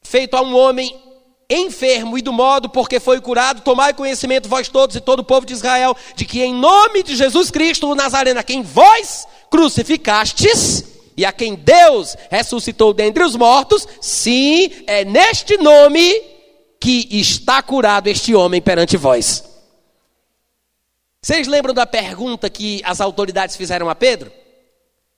feito 0.02 0.36
a 0.36 0.42
um 0.42 0.56
homem 0.56 0.96
enfermo 1.50 2.18
e 2.18 2.22
do 2.22 2.32
modo 2.32 2.70
porque 2.70 3.00
foi 3.00 3.20
curado, 3.20 3.62
tomai 3.62 3.94
conhecimento 3.94 4.50
vós 4.50 4.68
todos 4.68 4.96
e 4.96 5.02
todo 5.02 5.20
o 5.20 5.24
povo 5.24 5.46
de 5.46 5.54
Israel, 5.54 5.96
de 6.16 6.26
que 6.26 6.42
em 6.42 6.54
nome 6.54 7.04
de 7.04 7.16
Jesus 7.16 7.52
Cristo 7.52 7.90
o 7.90 7.96
Nazareno, 7.96 8.44
quem 8.44 8.62
vós 8.62 9.28
crucificastes, 9.50 10.93
e 11.16 11.26
a 11.26 11.32
quem 11.32 11.56
Deus 11.56 12.16
ressuscitou 12.30 12.94
dentre 12.94 13.24
os 13.24 13.36
mortos, 13.36 13.88
sim, 14.02 14.72
é 14.88 15.06
neste 15.06 15.58
nome 15.58 16.22
que 16.80 17.08
está 17.12 17.62
curado 17.62 18.08
este 18.08 18.36
homem 18.36 18.62
perante 18.62 18.98
vós. 18.98 19.44
Vocês 21.22 21.48
lembram 21.48 21.74
da 21.74 21.86
pergunta 21.86 22.50
que 22.50 22.82
as 22.84 23.00
autoridades 23.00 23.56
fizeram 23.56 23.90
a 23.90 23.96
Pedro? 23.96 24.32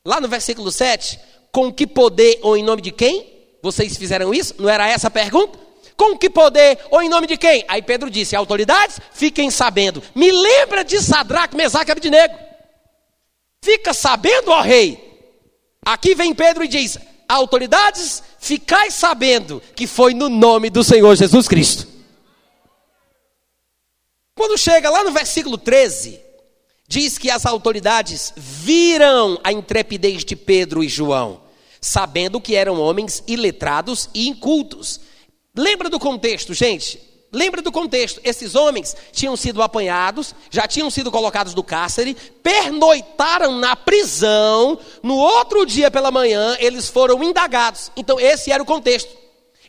Lá 0.06 0.22
no 0.22 0.28
versículo 0.28 0.72
7, 0.72 1.20
com 1.52 1.74
que 1.74 1.88
poder 1.88 2.38
ou 2.44 2.56
em 2.56 2.64
nome 2.64 2.84
de 2.84 2.92
quem 2.92 3.34
vocês 3.64 3.98
fizeram 3.98 4.32
isso? 4.32 4.54
Não 4.60 4.70
era 4.70 4.88
essa 4.88 5.08
a 5.08 5.12
pergunta? 5.12 5.58
Com 5.98 6.16
que 6.16 6.30
poder 6.30 6.78
ou 6.92 7.02
em 7.02 7.10
nome 7.10 7.26
de 7.26 7.38
quem? 7.38 7.66
Aí 7.68 7.82
Pedro 7.82 8.12
disse: 8.12 8.36
autoridades, 8.36 9.00
fiquem 9.12 9.50
sabendo. 9.50 10.04
Me 10.14 10.32
lembra 10.32 10.84
de 10.84 11.02
Sadraque, 11.02 11.56
Mesaque 11.56 11.92
e. 11.92 12.46
Fica 13.64 13.94
sabendo, 13.94 14.52
ó 14.52 14.62
rei, 14.62 15.05
Aqui 15.86 16.16
vem 16.16 16.34
Pedro 16.34 16.64
e 16.64 16.68
diz: 16.68 16.98
autoridades, 17.30 18.24
ficai 18.40 18.90
sabendo 18.90 19.62
que 19.76 19.86
foi 19.86 20.16
no 20.16 20.28
nome 20.28 20.72
do 20.72 20.84
Senhor 20.84 21.16
Jesus 21.16 21.48
Cristo. 21.48 21.88
Quando 24.34 24.58
chega 24.58 24.90
lá 24.90 25.04
no 25.04 25.12
versículo 25.12 25.58
13, 25.58 26.20
diz 26.88 27.18
que 27.18 27.30
as 27.30 27.46
autoridades 27.46 28.34
viram 28.36 29.40
a 29.44 29.52
intrepidez 29.52 30.26
de 30.26 30.36
Pedro 30.36 30.84
e 30.84 30.90
João, 30.90 31.42
sabendo 31.80 32.42
que 32.42 32.56
eram 32.56 32.82
homens 32.82 33.24
iletrados 33.28 34.10
e 34.14 34.28
incultos. 34.28 35.00
Lembra 35.56 35.90
do 35.90 36.00
contexto, 36.00 36.54
gente? 36.54 37.00
Lembra 37.36 37.62
do 37.62 37.70
contexto: 37.70 38.22
esses 38.24 38.56
homens 38.56 38.96
tinham 39.12 39.36
sido 39.36 39.62
apanhados, 39.62 40.34
já 40.50 40.66
tinham 40.66 40.90
sido 40.90 41.12
colocados 41.12 41.54
no 41.54 41.62
cárcere, 41.62 42.16
pernoitaram 42.42 43.60
na 43.60 43.76
prisão, 43.76 44.80
no 45.04 45.18
outro 45.18 45.66
dia 45.66 45.92
pela 45.92 46.10
manhã 46.12 46.56
eles 46.62 46.88
foram 46.88 47.22
indagados. 47.22 47.92
Então, 47.98 48.18
esse 48.18 48.54
era 48.54 48.64
o 48.64 48.66
contexto. 48.66 49.12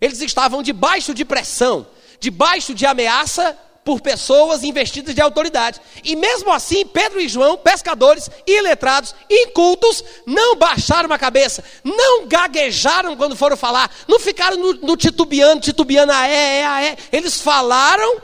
Eles 0.01 0.21
estavam 0.21 0.62
debaixo 0.62 1.12
de 1.12 1.25
pressão, 1.25 1.89
debaixo 2.21 2.73
de 2.73 2.87
ameaça 2.87 3.59
por 3.87 4.01
pessoas 4.01 4.64
investidas 4.64 5.14
de 5.14 5.20
autoridade. 5.20 5.80
E 6.03 6.16
mesmo 6.16 6.53
assim, 6.53 6.84
Pedro 6.84 7.20
e 7.20 7.28
João, 7.28 7.57
pescadores, 7.57 8.28
iletrados, 8.45 9.14
incultos, 9.30 10.03
não 10.26 10.57
baixaram 10.57 11.12
a 11.12 11.16
cabeça, 11.16 11.62
não 11.84 12.26
gaguejaram 12.26 13.16
quando 13.16 13.37
foram 13.37 13.57
falar, 13.57 13.89
não 14.09 14.18
ficaram 14.18 14.57
no, 14.57 14.72
no 14.72 14.97
titubeando, 14.97 15.61
titubeando, 15.61 16.11
a 16.11 16.26
é, 16.26 16.59
é, 16.59 16.66
a 16.66 16.84
é. 16.84 16.97
Eles 17.12 17.41
falaram 17.41 18.20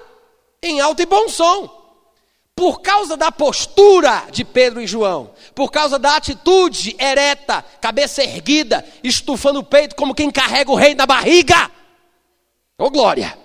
em 0.60 0.80
alto 0.80 1.00
e 1.00 1.06
bom 1.06 1.28
som. 1.28 1.80
Por 2.56 2.82
causa 2.82 3.16
da 3.16 3.30
postura 3.30 4.24
de 4.32 4.44
Pedro 4.44 4.80
e 4.80 4.86
João, 4.86 5.30
por 5.54 5.70
causa 5.70 5.96
da 5.96 6.16
atitude 6.16 6.96
ereta, 6.98 7.64
cabeça 7.80 8.22
erguida, 8.22 8.84
estufando 9.02 9.60
o 9.60 9.64
peito 9.64 9.94
como 9.94 10.14
quem 10.14 10.28
carrega 10.28 10.72
o 10.72 10.76
rei 10.76 10.94
na 10.96 11.06
barriga. 11.06 11.70
Ô 12.76 12.86
oh, 12.86 12.90
glória! 12.90 13.41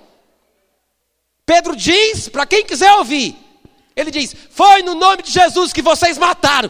Pedro 1.47 1.77
diz, 1.77 2.27
para 2.27 2.45
quem 2.45 2.65
quiser 2.65 2.93
ouvir, 2.95 3.33
ele 3.95 4.11
diz: 4.11 4.35
Foi 4.51 4.83
no 4.83 4.93
nome 4.93 5.23
de 5.23 5.31
Jesus 5.31 5.71
que 5.71 5.81
vocês 5.81 6.17
mataram. 6.17 6.69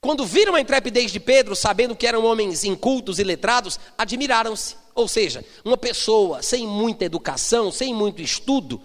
Quando 0.00 0.24
viram 0.24 0.54
a 0.54 0.60
intrepidez 0.60 1.12
de 1.12 1.20
Pedro, 1.20 1.54
sabendo 1.54 1.94
que 1.94 2.06
eram 2.06 2.24
homens 2.24 2.64
incultos 2.64 3.18
e 3.18 3.24
letrados, 3.24 3.78
admiraram-se. 3.98 4.76
Ou 4.94 5.06
seja, 5.06 5.44
uma 5.62 5.76
pessoa 5.76 6.42
sem 6.42 6.66
muita 6.66 7.04
educação, 7.04 7.70
sem 7.70 7.92
muito 7.92 8.22
estudo, 8.22 8.80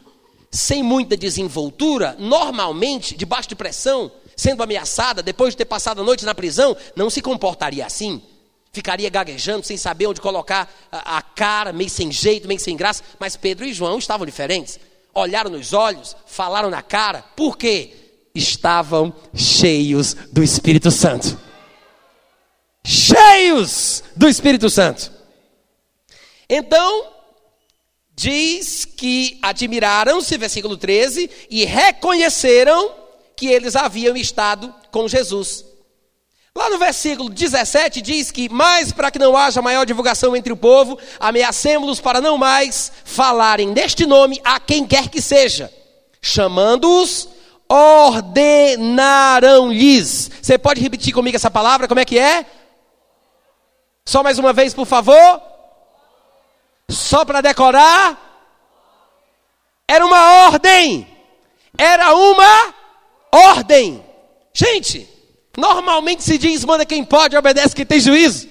sem 0.52 0.84
muita 0.84 1.16
desenvoltura, 1.16 2.14
normalmente, 2.20 3.16
debaixo 3.16 3.48
de 3.48 3.56
pressão, 3.56 4.12
sendo 4.36 4.62
ameaçada, 4.62 5.24
depois 5.24 5.54
de 5.54 5.60
ter 5.60 5.66
passado 5.66 6.02
a 6.02 6.04
noite 6.04 6.26
na 6.26 6.36
prisão, 6.36 6.76
não 6.98 7.10
se 7.10 7.22
comportaria 7.22 7.86
assim. 7.86 8.22
Ficaria 8.74 9.08
gaguejando, 9.08 9.64
sem 9.64 9.78
saber 9.78 10.08
onde 10.08 10.20
colocar 10.20 10.68
a, 10.92 11.18
a 11.18 11.22
cara, 11.22 11.72
meio 11.72 11.92
sem 11.92 12.12
jeito, 12.12 12.48
meio 12.48 12.60
sem 12.60 12.76
graça. 12.76 13.04
Mas 13.20 13.38
Pedro 13.38 13.66
e 13.66 13.72
João 13.72 14.00
estavam 14.00 14.26
diferentes. 14.26 14.80
Olharam 15.14 15.52
nos 15.52 15.74
olhos, 15.74 16.16
falaram 16.26 16.72
na 16.72 16.82
cara. 16.82 17.24
Por 17.36 17.56
quê? 17.56 17.94
Estavam 18.34 19.14
cheios 19.36 20.16
do 20.32 20.42
Espírito 20.42 20.90
Santo. 20.90 21.40
Cheios 22.84 24.04
do 24.16 24.28
Espírito 24.28 24.68
Santo. 24.72 25.12
Então, 26.50 27.12
diz 28.16 28.86
que 28.86 29.38
admiraram-se, 29.44 30.36
versículo 30.36 30.78
13, 30.78 31.30
e 31.48 31.64
reconheceram 31.64 32.92
que 33.36 33.46
eles 33.46 33.76
haviam 33.76 34.18
estado 34.18 34.74
com 34.92 35.08
Jesus. 35.08 35.73
Lá 36.56 36.70
no 36.70 36.78
versículo 36.78 37.32
17 37.32 38.00
diz 38.00 38.30
que, 38.30 38.48
mais 38.48 38.92
para 38.92 39.10
que 39.10 39.18
não 39.18 39.36
haja 39.36 39.60
maior 39.60 39.86
divulgação 39.86 40.36
entre 40.36 40.54
o 40.54 40.58
povo, 40.58 41.00
ameacemos-los 41.20 42.00
para 42.00 42.22
não 42.22 42.38
mais 42.38 42.92
falarem 43.04 43.70
neste 43.70 44.06
nome 44.06 44.40
a 44.44 44.60
quem 44.60 44.86
quer 44.86 45.10
que 45.10 45.20
seja. 45.20 45.74
Chamando-os, 46.22 47.28
ordenarão-lhes. 47.68 50.30
Você 50.40 50.60
pode 50.60 50.80
repetir 50.80 51.12
comigo 51.12 51.36
essa 51.36 51.50
palavra? 51.50 51.88
Como 51.88 52.00
é 52.00 52.06
que 52.06 52.20
é? 52.20 52.46
Só 54.06 54.22
mais 54.22 54.38
uma 54.38 54.54
vez, 54.54 54.76
por 54.76 54.86
favor. 54.86 55.42
Só 56.88 57.26
para 57.26 57.42
decorar. 57.42 58.16
Era 59.88 60.06
uma 60.06 60.46
ordem. 60.46 61.08
Era 61.76 62.14
uma 62.14 62.76
ordem. 63.32 64.06
Gente, 64.54 65.12
normalmente 65.58 66.24
se 66.24 66.38
diz: 66.38 66.64
manda 66.66 66.86
quem 66.86 67.04
pode, 67.04 67.38
obedece 67.38 67.76
quem 67.76 67.86
tem 67.86 68.00
juízo. 68.00 68.48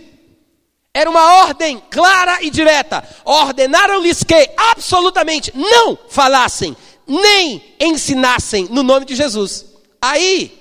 Era 0.94 1.08
uma 1.08 1.44
ordem 1.44 1.82
clara 1.90 2.42
e 2.42 2.50
direta. 2.50 3.02
Ordenaram-lhes 3.24 4.22
que 4.22 4.50
absolutamente 4.56 5.50
não 5.56 5.98
falassem, 6.08 6.76
nem 7.06 7.62
ensinassem 7.80 8.68
no 8.70 8.82
nome 8.82 9.06
de 9.06 9.16
Jesus. 9.16 9.64
Aí, 10.00 10.52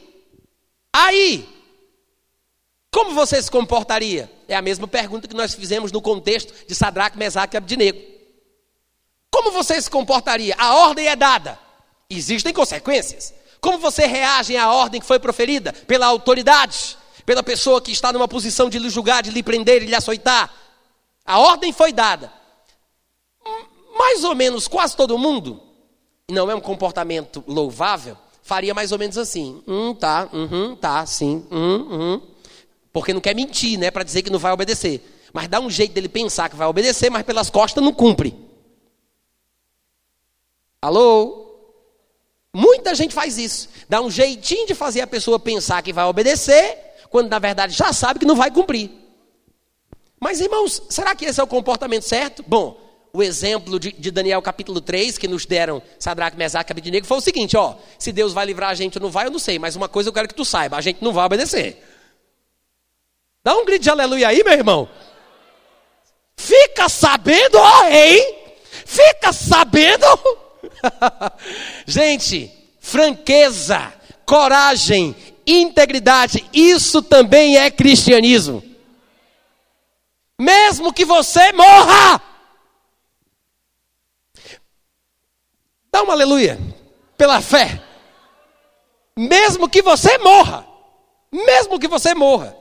aí, 0.93 1.47
como 2.91 3.13
você 3.13 3.41
se 3.41 3.51
comportaria? 3.51 4.31
É 4.47 4.55
a 4.55 4.61
mesma 4.61 4.87
pergunta 4.87 5.27
que 5.27 5.35
nós 5.35 5.53
fizemos 5.53 5.91
no 5.91 6.01
contexto 6.01 6.53
de 6.67 6.75
Sadraque, 6.75 7.17
Mesaque 7.17 7.55
e 7.55 7.57
Abdinego. 7.57 7.99
Como 9.29 9.51
você 9.51 9.81
se 9.81 9.89
comportaria? 9.89 10.55
A 10.57 10.75
ordem 10.75 11.07
é 11.07 11.15
dada. 11.15 11.57
Existem 12.09 12.53
consequências. 12.53 13.33
Como 13.61 13.77
você 13.77 14.07
reage 14.07 14.57
à 14.57 14.71
ordem 14.73 14.99
que 14.99 15.05
foi 15.05 15.19
proferida 15.19 15.71
pela 15.71 16.07
autoridade, 16.07 16.97
pela 17.23 17.43
pessoa 17.43 17.79
que 17.79 17.91
está 17.91 18.11
numa 18.11 18.27
posição 18.27 18.67
de 18.67 18.79
lhe 18.79 18.89
julgar, 18.89 19.21
de 19.21 19.29
lhe 19.29 19.43
prender 19.43 19.83
e 19.83 19.85
lhe 19.85 19.95
açoitar? 19.95 20.51
A 21.23 21.37
ordem 21.37 21.71
foi 21.71 21.93
dada. 21.93 22.33
Mais 23.95 24.23
ou 24.23 24.33
menos 24.33 24.67
quase 24.67 24.97
todo 24.97 25.15
mundo, 25.15 25.61
não 26.27 26.49
é 26.49 26.55
um 26.55 26.59
comportamento 26.59 27.43
louvável, 27.47 28.17
faria 28.41 28.73
mais 28.73 28.91
ou 28.91 28.97
menos 28.97 29.15
assim: 29.15 29.61
hum, 29.67 29.93
tá, 29.93 30.27
uhum, 30.33 30.75
tá, 30.75 31.05
sim, 31.05 31.45
hum, 31.51 31.87
uhum. 31.91 32.21
Porque 32.91 33.13
não 33.13 33.21
quer 33.21 33.35
mentir, 33.35 33.77
né, 33.77 33.91
para 33.91 34.03
dizer 34.03 34.23
que 34.23 34.31
não 34.31 34.39
vai 34.39 34.51
obedecer. 34.51 35.29
Mas 35.31 35.47
dá 35.47 35.59
um 35.59 35.69
jeito 35.69 35.93
dele 35.93 36.09
pensar 36.09 36.49
que 36.49 36.55
vai 36.55 36.67
obedecer, 36.67 37.11
mas 37.11 37.23
pelas 37.23 37.49
costas 37.49 37.83
não 37.83 37.93
cumpre. 37.93 38.35
Alô? 40.81 41.50
Muita 42.53 42.93
gente 42.93 43.13
faz 43.13 43.37
isso. 43.37 43.69
Dá 43.87 44.01
um 44.01 44.11
jeitinho 44.11 44.67
de 44.67 44.75
fazer 44.75 45.01
a 45.01 45.07
pessoa 45.07 45.39
pensar 45.39 45.81
que 45.81 45.93
vai 45.93 46.05
obedecer, 46.05 46.77
quando 47.09 47.29
na 47.29 47.39
verdade 47.39 47.73
já 47.73 47.93
sabe 47.93 48.19
que 48.19 48.25
não 48.25 48.35
vai 48.35 48.51
cumprir. 48.51 48.91
Mas 50.19 50.39
irmãos, 50.39 50.83
será 50.89 51.15
que 51.15 51.25
esse 51.25 51.39
é 51.39 51.43
o 51.43 51.47
comportamento 51.47 52.03
certo? 52.03 52.43
Bom, 52.45 52.79
o 53.13 53.23
exemplo 53.23 53.79
de, 53.79 53.91
de 53.91 54.11
Daniel 54.11 54.41
capítulo 54.41 54.79
3, 54.79 55.17
que 55.17 55.27
nos 55.27 55.45
deram 55.45 55.81
Sadraque, 55.97 56.37
Mesaque 56.37 56.71
e 56.71 56.73
Abednego, 56.73 57.07
foi 57.07 57.17
o 57.17 57.21
seguinte, 57.21 57.57
ó, 57.57 57.75
se 57.97 58.11
Deus 58.11 58.33
vai 58.33 58.45
livrar 58.45 58.69
a 58.69 58.75
gente 58.75 58.97
ou 58.97 59.01
não 59.01 59.09
vai, 59.09 59.27
eu 59.27 59.31
não 59.31 59.39
sei, 59.39 59.57
mas 59.57 59.75
uma 59.75 59.89
coisa 59.89 60.09
eu 60.09 60.13
quero 60.13 60.27
que 60.27 60.35
tu 60.35 60.45
saiba, 60.45 60.77
a 60.77 60.81
gente 60.81 61.03
não 61.03 61.11
vai 61.11 61.25
obedecer. 61.25 61.83
Dá 63.43 63.55
um 63.55 63.65
grito 63.65 63.81
de 63.81 63.89
aleluia 63.89 64.27
aí, 64.27 64.43
meu 64.43 64.53
irmão. 64.53 64.89
Fica 66.37 66.87
sabendo, 66.87 67.57
ó 67.57 67.83
rei, 67.83 68.55
fica 68.85 69.33
sabendo 69.33 70.05
Gente, 71.85 72.51
franqueza, 72.79 73.93
coragem, 74.25 75.15
integridade, 75.45 76.47
isso 76.53 77.01
também 77.01 77.57
é 77.57 77.69
cristianismo. 77.69 78.63
Mesmo 80.39 80.91
que 80.91 81.05
você 81.05 81.51
morra, 81.53 82.21
dá 85.91 86.01
uma 86.01 86.13
aleluia, 86.13 86.59
pela 87.17 87.41
fé. 87.41 87.81
Mesmo 89.15 89.69
que 89.69 89.81
você 89.81 90.17
morra, 90.17 90.65
mesmo 91.31 91.79
que 91.79 91.87
você 91.87 92.15
morra, 92.15 92.55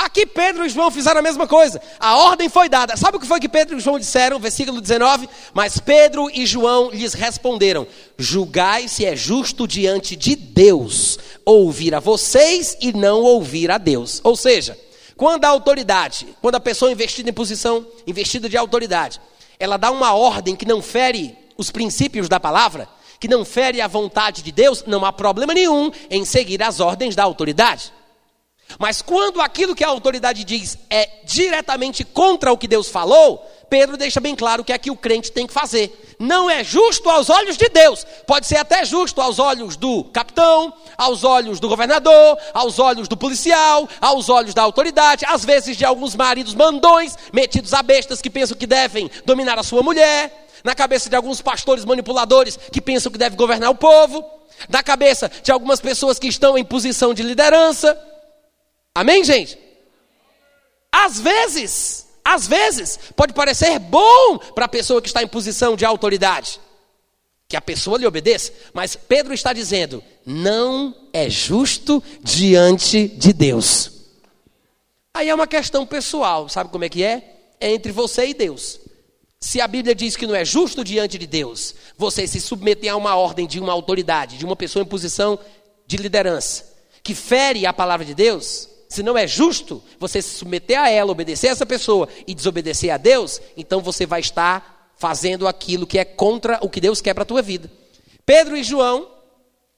Aqui 0.00 0.24
Pedro 0.24 0.64
e 0.64 0.68
João 0.70 0.90
fizeram 0.90 1.20
a 1.20 1.22
mesma 1.22 1.46
coisa. 1.46 1.78
A 1.98 2.16
ordem 2.16 2.48
foi 2.48 2.70
dada. 2.70 2.96
Sabe 2.96 3.18
o 3.18 3.20
que 3.20 3.26
foi 3.26 3.38
que 3.38 3.50
Pedro 3.50 3.76
e 3.76 3.80
João 3.80 3.98
disseram? 3.98 4.38
Versículo 4.38 4.80
19. 4.80 5.28
Mas 5.52 5.78
Pedro 5.78 6.30
e 6.32 6.46
João 6.46 6.90
lhes 6.90 7.12
responderam: 7.12 7.86
Julgai 8.16 8.88
se 8.88 9.04
é 9.04 9.14
justo 9.14 9.68
diante 9.68 10.16
de 10.16 10.34
Deus 10.34 11.18
ouvir 11.44 11.94
a 11.94 12.00
vocês 12.00 12.78
e 12.80 12.94
não 12.94 13.20
ouvir 13.20 13.70
a 13.70 13.76
Deus. 13.76 14.22
Ou 14.24 14.34
seja, 14.36 14.78
quando 15.18 15.44
a 15.44 15.48
autoridade, 15.48 16.28
quando 16.40 16.54
a 16.54 16.60
pessoa 16.60 16.90
investida 16.90 17.28
em 17.28 17.34
posição, 17.34 17.86
investida 18.06 18.48
de 18.48 18.56
autoridade, 18.56 19.20
ela 19.58 19.76
dá 19.76 19.90
uma 19.90 20.14
ordem 20.14 20.56
que 20.56 20.64
não 20.64 20.80
fere 20.80 21.36
os 21.58 21.70
princípios 21.70 22.26
da 22.26 22.40
palavra, 22.40 22.88
que 23.20 23.28
não 23.28 23.44
fere 23.44 23.82
a 23.82 23.86
vontade 23.86 24.40
de 24.40 24.50
Deus, 24.50 24.82
não 24.86 25.04
há 25.04 25.12
problema 25.12 25.52
nenhum 25.52 25.90
em 26.08 26.24
seguir 26.24 26.62
as 26.62 26.80
ordens 26.80 27.14
da 27.14 27.22
autoridade. 27.22 27.92
Mas 28.78 29.02
quando 29.02 29.40
aquilo 29.40 29.74
que 29.74 29.84
a 29.84 29.88
autoridade 29.88 30.44
diz 30.44 30.78
é 30.88 31.08
diretamente 31.24 32.04
contra 32.04 32.52
o 32.52 32.58
que 32.58 32.68
Deus 32.68 32.88
falou, 32.88 33.44
Pedro 33.70 33.96
deixa 33.96 34.20
bem 34.20 34.34
claro 34.34 34.64
que 34.64 34.72
é 34.72 34.78
que 34.78 34.90
o 34.90 34.96
crente 34.96 35.30
tem 35.30 35.46
que 35.46 35.52
fazer. 35.52 36.16
Não 36.18 36.50
é 36.50 36.64
justo 36.64 37.08
aos 37.08 37.30
olhos 37.30 37.56
de 37.56 37.68
Deus, 37.68 38.04
pode 38.26 38.46
ser 38.46 38.56
até 38.56 38.84
justo 38.84 39.20
aos 39.20 39.38
olhos 39.38 39.76
do 39.76 40.04
capitão, 40.04 40.74
aos 40.98 41.22
olhos 41.22 41.60
do 41.60 41.68
governador, 41.68 42.36
aos 42.52 42.78
olhos 42.78 43.06
do 43.06 43.16
policial, 43.16 43.88
aos 44.00 44.28
olhos 44.28 44.52
da 44.52 44.62
autoridade, 44.62 45.24
às 45.26 45.44
vezes 45.44 45.76
de 45.76 45.84
alguns 45.84 46.16
maridos 46.16 46.54
mandões, 46.54 47.16
metidos 47.32 47.72
a 47.72 47.82
bestas 47.82 48.20
que 48.20 48.28
pensam 48.28 48.56
que 48.56 48.66
devem 48.66 49.10
dominar 49.24 49.58
a 49.58 49.62
sua 49.62 49.82
mulher, 49.82 50.48
na 50.64 50.74
cabeça 50.74 51.08
de 51.08 51.16
alguns 51.16 51.40
pastores 51.40 51.84
manipuladores 51.84 52.58
que 52.70 52.80
pensam 52.80 53.10
que 53.10 53.18
devem 53.18 53.38
governar 53.38 53.70
o 53.70 53.74
povo, 53.74 54.24
na 54.68 54.82
cabeça 54.82 55.30
de 55.42 55.50
algumas 55.50 55.80
pessoas 55.80 56.18
que 56.18 56.26
estão 56.26 56.58
em 56.58 56.64
posição 56.64 57.14
de 57.14 57.22
liderança. 57.22 57.98
Amém, 58.94 59.22
gente? 59.24 59.58
Às 60.92 61.20
vezes, 61.20 62.06
às 62.24 62.46
vezes, 62.46 62.98
pode 63.14 63.32
parecer 63.32 63.78
bom 63.78 64.38
para 64.54 64.64
a 64.64 64.68
pessoa 64.68 65.00
que 65.00 65.08
está 65.08 65.22
em 65.22 65.28
posição 65.28 65.76
de 65.76 65.84
autoridade, 65.84 66.60
que 67.48 67.56
a 67.56 67.60
pessoa 67.60 67.98
lhe 67.98 68.06
obedeça, 68.06 68.52
mas 68.72 68.96
Pedro 68.96 69.32
está 69.32 69.52
dizendo: 69.52 70.02
não 70.26 70.94
é 71.12 71.30
justo 71.30 72.02
diante 72.22 73.08
de 73.08 73.32
Deus. 73.32 73.92
Aí 75.14 75.28
é 75.28 75.34
uma 75.34 75.46
questão 75.46 75.86
pessoal, 75.86 76.48
sabe 76.48 76.70
como 76.70 76.84
é 76.84 76.88
que 76.88 77.02
é? 77.02 77.36
É 77.60 77.72
entre 77.72 77.92
você 77.92 78.26
e 78.26 78.34
Deus. 78.34 78.80
Se 79.40 79.60
a 79.60 79.66
Bíblia 79.66 79.94
diz 79.94 80.16
que 80.16 80.26
não 80.26 80.34
é 80.34 80.44
justo 80.44 80.84
diante 80.84 81.18
de 81.18 81.26
Deus, 81.26 81.74
você 81.96 82.26
se 82.26 82.40
submeter 82.40 82.92
a 82.92 82.96
uma 82.96 83.16
ordem 83.16 83.46
de 83.46 83.58
uma 83.58 83.72
autoridade, 83.72 84.36
de 84.36 84.44
uma 84.44 84.54
pessoa 84.54 84.82
em 84.82 84.86
posição 84.86 85.38
de 85.86 85.96
liderança, 85.96 86.76
que 87.02 87.14
fere 87.14 87.64
a 87.64 87.72
palavra 87.72 88.04
de 88.04 88.14
Deus, 88.14 88.68
se 88.90 89.04
não 89.04 89.16
é 89.16 89.24
justo 89.24 89.80
você 90.00 90.20
se 90.20 90.34
submeter 90.34 90.78
a 90.78 90.90
ela, 90.90 91.12
obedecer 91.12 91.46
a 91.46 91.52
essa 91.52 91.64
pessoa 91.64 92.08
e 92.26 92.34
desobedecer 92.34 92.90
a 92.90 92.96
Deus, 92.96 93.40
então 93.56 93.80
você 93.80 94.04
vai 94.04 94.18
estar 94.18 94.92
fazendo 94.98 95.46
aquilo 95.46 95.86
que 95.86 95.96
é 95.96 96.04
contra 96.04 96.58
o 96.60 96.68
que 96.68 96.80
Deus 96.80 97.00
quer 97.00 97.14
para 97.14 97.22
a 97.22 97.26
tua 97.26 97.40
vida. 97.40 97.70
Pedro 98.26 98.56
e 98.56 98.64
João 98.64 99.08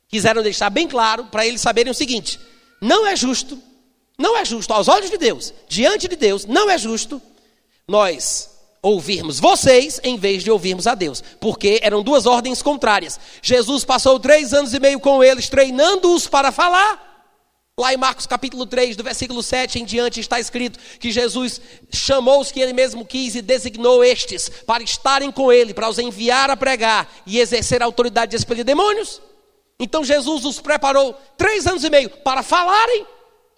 quiseram 0.09 0.43
deixar 0.43 0.71
bem 0.71 0.89
claro 0.89 1.27
para 1.27 1.47
eles 1.47 1.61
saberem 1.61 1.93
o 1.93 1.95
seguinte: 1.95 2.41
não 2.81 3.07
é 3.07 3.15
justo, 3.15 3.63
não 4.17 4.35
é 4.35 4.47
justo 4.47 4.73
aos 4.73 4.89
olhos 4.89 5.11
de 5.11 5.19
Deus, 5.19 5.53
diante 5.69 6.09
de 6.09 6.17
Deus, 6.17 6.47
não 6.47 6.71
é 6.71 6.79
justo 6.79 7.21
nós 7.87 8.49
ouvirmos 8.81 9.39
vocês 9.39 10.01
em 10.03 10.17
vez 10.17 10.43
de 10.43 10.51
ouvirmos 10.51 10.87
a 10.87 10.95
Deus, 10.95 11.23
porque 11.39 11.81
eram 11.83 12.03
duas 12.03 12.25
ordens 12.25 12.63
contrárias. 12.63 13.21
Jesus 13.43 13.85
passou 13.85 14.19
três 14.19 14.55
anos 14.55 14.73
e 14.73 14.81
meio 14.81 14.99
com 14.99 15.23
eles, 15.23 15.51
treinando-os 15.51 16.27
para 16.27 16.51
falar. 16.51 17.12
Lá 17.83 17.93
em 17.93 17.97
Marcos 17.97 18.29
capítulo 18.29 18.65
3, 18.65 18.95
do 18.95 19.03
versículo 19.03 19.43
7 19.43 19.81
em 19.81 19.85
diante, 19.85 20.21
está 20.21 20.39
escrito 20.39 20.79
que 21.01 21.11
Jesus 21.11 21.61
chamou 21.93 22.41
os 22.41 22.53
que 22.53 22.61
ele 22.61 22.73
mesmo 22.73 23.05
quis 23.05 23.35
e 23.35 23.43
designou 23.43 24.05
estes 24.05 24.49
para 24.49 24.85
estarem 24.85 25.33
com 25.33 25.51
ele, 25.51 25.75
para 25.75 25.89
os 25.89 25.99
enviar 25.99 26.49
a 26.49 26.57
pregar 26.57 27.13
e 27.27 27.41
exercer 27.41 27.83
a 27.83 27.85
autoridade 27.85 28.31
de 28.31 28.37
expelir 28.37 28.65
demônios. 28.65 29.21
Então 29.81 30.05
Jesus 30.05 30.45
os 30.45 30.61
preparou 30.61 31.21
três 31.37 31.67
anos 31.67 31.83
e 31.83 31.91
meio 31.91 32.09
para 32.09 32.45
falarem, 32.45 33.05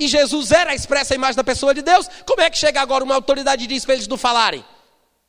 e 0.01 0.09
Jesus 0.09 0.53
era 0.53 0.71
a 0.71 0.75
expressa 0.75 1.15
imagem 1.15 1.37
da 1.37 1.45
pessoa 1.45 1.75
de 1.75 1.83
Deus. 1.83 2.09
Como 2.25 2.41
é 2.41 2.49
que 2.49 2.57
chega 2.57 2.81
agora 2.81 3.05
uma 3.05 3.17
autoridade 3.17 3.65
e 3.65 3.67
diz 3.67 3.85
para 3.85 3.93
eles 3.93 4.09
não 4.09 4.17
falarem? 4.17 4.65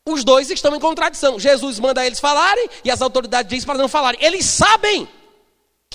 Os 0.07 0.23
dois 0.23 0.49
estão 0.49 0.73
em 0.73 0.79
contradição. 0.79 1.37
Jesus 1.37 1.81
manda 1.81 2.05
eles 2.05 2.21
falarem 2.21 2.69
e 2.81 2.89
as 2.89 3.01
autoridades 3.01 3.49
dizem 3.49 3.67
para 3.67 3.77
não 3.77 3.89
falarem. 3.89 4.23
Eles 4.23 4.45
sabem 4.45 5.05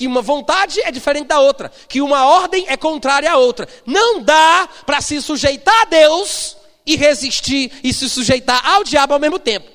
que 0.00 0.06
uma 0.06 0.22
vontade 0.22 0.80
é 0.80 0.90
diferente 0.90 1.26
da 1.26 1.40
outra, 1.40 1.70
que 1.86 2.00
uma 2.00 2.24
ordem 2.24 2.64
é 2.68 2.74
contrária 2.74 3.30
à 3.30 3.36
outra. 3.36 3.68
Não 3.84 4.22
dá 4.22 4.66
para 4.86 5.02
se 5.02 5.20
sujeitar 5.20 5.82
a 5.82 5.84
Deus 5.84 6.56
e 6.86 6.96
resistir 6.96 7.70
e 7.84 7.92
se 7.92 8.08
sujeitar 8.08 8.66
ao 8.66 8.82
diabo 8.82 9.12
ao 9.12 9.20
mesmo 9.20 9.38
tempo. 9.38 9.70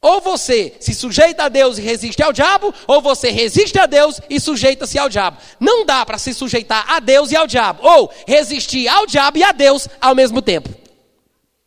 Ou 0.00 0.20
você 0.20 0.76
se 0.78 0.94
sujeita 0.94 1.42
a 1.42 1.48
Deus 1.48 1.76
e 1.76 1.80
resiste 1.80 2.22
ao 2.22 2.32
diabo, 2.32 2.72
ou 2.86 3.02
você 3.02 3.30
resiste 3.30 3.76
a 3.80 3.86
Deus 3.86 4.20
e 4.30 4.38
sujeita-se 4.38 4.96
ao 4.96 5.08
diabo. 5.08 5.38
Não 5.58 5.84
dá 5.84 6.06
para 6.06 6.18
se 6.18 6.32
sujeitar 6.32 6.84
a 6.88 7.00
Deus 7.00 7.32
e 7.32 7.36
ao 7.36 7.48
diabo, 7.48 7.84
ou 7.84 8.12
resistir 8.28 8.86
ao 8.86 9.08
diabo 9.08 9.38
e 9.38 9.42
a 9.42 9.50
Deus 9.50 9.88
ao 10.00 10.14
mesmo 10.14 10.40
tempo. 10.40 10.68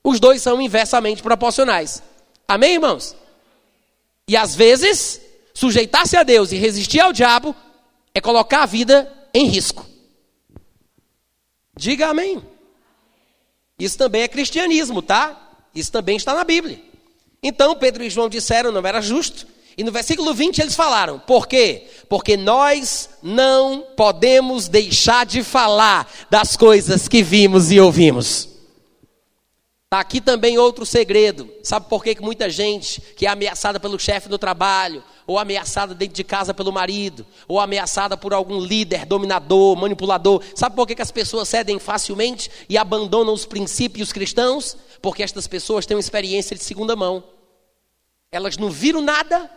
Os 0.02 0.18
dois 0.18 0.42
são 0.42 0.62
inversamente 0.62 1.22
proporcionais. 1.22 2.02
Amém, 2.48 2.76
irmãos? 2.76 3.14
E 4.30 4.38
às 4.38 4.56
vezes, 4.56 5.20
sujeitar-se 5.54 6.16
a 6.16 6.24
Deus 6.24 6.54
e 6.54 6.56
resistir 6.56 7.02
ao 7.02 7.12
diabo 7.12 7.54
é 8.16 8.22
colocar 8.22 8.64
a 8.64 8.66
vida 8.66 9.12
em 9.34 9.46
risco. 9.46 9.86
Diga 11.78 12.08
amém. 12.08 12.42
Isso 13.78 13.98
também 13.98 14.22
é 14.22 14.28
cristianismo, 14.30 15.02
tá? 15.02 15.58
Isso 15.76 15.92
também 15.92 16.16
está 16.16 16.34
na 16.34 16.46
Bíblia. 16.46 16.82
Então 17.44 17.76
Pedro 17.76 18.04
e 18.04 18.10
João 18.10 18.30
disseram, 18.30 18.72
não 18.72 18.88
era 18.88 19.02
justo. 19.02 19.46
E 19.78 19.84
no 19.84 19.92
versículo 19.92 20.34
20 20.34 20.60
eles 20.60 20.76
falaram: 20.76 21.20
por 21.20 21.46
quê? 21.46 21.88
Porque 22.08 22.38
nós 22.38 23.10
não 23.22 23.86
podemos 23.98 24.70
deixar 24.70 25.26
de 25.26 25.44
falar 25.44 26.10
das 26.30 26.56
coisas 26.56 27.10
que 27.10 27.22
vimos 27.22 27.70
e 27.70 27.80
ouvimos. 27.82 28.55
Está 29.86 30.00
aqui 30.00 30.20
também 30.20 30.58
outro 30.58 30.86
segredo. 30.86 31.50
Sabe 31.64 31.88
por 31.88 32.04
que, 32.04 32.16
que 32.16 32.22
muita 32.22 32.50
gente 32.50 33.00
que 33.16 33.26
é 33.26 33.30
ameaçada 33.30 33.80
pelo 33.80 34.00
chefe 34.00 34.28
do 34.28 34.38
trabalho, 34.38 35.04
ou 35.28 35.40
ameaçada 35.40 35.94
dentro 35.94 36.16
de 36.16 36.24
casa 36.24 36.54
pelo 36.54 36.72
marido, 36.72 37.26
ou 37.48 37.60
ameaçada 37.60 38.18
por 38.18 38.34
algum 38.34 38.60
líder, 38.60 39.06
dominador, 39.06 39.76
manipulador. 39.76 40.42
Sabe 40.56 40.76
por 40.76 40.88
que, 40.88 40.96
que 40.96 41.02
as 41.02 41.12
pessoas 41.12 41.50
cedem 41.50 41.80
facilmente 41.80 42.50
e 42.68 42.78
abandonam 42.78 43.34
os 43.34 43.46
princípios 43.46 44.12
cristãos? 44.12 44.76
Porque 45.02 45.24
estas 45.24 45.48
pessoas 45.48 45.86
têm 45.86 45.96
uma 45.96 46.02
experiência 46.02 46.56
de 46.56 46.64
segunda 46.64 46.96
mão. 46.96 47.24
Elas 48.32 48.58
não 48.58 48.70
viram 48.70 49.02
nada, 49.02 49.50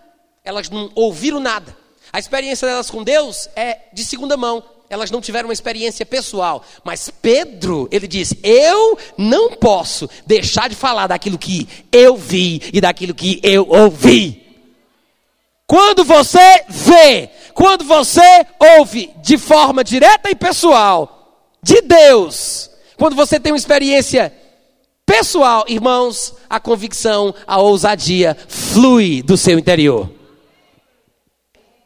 elas 0.44 0.70
não 0.70 0.90
ouviram 0.94 1.40
nada. 1.40 1.76
A 2.12 2.18
experiência 2.18 2.66
delas 2.66 2.90
com 2.90 3.02
Deus 3.02 3.48
é 3.56 3.80
de 3.92 4.04
segunda 4.04 4.36
mão. 4.36 4.62
Elas 4.90 5.10
não 5.10 5.20
tiveram 5.20 5.48
uma 5.48 5.52
experiência 5.52 6.06
pessoal. 6.06 6.64
Mas 6.82 7.10
Pedro, 7.10 7.88
ele 7.90 8.06
disse: 8.06 8.38
Eu 8.42 8.98
não 9.16 9.50
posso 9.50 10.08
deixar 10.26 10.68
de 10.68 10.74
falar 10.74 11.06
daquilo 11.06 11.38
que 11.38 11.68
eu 11.92 12.16
vi 12.16 12.62
e 12.72 12.80
daquilo 12.80 13.14
que 13.14 13.40
eu 13.42 13.68
ouvi. 13.68 14.46
Quando 15.66 16.02
você 16.02 16.64
vê, 16.68 17.28
quando 17.52 17.84
você 17.84 18.46
ouve 18.78 19.10
de 19.22 19.36
forma 19.36 19.84
direta 19.84 20.30
e 20.30 20.34
pessoal 20.34 21.52
de 21.62 21.82
Deus, 21.82 22.70
quando 22.96 23.14
você 23.14 23.38
tem 23.38 23.52
uma 23.52 23.58
experiência 23.58 24.32
pessoal, 25.04 25.66
irmãos, 25.68 26.34
a 26.48 26.58
convicção, 26.58 27.34
a 27.46 27.60
ousadia 27.60 28.34
flui 28.48 29.22
do 29.22 29.36
seu 29.36 29.58
interior. 29.58 30.10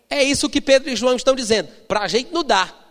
É 0.08 0.22
isso 0.22 0.48
que 0.48 0.60
Pedro 0.60 0.90
e 0.90 0.96
João 0.96 1.16
estão 1.16 1.34
dizendo. 1.34 1.68
Para 1.88 2.00
a 2.00 2.08
gente 2.08 2.32
não 2.32 2.44
dá. 2.44 2.81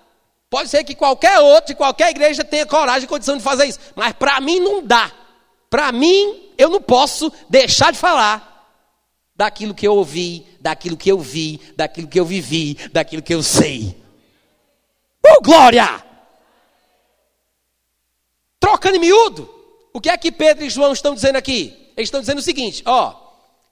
Pode 0.52 0.68
ser 0.68 0.84
que 0.84 0.94
qualquer 0.94 1.40
outro, 1.40 1.68
de 1.68 1.76
qualquer 1.76 2.10
igreja, 2.10 2.44
tenha 2.44 2.66
coragem 2.66 3.06
e 3.06 3.08
condição 3.08 3.38
de 3.38 3.42
fazer 3.42 3.68
isso. 3.68 3.80
Mas 3.96 4.12
para 4.12 4.38
mim 4.42 4.60
não 4.60 4.86
dá. 4.86 5.10
Para 5.70 5.94
mim, 5.94 6.52
eu 6.58 6.70
não 6.70 6.82
posso 6.82 7.32
deixar 7.50 7.94
de 7.94 7.98
falar 7.98 8.70
daquilo 9.34 9.74
que 9.74 9.88
eu 9.88 9.96
ouvi, 9.96 10.46
daquilo 10.60 10.98
que 10.98 11.10
eu 11.10 11.18
vi, 11.18 11.62
daquilo 11.78 12.06
que 12.06 12.20
eu 12.20 12.26
vivi, 12.26 12.74
daquilo 12.92 13.22
que 13.22 13.34
eu 13.34 13.42
sei. 13.42 13.98
Oh, 15.26 15.42
glória! 15.42 16.04
Trocando 18.60 18.98
em 18.98 19.00
miúdo, 19.00 19.50
o 19.94 20.02
que 20.02 20.10
é 20.10 20.18
que 20.18 20.34
Pedro 20.34 20.66
e 20.66 20.70
João 20.70 20.92
estão 20.92 21.16
dizendo 21.16 21.38
aqui? 21.38 21.94
Eles 21.96 22.08
estão 22.08 22.20
dizendo 22.20 22.40
o 22.40 22.44
seguinte: 22.44 22.84
ó, 22.86 23.16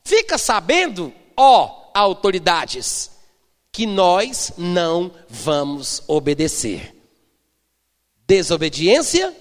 fica 0.05 0.37
sabendo, 0.37 1.13
ó, 1.35 1.91
autoridades, 1.93 3.11
que 3.71 3.85
nós 3.85 4.53
não 4.57 5.11
vamos 5.27 6.03
obedecer. 6.07 6.95
Desobediência 8.27 9.35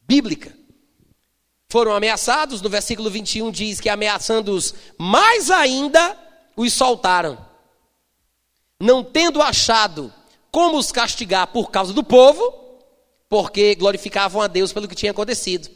bíblica 0.00 0.56
foram 1.70 1.92
ameaçados, 1.94 2.62
no 2.62 2.70
versículo 2.70 3.10
21 3.10 3.50
diz 3.50 3.78
que 3.78 3.90
ameaçando-os 3.90 4.74
mais 4.96 5.50
ainda, 5.50 6.16
os 6.56 6.72
soltaram. 6.72 7.38
Não 8.80 9.04
tendo 9.04 9.42
achado 9.42 10.12
como 10.50 10.78
os 10.78 10.90
castigar 10.90 11.48
por 11.48 11.70
causa 11.70 11.92
do 11.92 12.02
povo, 12.02 12.54
porque 13.28 13.74
glorificavam 13.74 14.40
a 14.40 14.46
Deus 14.46 14.72
pelo 14.72 14.88
que 14.88 14.94
tinha 14.94 15.12
acontecido. 15.12 15.68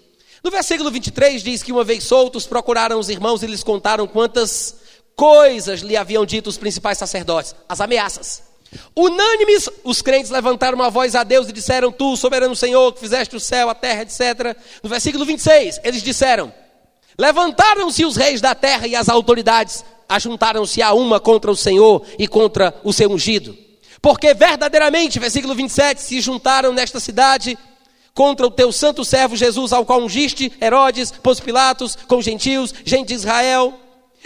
No 0.43 0.51
versículo 0.51 0.91
23 0.91 1.43
diz 1.43 1.63
que 1.63 1.71
uma 1.71 1.85
vez 1.85 2.05
soltos, 2.05 2.47
procuraram 2.47 2.99
os 2.99 3.11
irmãos 3.11 3.43
e 3.43 3.47
lhes 3.47 3.63
contaram 3.63 4.07
quantas 4.07 4.77
coisas 5.17 5.81
lhe 5.81 5.97
haviam 5.97 6.25
dito 6.25 6.49
os 6.49 6.57
principais 6.57 6.99
sacerdotes, 6.99 7.55
as 7.69 7.81
ameaças. 7.81 8.43
Unânimes, 8.97 9.69
os 9.85 10.01
crentes 10.01 10.31
levantaram 10.31 10.77
uma 10.77 10.91
voz 10.91 11.15
a 11.15 11.23
Deus 11.23 11.49
e 11.49 11.53
disseram: 11.53 11.93
Tu, 11.93 12.17
soberano 12.17 12.57
Senhor, 12.57 12.93
que 12.93 13.01
fizeste 13.01 13.37
o 13.37 13.41
céu, 13.41 13.69
a 13.69 13.75
terra, 13.75 14.03
etc. 14.03 14.57
No 14.83 14.89
versículo 14.89 15.25
26, 15.25 15.81
eles 15.85 16.03
disseram: 16.03 16.53
Levantaram-se 17.19 18.05
os 18.05 18.17
reis 18.17 18.41
da 18.41 18.55
terra 18.55 18.87
e 18.87 18.97
as 18.97 19.09
autoridades, 19.09 19.85
ajuntaram-se 20.09 20.81
a 20.81 20.93
uma 20.95 21.21
contra 21.21 21.51
o 21.51 21.57
Senhor 21.57 22.05
e 22.19 22.27
contra 22.27 22.75
o 22.83 22.93
seu 22.93 23.11
ungido. 23.11 23.57
Porque 24.01 24.35
verdadeiramente, 24.35 25.19
versículo 25.19 25.55
27, 25.55 26.01
se 26.01 26.21
juntaram 26.21 26.73
nesta 26.73 26.99
cidade 26.99 27.59
contra 28.15 28.47
o 28.47 28.51
teu 28.51 28.73
santo 28.73 29.05
servo 29.05 29.37
Jesus, 29.37 29.73
ao 29.73 29.87
qual 29.87 30.01
ungiste 30.01 30.53
Herodes, 30.61 31.11
Pôncio 31.11 31.45
Pilatos, 31.45 31.97
com 32.09 32.21
gentios, 32.21 32.75
gente 32.85 33.09
de 33.09 33.15
Israel. 33.15 33.79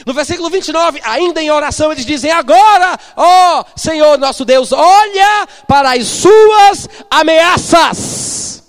No 0.04 0.12
versículo 0.12 0.50
29, 0.50 1.00
ainda 1.04 1.40
em 1.40 1.50
oração, 1.50 1.90
eles 1.90 2.04
dizem: 2.04 2.30
Agora, 2.30 2.98
ó 3.16 3.64
Senhor 3.74 4.18
nosso 4.18 4.44
Deus, 4.44 4.72
olha 4.72 5.48
para 5.66 5.94
as 5.94 6.06
suas 6.06 6.88
ameaças 7.10 8.62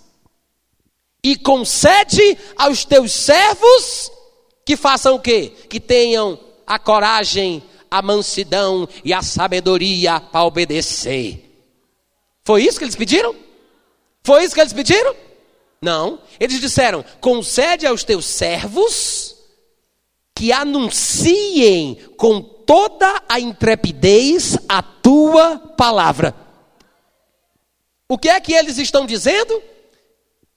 e 1.23 1.35
concede 1.35 2.37
aos 2.55 2.85
teus 2.85 3.11
servos 3.11 4.11
que 4.65 4.77
façam 4.77 5.15
o 5.15 5.19
quê? 5.19 5.51
Que 5.69 5.79
tenham 5.79 6.39
a 6.65 6.79
coragem, 6.79 7.63
a 7.91 8.01
mansidão 8.01 8.87
e 9.03 9.13
a 9.13 9.21
sabedoria 9.21 10.19
para 10.19 10.45
obedecer. 10.45 11.43
Foi 12.43 12.63
isso 12.63 12.77
que 12.77 12.85
eles 12.85 12.95
pediram? 12.95 13.35
Foi 14.23 14.43
isso 14.43 14.55
que 14.55 14.61
eles 14.61 14.73
pediram? 14.73 15.13
Não. 15.81 16.19
Eles 16.39 16.61
disseram: 16.61 17.03
concede 17.19 17.85
aos 17.85 18.05
teus 18.05 18.25
servos 18.25 19.36
que 20.37 20.51
anunciem 20.51 21.97
com 22.15 22.39
toda 22.39 23.23
a 23.27 23.39
intrepidez 23.39 24.55
a 24.69 24.83
tua 24.83 25.57
palavra. 25.57 26.35
O 28.07 28.19
que 28.19 28.29
é 28.29 28.39
que 28.39 28.53
eles 28.53 28.77
estão 28.77 29.03
dizendo? 29.07 29.59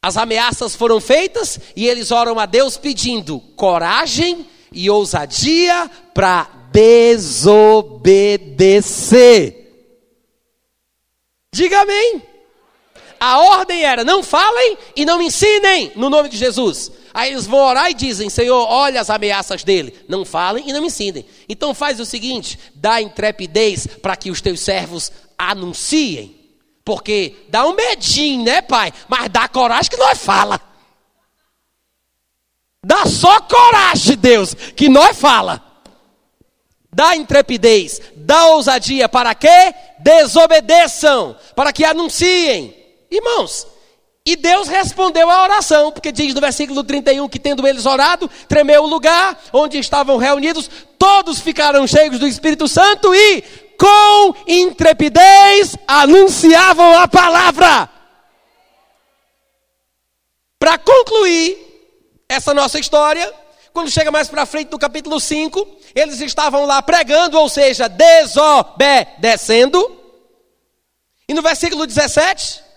As 0.02 0.18
ameaças 0.18 0.76
foram 0.76 1.00
feitas 1.00 1.58
e 1.74 1.88
eles 1.88 2.10
oram 2.10 2.38
a 2.38 2.44
Deus 2.44 2.76
pedindo 2.76 3.40
coragem 3.56 4.46
e 4.70 4.90
ousadia 4.90 5.90
para 6.12 6.46
desobedecer. 6.70 7.96
Diga 11.54 11.80
amém. 11.80 12.22
A 13.18 13.38
ordem 13.40 13.82
era: 13.82 14.04
não 14.04 14.22
falem 14.22 14.76
e 14.94 15.06
não 15.06 15.22
ensinem 15.22 15.90
no 15.96 16.10
nome 16.10 16.28
de 16.28 16.36
Jesus. 16.36 16.92
Aí 17.12 17.32
eles 17.32 17.46
vão 17.46 17.60
orar 17.60 17.90
e 17.90 17.94
dizem: 17.94 18.30
Senhor, 18.30 18.66
olha 18.68 19.00
as 19.00 19.10
ameaças 19.10 19.64
dele. 19.64 19.94
Não 20.08 20.24
falem 20.24 20.68
e 20.68 20.72
não 20.72 20.80
me 20.80 20.86
ensinem. 20.86 21.26
Então 21.48 21.74
faz 21.74 21.98
o 22.00 22.06
seguinte: 22.06 22.58
dá 22.74 23.00
intrepidez 23.00 23.86
para 23.86 24.16
que 24.16 24.30
os 24.30 24.40
teus 24.40 24.60
servos 24.60 25.10
anunciem. 25.36 26.36
Porque 26.84 27.36
dá 27.48 27.66
um 27.66 27.74
medinho, 27.74 28.44
né, 28.44 28.62
pai? 28.62 28.92
Mas 29.08 29.28
dá 29.28 29.46
coragem 29.48 29.90
que 29.90 29.96
nós 29.96 30.18
fala. 30.18 30.60
Dá 32.84 33.04
só 33.06 33.40
coragem, 33.42 34.16
Deus, 34.16 34.54
que 34.54 34.88
nós 34.88 35.18
fala. 35.18 35.62
Dá 36.92 37.14
intrepidez, 37.14 38.00
dá 38.16 38.46
ousadia 38.48 39.08
para 39.08 39.34
que 39.34 39.48
desobedeçam, 40.00 41.36
para 41.54 41.72
que 41.72 41.84
anunciem. 41.84 42.74
Irmãos, 43.10 43.66
e 44.26 44.36
Deus 44.36 44.68
respondeu 44.68 45.30
à 45.30 45.42
oração, 45.42 45.90
porque 45.90 46.12
diz 46.12 46.34
no 46.34 46.40
versículo 46.40 46.84
31 46.84 47.28
que 47.28 47.38
tendo 47.38 47.66
eles 47.66 47.86
orado, 47.86 48.30
tremeu 48.48 48.84
o 48.84 48.86
lugar 48.86 49.38
onde 49.52 49.78
estavam 49.78 50.18
reunidos, 50.18 50.70
todos 50.98 51.40
ficaram 51.40 51.86
cheios 51.86 52.18
do 52.18 52.26
Espírito 52.26 52.68
Santo 52.68 53.14
e 53.14 53.42
com 53.78 54.34
intrepidez 54.46 55.74
anunciavam 55.88 56.98
a 56.98 57.08
palavra. 57.08 57.88
Para 60.58 60.76
concluir 60.76 61.56
essa 62.28 62.52
nossa 62.52 62.78
história, 62.78 63.32
quando 63.72 63.90
chega 63.90 64.10
mais 64.10 64.28
para 64.28 64.44
frente 64.44 64.70
no 64.70 64.78
capítulo 64.78 65.18
5, 65.18 65.66
eles 65.94 66.20
estavam 66.20 66.66
lá 66.66 66.82
pregando, 66.82 67.38
ou 67.38 67.48
seja, 67.48 67.88
desobedecendo. 67.88 69.98
E 71.26 71.32
no 71.32 71.40
versículo 71.40 71.86
17, 71.86 72.69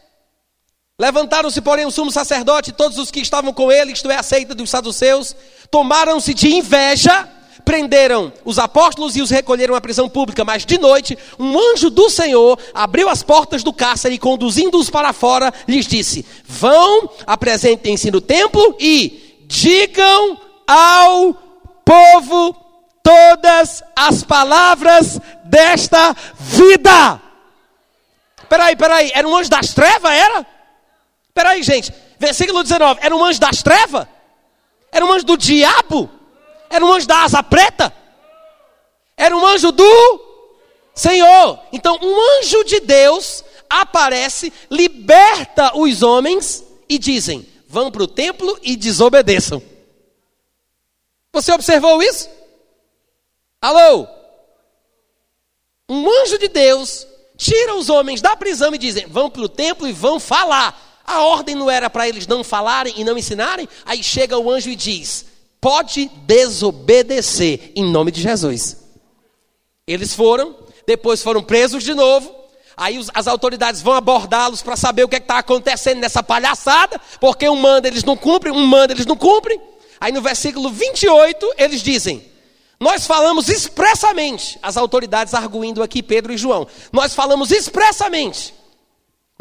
levantaram-se, 0.99 1.61
porém, 1.61 1.85
o 1.85 1.91
sumo 1.91 2.11
sacerdote 2.11 2.69
e 2.69 2.73
todos 2.73 2.97
os 2.97 3.09
que 3.09 3.19
estavam 3.19 3.53
com 3.53 3.71
ele, 3.71 3.91
isto 3.91 4.09
é, 4.11 4.15
a 4.15 4.23
seita 4.23 4.53
dos 4.53 4.69
saduceus, 4.69 5.35
tomaram-se 5.69 6.33
de 6.33 6.53
inveja 6.53 7.29
prenderam 7.63 8.31
os 8.43 8.59
apóstolos 8.59 9.15
e 9.15 9.21
os 9.21 9.29
recolheram 9.29 9.75
à 9.75 9.81
prisão 9.81 10.09
pública, 10.09 10.43
mas 10.43 10.65
de 10.65 10.77
noite 10.77 11.17
um 11.39 11.57
anjo 11.57 11.89
do 11.89 12.09
Senhor 12.09 12.59
abriu 12.73 13.09
as 13.09 13.23
portas 13.23 13.63
do 13.63 13.73
cárcere 13.73 14.15
e 14.15 14.19
conduzindo-os 14.19 14.89
para 14.89 15.13
fora, 15.13 15.53
lhes 15.67 15.87
disse: 15.87 16.25
Vão, 16.45 17.09
apresentem-se 17.25 18.11
no 18.11 18.21
templo 18.21 18.75
e 18.79 19.45
digam 19.47 20.37
ao 20.67 21.33
povo 21.85 22.55
todas 23.01 23.83
as 23.95 24.23
palavras 24.23 25.19
desta 25.43 26.15
vida. 26.39 27.21
Peraí, 28.49 28.75
peraí, 28.75 29.11
era 29.13 29.27
um 29.27 29.35
anjo 29.35 29.49
das 29.49 29.73
trevas, 29.73 30.11
era? 30.11 30.52
Peraí, 31.34 31.63
gente, 31.63 31.91
versículo 32.19 32.61
19, 32.61 32.99
era 33.01 33.15
um 33.15 33.23
anjo 33.23 33.39
das 33.39 33.63
trevas? 33.63 34.07
Era 34.91 35.03
um 35.05 35.11
anjo 35.11 35.25
do 35.25 35.38
diabo? 35.38 36.09
Era 36.69 36.86
um 36.86 36.91
anjo 36.91 37.07
da 37.07 37.23
asa 37.23 37.41
preta? 37.41 37.93
Era 39.17 39.36
um 39.36 39.45
anjo 39.45 39.71
do 39.71 40.34
Senhor. 40.93 41.59
Então, 41.71 41.97
um 42.01 42.39
anjo 42.39 42.63
de 42.63 42.79
Deus 42.79 43.43
aparece, 43.69 44.53
liberta 44.69 45.75
os 45.75 46.03
homens 46.03 46.63
e 46.88 46.99
dizem: 46.99 47.47
vão 47.67 47.91
para 47.91 48.03
o 48.03 48.07
templo 48.07 48.57
e 48.61 48.75
desobedeçam. 48.75 49.61
Você 51.31 51.51
observou 51.51 52.01
isso? 52.03 52.29
Alô? 53.59 54.07
Um 55.89 56.07
anjo 56.21 56.38
de 56.38 56.47
Deus 56.47 57.07
tira 57.36 57.75
os 57.75 57.89
homens 57.89 58.21
da 58.21 58.36
prisão 58.36 58.73
e 58.75 58.77
dizem: 58.77 59.07
vão 59.07 59.29
para 59.29 59.41
o 59.41 59.49
templo 59.49 59.88
e 59.88 59.91
vão 59.91 60.19
falar. 60.19 60.92
A 61.05 61.21
ordem 61.21 61.55
não 61.55 61.69
era 61.69 61.89
para 61.89 62.07
eles 62.07 62.27
não 62.27 62.43
falarem 62.43 62.93
e 62.97 63.03
não 63.03 63.17
ensinarem? 63.17 63.67
Aí 63.85 64.03
chega 64.03 64.37
o 64.37 64.49
anjo 64.49 64.69
e 64.69 64.75
diz: 64.75 65.25
pode 65.63 66.11
desobedecer 66.25 67.71
em 67.73 67.85
nome 67.85 68.11
de 68.11 68.21
Jesus. 68.21 68.83
Eles 69.87 70.13
foram, 70.13 70.55
depois 70.85 71.23
foram 71.23 71.41
presos 71.41 71.83
de 71.83 71.93
novo. 71.93 72.43
Aí 72.75 72.99
as 73.13 73.27
autoridades 73.27 73.81
vão 73.81 73.93
abordá-los 73.93 74.61
para 74.61 74.75
saber 74.75 75.03
o 75.03 75.07
que 75.07 75.15
é 75.15 75.19
está 75.19 75.37
acontecendo 75.37 75.99
nessa 75.99 76.21
palhaçada, 76.21 76.99
porque 77.19 77.47
um 77.47 77.55
manda 77.55 77.87
eles 77.87 78.03
não 78.03 78.17
cumprem, 78.17 78.53
um 78.53 78.65
manda 78.65 78.93
eles 78.93 79.05
não 79.05 79.15
cumprem. 79.15 79.61
Aí 80.01 80.11
no 80.11 80.21
versículo 80.21 80.69
28 80.69 81.53
eles 81.57 81.81
dizem: 81.81 82.25
Nós 82.77 83.07
falamos 83.07 83.47
expressamente, 83.47 84.59
as 84.61 84.75
autoridades 84.75 85.33
arguindo 85.33 85.81
aqui 85.81 86.03
Pedro 86.03 86.33
e 86.33 86.37
João, 86.37 86.67
nós 86.91 87.13
falamos 87.13 87.51
expressamente, 87.51 88.53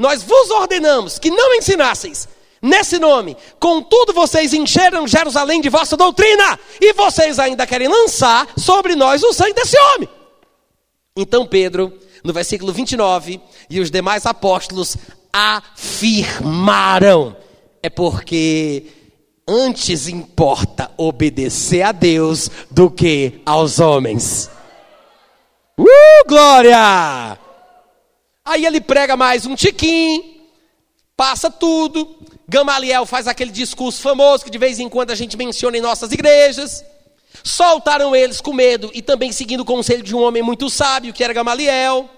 nós 0.03 0.23
vos 0.25 0.51
ordenamos 0.51 1.17
que 1.17 1.31
não 1.31 1.55
ensinasseis 1.55 2.27
nesse 2.61 2.99
nome. 2.99 3.37
Contudo, 3.61 4.13
vocês 4.13 4.53
encheram 4.53 5.07
Jerusalém 5.07 5.61
de 5.61 5.69
vossa 5.69 5.97
doutrina, 5.97 6.59
e 6.81 6.93
vocês 6.93 7.39
ainda 7.39 7.65
querem 7.67 7.87
lançar 7.87 8.49
sobre 8.59 8.97
nós 8.97 9.23
o 9.23 9.33
sangue 9.33 9.55
desse 9.55 9.79
homem. 9.79 10.09
Então 11.17 11.47
Pedro, 11.47 11.97
no 12.25 12.33
versículo 12.33 12.73
29, 12.73 13.41
e 13.71 13.79
os 13.79 13.93
demais 13.93 14.27
apóstolos 14.27 14.97
afirmaram: 15.33 17.37
é 17.81 17.89
porque 17.89 18.87
antes 19.47 20.09
importa 20.09 20.91
obedecer 20.97 21.83
a 21.83 21.93
Deus 21.93 22.51
do 22.69 22.91
que 22.91 23.41
aos 23.47 23.79
homens. 23.79 24.51
Uh, 25.79 26.27
glória! 26.27 27.39
Aí 28.45 28.67
ele 28.67 28.81
prega 28.81 29.17
mais 29.17 29.47
um 29.47 29.55
tiquinho, 29.55 30.23
passa 31.17 31.49
tudo, 31.49 32.17
Gamaliel 32.49 33.07
faz 33.07 33.29
aquele 33.29 33.53
discurso 33.53 34.03
famoso 34.03 34.45
que 34.45 34.51
de 34.51 34.59
vez 34.59 34.81
em 34.81 34.89
quando 34.89 35.13
a 35.13 35.15
gente 35.15 35.37
menciona 35.37 35.79
em 35.79 35.81
nossas 35.81 36.11
igrejas. 36.11 36.85
Soltaram 37.45 38.15
eles 38.15 38.41
com 38.41 38.53
medo 38.53 38.91
e 38.93 39.01
também 39.01 39.33
seguindo 39.33 39.61
o 39.61 39.65
conselho 39.65 40.03
de 40.03 40.15
um 40.15 40.23
homem 40.23 40.43
muito 40.43 40.69
sábio, 40.69 41.13
que 41.13 41.23
era 41.23 41.33
Gamaliel. 41.33 42.11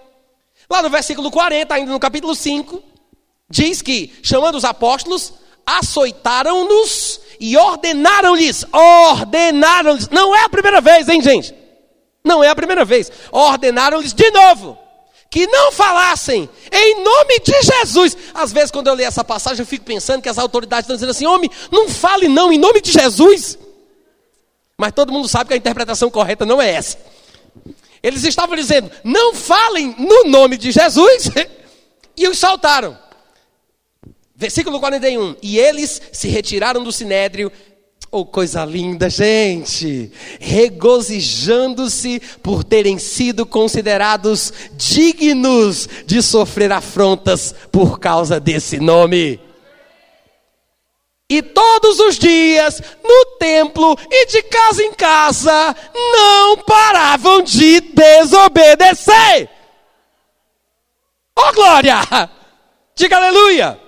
Lá 0.68 0.82
no 0.82 0.90
versículo 0.90 1.30
40, 1.30 1.74
ainda 1.74 1.92
no 1.92 2.00
capítulo 2.00 2.34
5, 2.34 2.82
diz 3.48 3.80
que, 3.80 4.12
chamando 4.22 4.56
os 4.56 4.64
apóstolos, 4.64 5.34
açoitaram-nos 5.66 7.20
e 7.38 7.56
ordenaram-lhes. 7.56 8.66
Ordenaram-lhes. 8.72 10.08
Não 10.08 10.34
é 10.34 10.44
a 10.44 10.48
primeira 10.48 10.80
vez, 10.80 11.08
hein, 11.08 11.22
gente? 11.22 11.54
Não 12.24 12.42
é 12.42 12.48
a 12.48 12.56
primeira 12.56 12.84
vez. 12.84 13.12
Ordenaram-lhes 13.30 14.12
de 14.12 14.30
novo 14.30 14.83
que 15.34 15.48
não 15.48 15.72
falassem 15.72 16.48
em 16.70 17.02
nome 17.02 17.40
de 17.40 17.60
Jesus. 17.60 18.16
Às 18.32 18.52
vezes, 18.52 18.70
quando 18.70 18.86
eu 18.86 18.94
leio 18.94 19.08
essa 19.08 19.24
passagem, 19.24 19.62
eu 19.62 19.66
fico 19.66 19.84
pensando 19.84 20.22
que 20.22 20.28
as 20.28 20.38
autoridades 20.38 20.84
estão 20.84 20.94
dizendo 20.94 21.10
assim: 21.10 21.26
homem, 21.26 21.50
não 21.72 21.88
fale 21.88 22.28
não 22.28 22.52
em 22.52 22.58
nome 22.58 22.80
de 22.80 22.92
Jesus. 22.92 23.58
Mas 24.78 24.92
todo 24.92 25.12
mundo 25.12 25.26
sabe 25.26 25.48
que 25.48 25.54
a 25.54 25.56
interpretação 25.56 26.08
correta 26.08 26.46
não 26.46 26.62
é 26.62 26.70
essa. 26.70 26.98
Eles 28.00 28.22
estavam 28.22 28.54
dizendo: 28.54 28.88
não 29.02 29.34
falem 29.34 29.96
no 29.98 30.22
nome 30.30 30.56
de 30.56 30.70
Jesus, 30.70 31.28
e 32.16 32.28
os 32.28 32.38
saltaram. 32.38 32.96
Versículo 34.36 34.78
41. 34.78 35.34
E 35.42 35.58
eles 35.58 36.00
se 36.12 36.28
retiraram 36.28 36.84
do 36.84 36.92
sinédrio 36.92 37.50
Oh, 38.16 38.24
coisa 38.24 38.64
linda, 38.64 39.10
gente! 39.10 40.12
Regozijando-se 40.38 42.20
por 42.40 42.62
terem 42.62 42.96
sido 42.96 43.44
considerados 43.44 44.52
dignos 44.74 45.88
de 46.06 46.22
sofrer 46.22 46.70
afrontas 46.70 47.52
por 47.72 47.98
causa 47.98 48.38
desse 48.38 48.78
nome. 48.78 49.40
E 51.28 51.42
todos 51.42 51.98
os 51.98 52.16
dias, 52.16 52.80
no 53.02 53.36
templo 53.36 53.98
e 54.08 54.26
de 54.26 54.42
casa 54.44 54.84
em 54.84 54.92
casa, 54.92 55.74
não 55.92 56.58
paravam 56.58 57.42
de 57.42 57.80
desobedecer. 57.80 59.50
Oh, 61.36 61.52
glória! 61.52 62.30
Diga 62.94 63.16
aleluia! 63.16 63.83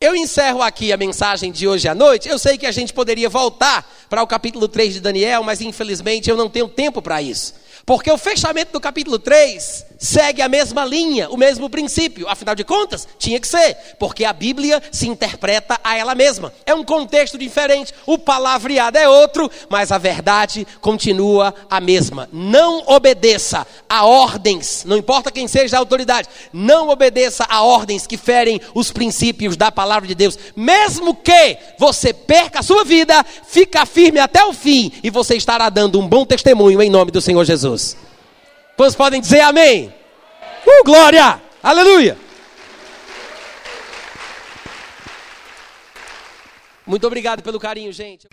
Eu 0.00 0.14
encerro 0.14 0.62
aqui 0.62 0.92
a 0.92 0.96
mensagem 0.96 1.50
de 1.50 1.66
hoje 1.66 1.88
à 1.88 1.94
noite. 1.94 2.28
Eu 2.28 2.38
sei 2.38 2.56
que 2.56 2.66
a 2.66 2.70
gente 2.70 2.92
poderia 2.92 3.28
voltar 3.28 3.84
para 4.08 4.22
o 4.22 4.28
capítulo 4.28 4.68
3 4.68 4.94
de 4.94 5.00
Daniel, 5.00 5.42
mas 5.42 5.60
infelizmente 5.60 6.30
eu 6.30 6.36
não 6.36 6.48
tenho 6.48 6.68
tempo 6.68 7.02
para 7.02 7.20
isso. 7.20 7.52
Porque 7.84 8.08
o 8.08 8.16
fechamento 8.16 8.70
do 8.70 8.80
capítulo 8.80 9.18
3 9.18 9.86
segue 9.98 10.40
a 10.40 10.48
mesma 10.48 10.84
linha, 10.84 11.28
o 11.28 11.36
mesmo 11.36 11.68
princípio. 11.68 12.28
Afinal 12.28 12.54
de 12.54 12.64
contas, 12.64 13.06
tinha 13.18 13.40
que 13.40 13.48
ser, 13.48 13.76
porque 13.98 14.24
a 14.24 14.32
Bíblia 14.32 14.80
se 14.92 15.08
interpreta 15.08 15.78
a 15.82 15.96
ela 15.96 16.14
mesma. 16.14 16.52
É 16.64 16.74
um 16.74 16.84
contexto 16.84 17.36
diferente, 17.36 17.92
o 18.06 18.16
palavreado 18.16 18.96
é 18.96 19.08
outro, 19.08 19.50
mas 19.68 19.90
a 19.90 19.98
verdade 19.98 20.66
continua 20.80 21.54
a 21.68 21.80
mesma. 21.80 22.28
Não 22.32 22.84
obedeça 22.86 23.66
a 23.88 24.06
ordens, 24.06 24.84
não 24.86 24.96
importa 24.96 25.32
quem 25.32 25.48
seja 25.48 25.76
a 25.76 25.80
autoridade, 25.80 26.28
não 26.52 26.88
obedeça 26.88 27.44
a 27.48 27.62
ordens 27.62 28.06
que 28.06 28.16
ferem 28.16 28.60
os 28.74 28.92
princípios 28.92 29.56
da 29.56 29.72
palavra 29.72 30.06
de 30.06 30.14
Deus. 30.14 30.38
Mesmo 30.54 31.14
que 31.14 31.58
você 31.78 32.12
perca 32.12 32.60
a 32.60 32.62
sua 32.62 32.84
vida, 32.84 33.24
fica 33.46 33.84
firme 33.84 34.20
até 34.20 34.44
o 34.44 34.52
fim 34.52 34.92
e 35.02 35.10
você 35.10 35.36
estará 35.36 35.68
dando 35.68 35.98
um 35.98 36.06
bom 36.06 36.24
testemunho 36.24 36.80
em 36.80 36.90
nome 36.90 37.10
do 37.10 37.20
Senhor 37.20 37.44
Jesus. 37.44 38.07
Quantos 38.78 38.94
podem 38.94 39.20
dizer 39.20 39.40
amém? 39.40 39.92
Uh, 40.64 40.84
glória! 40.84 41.42
Aleluia! 41.60 42.16
Muito 46.86 47.04
obrigado 47.04 47.42
pelo 47.42 47.58
carinho, 47.58 47.92
gente. 47.92 48.28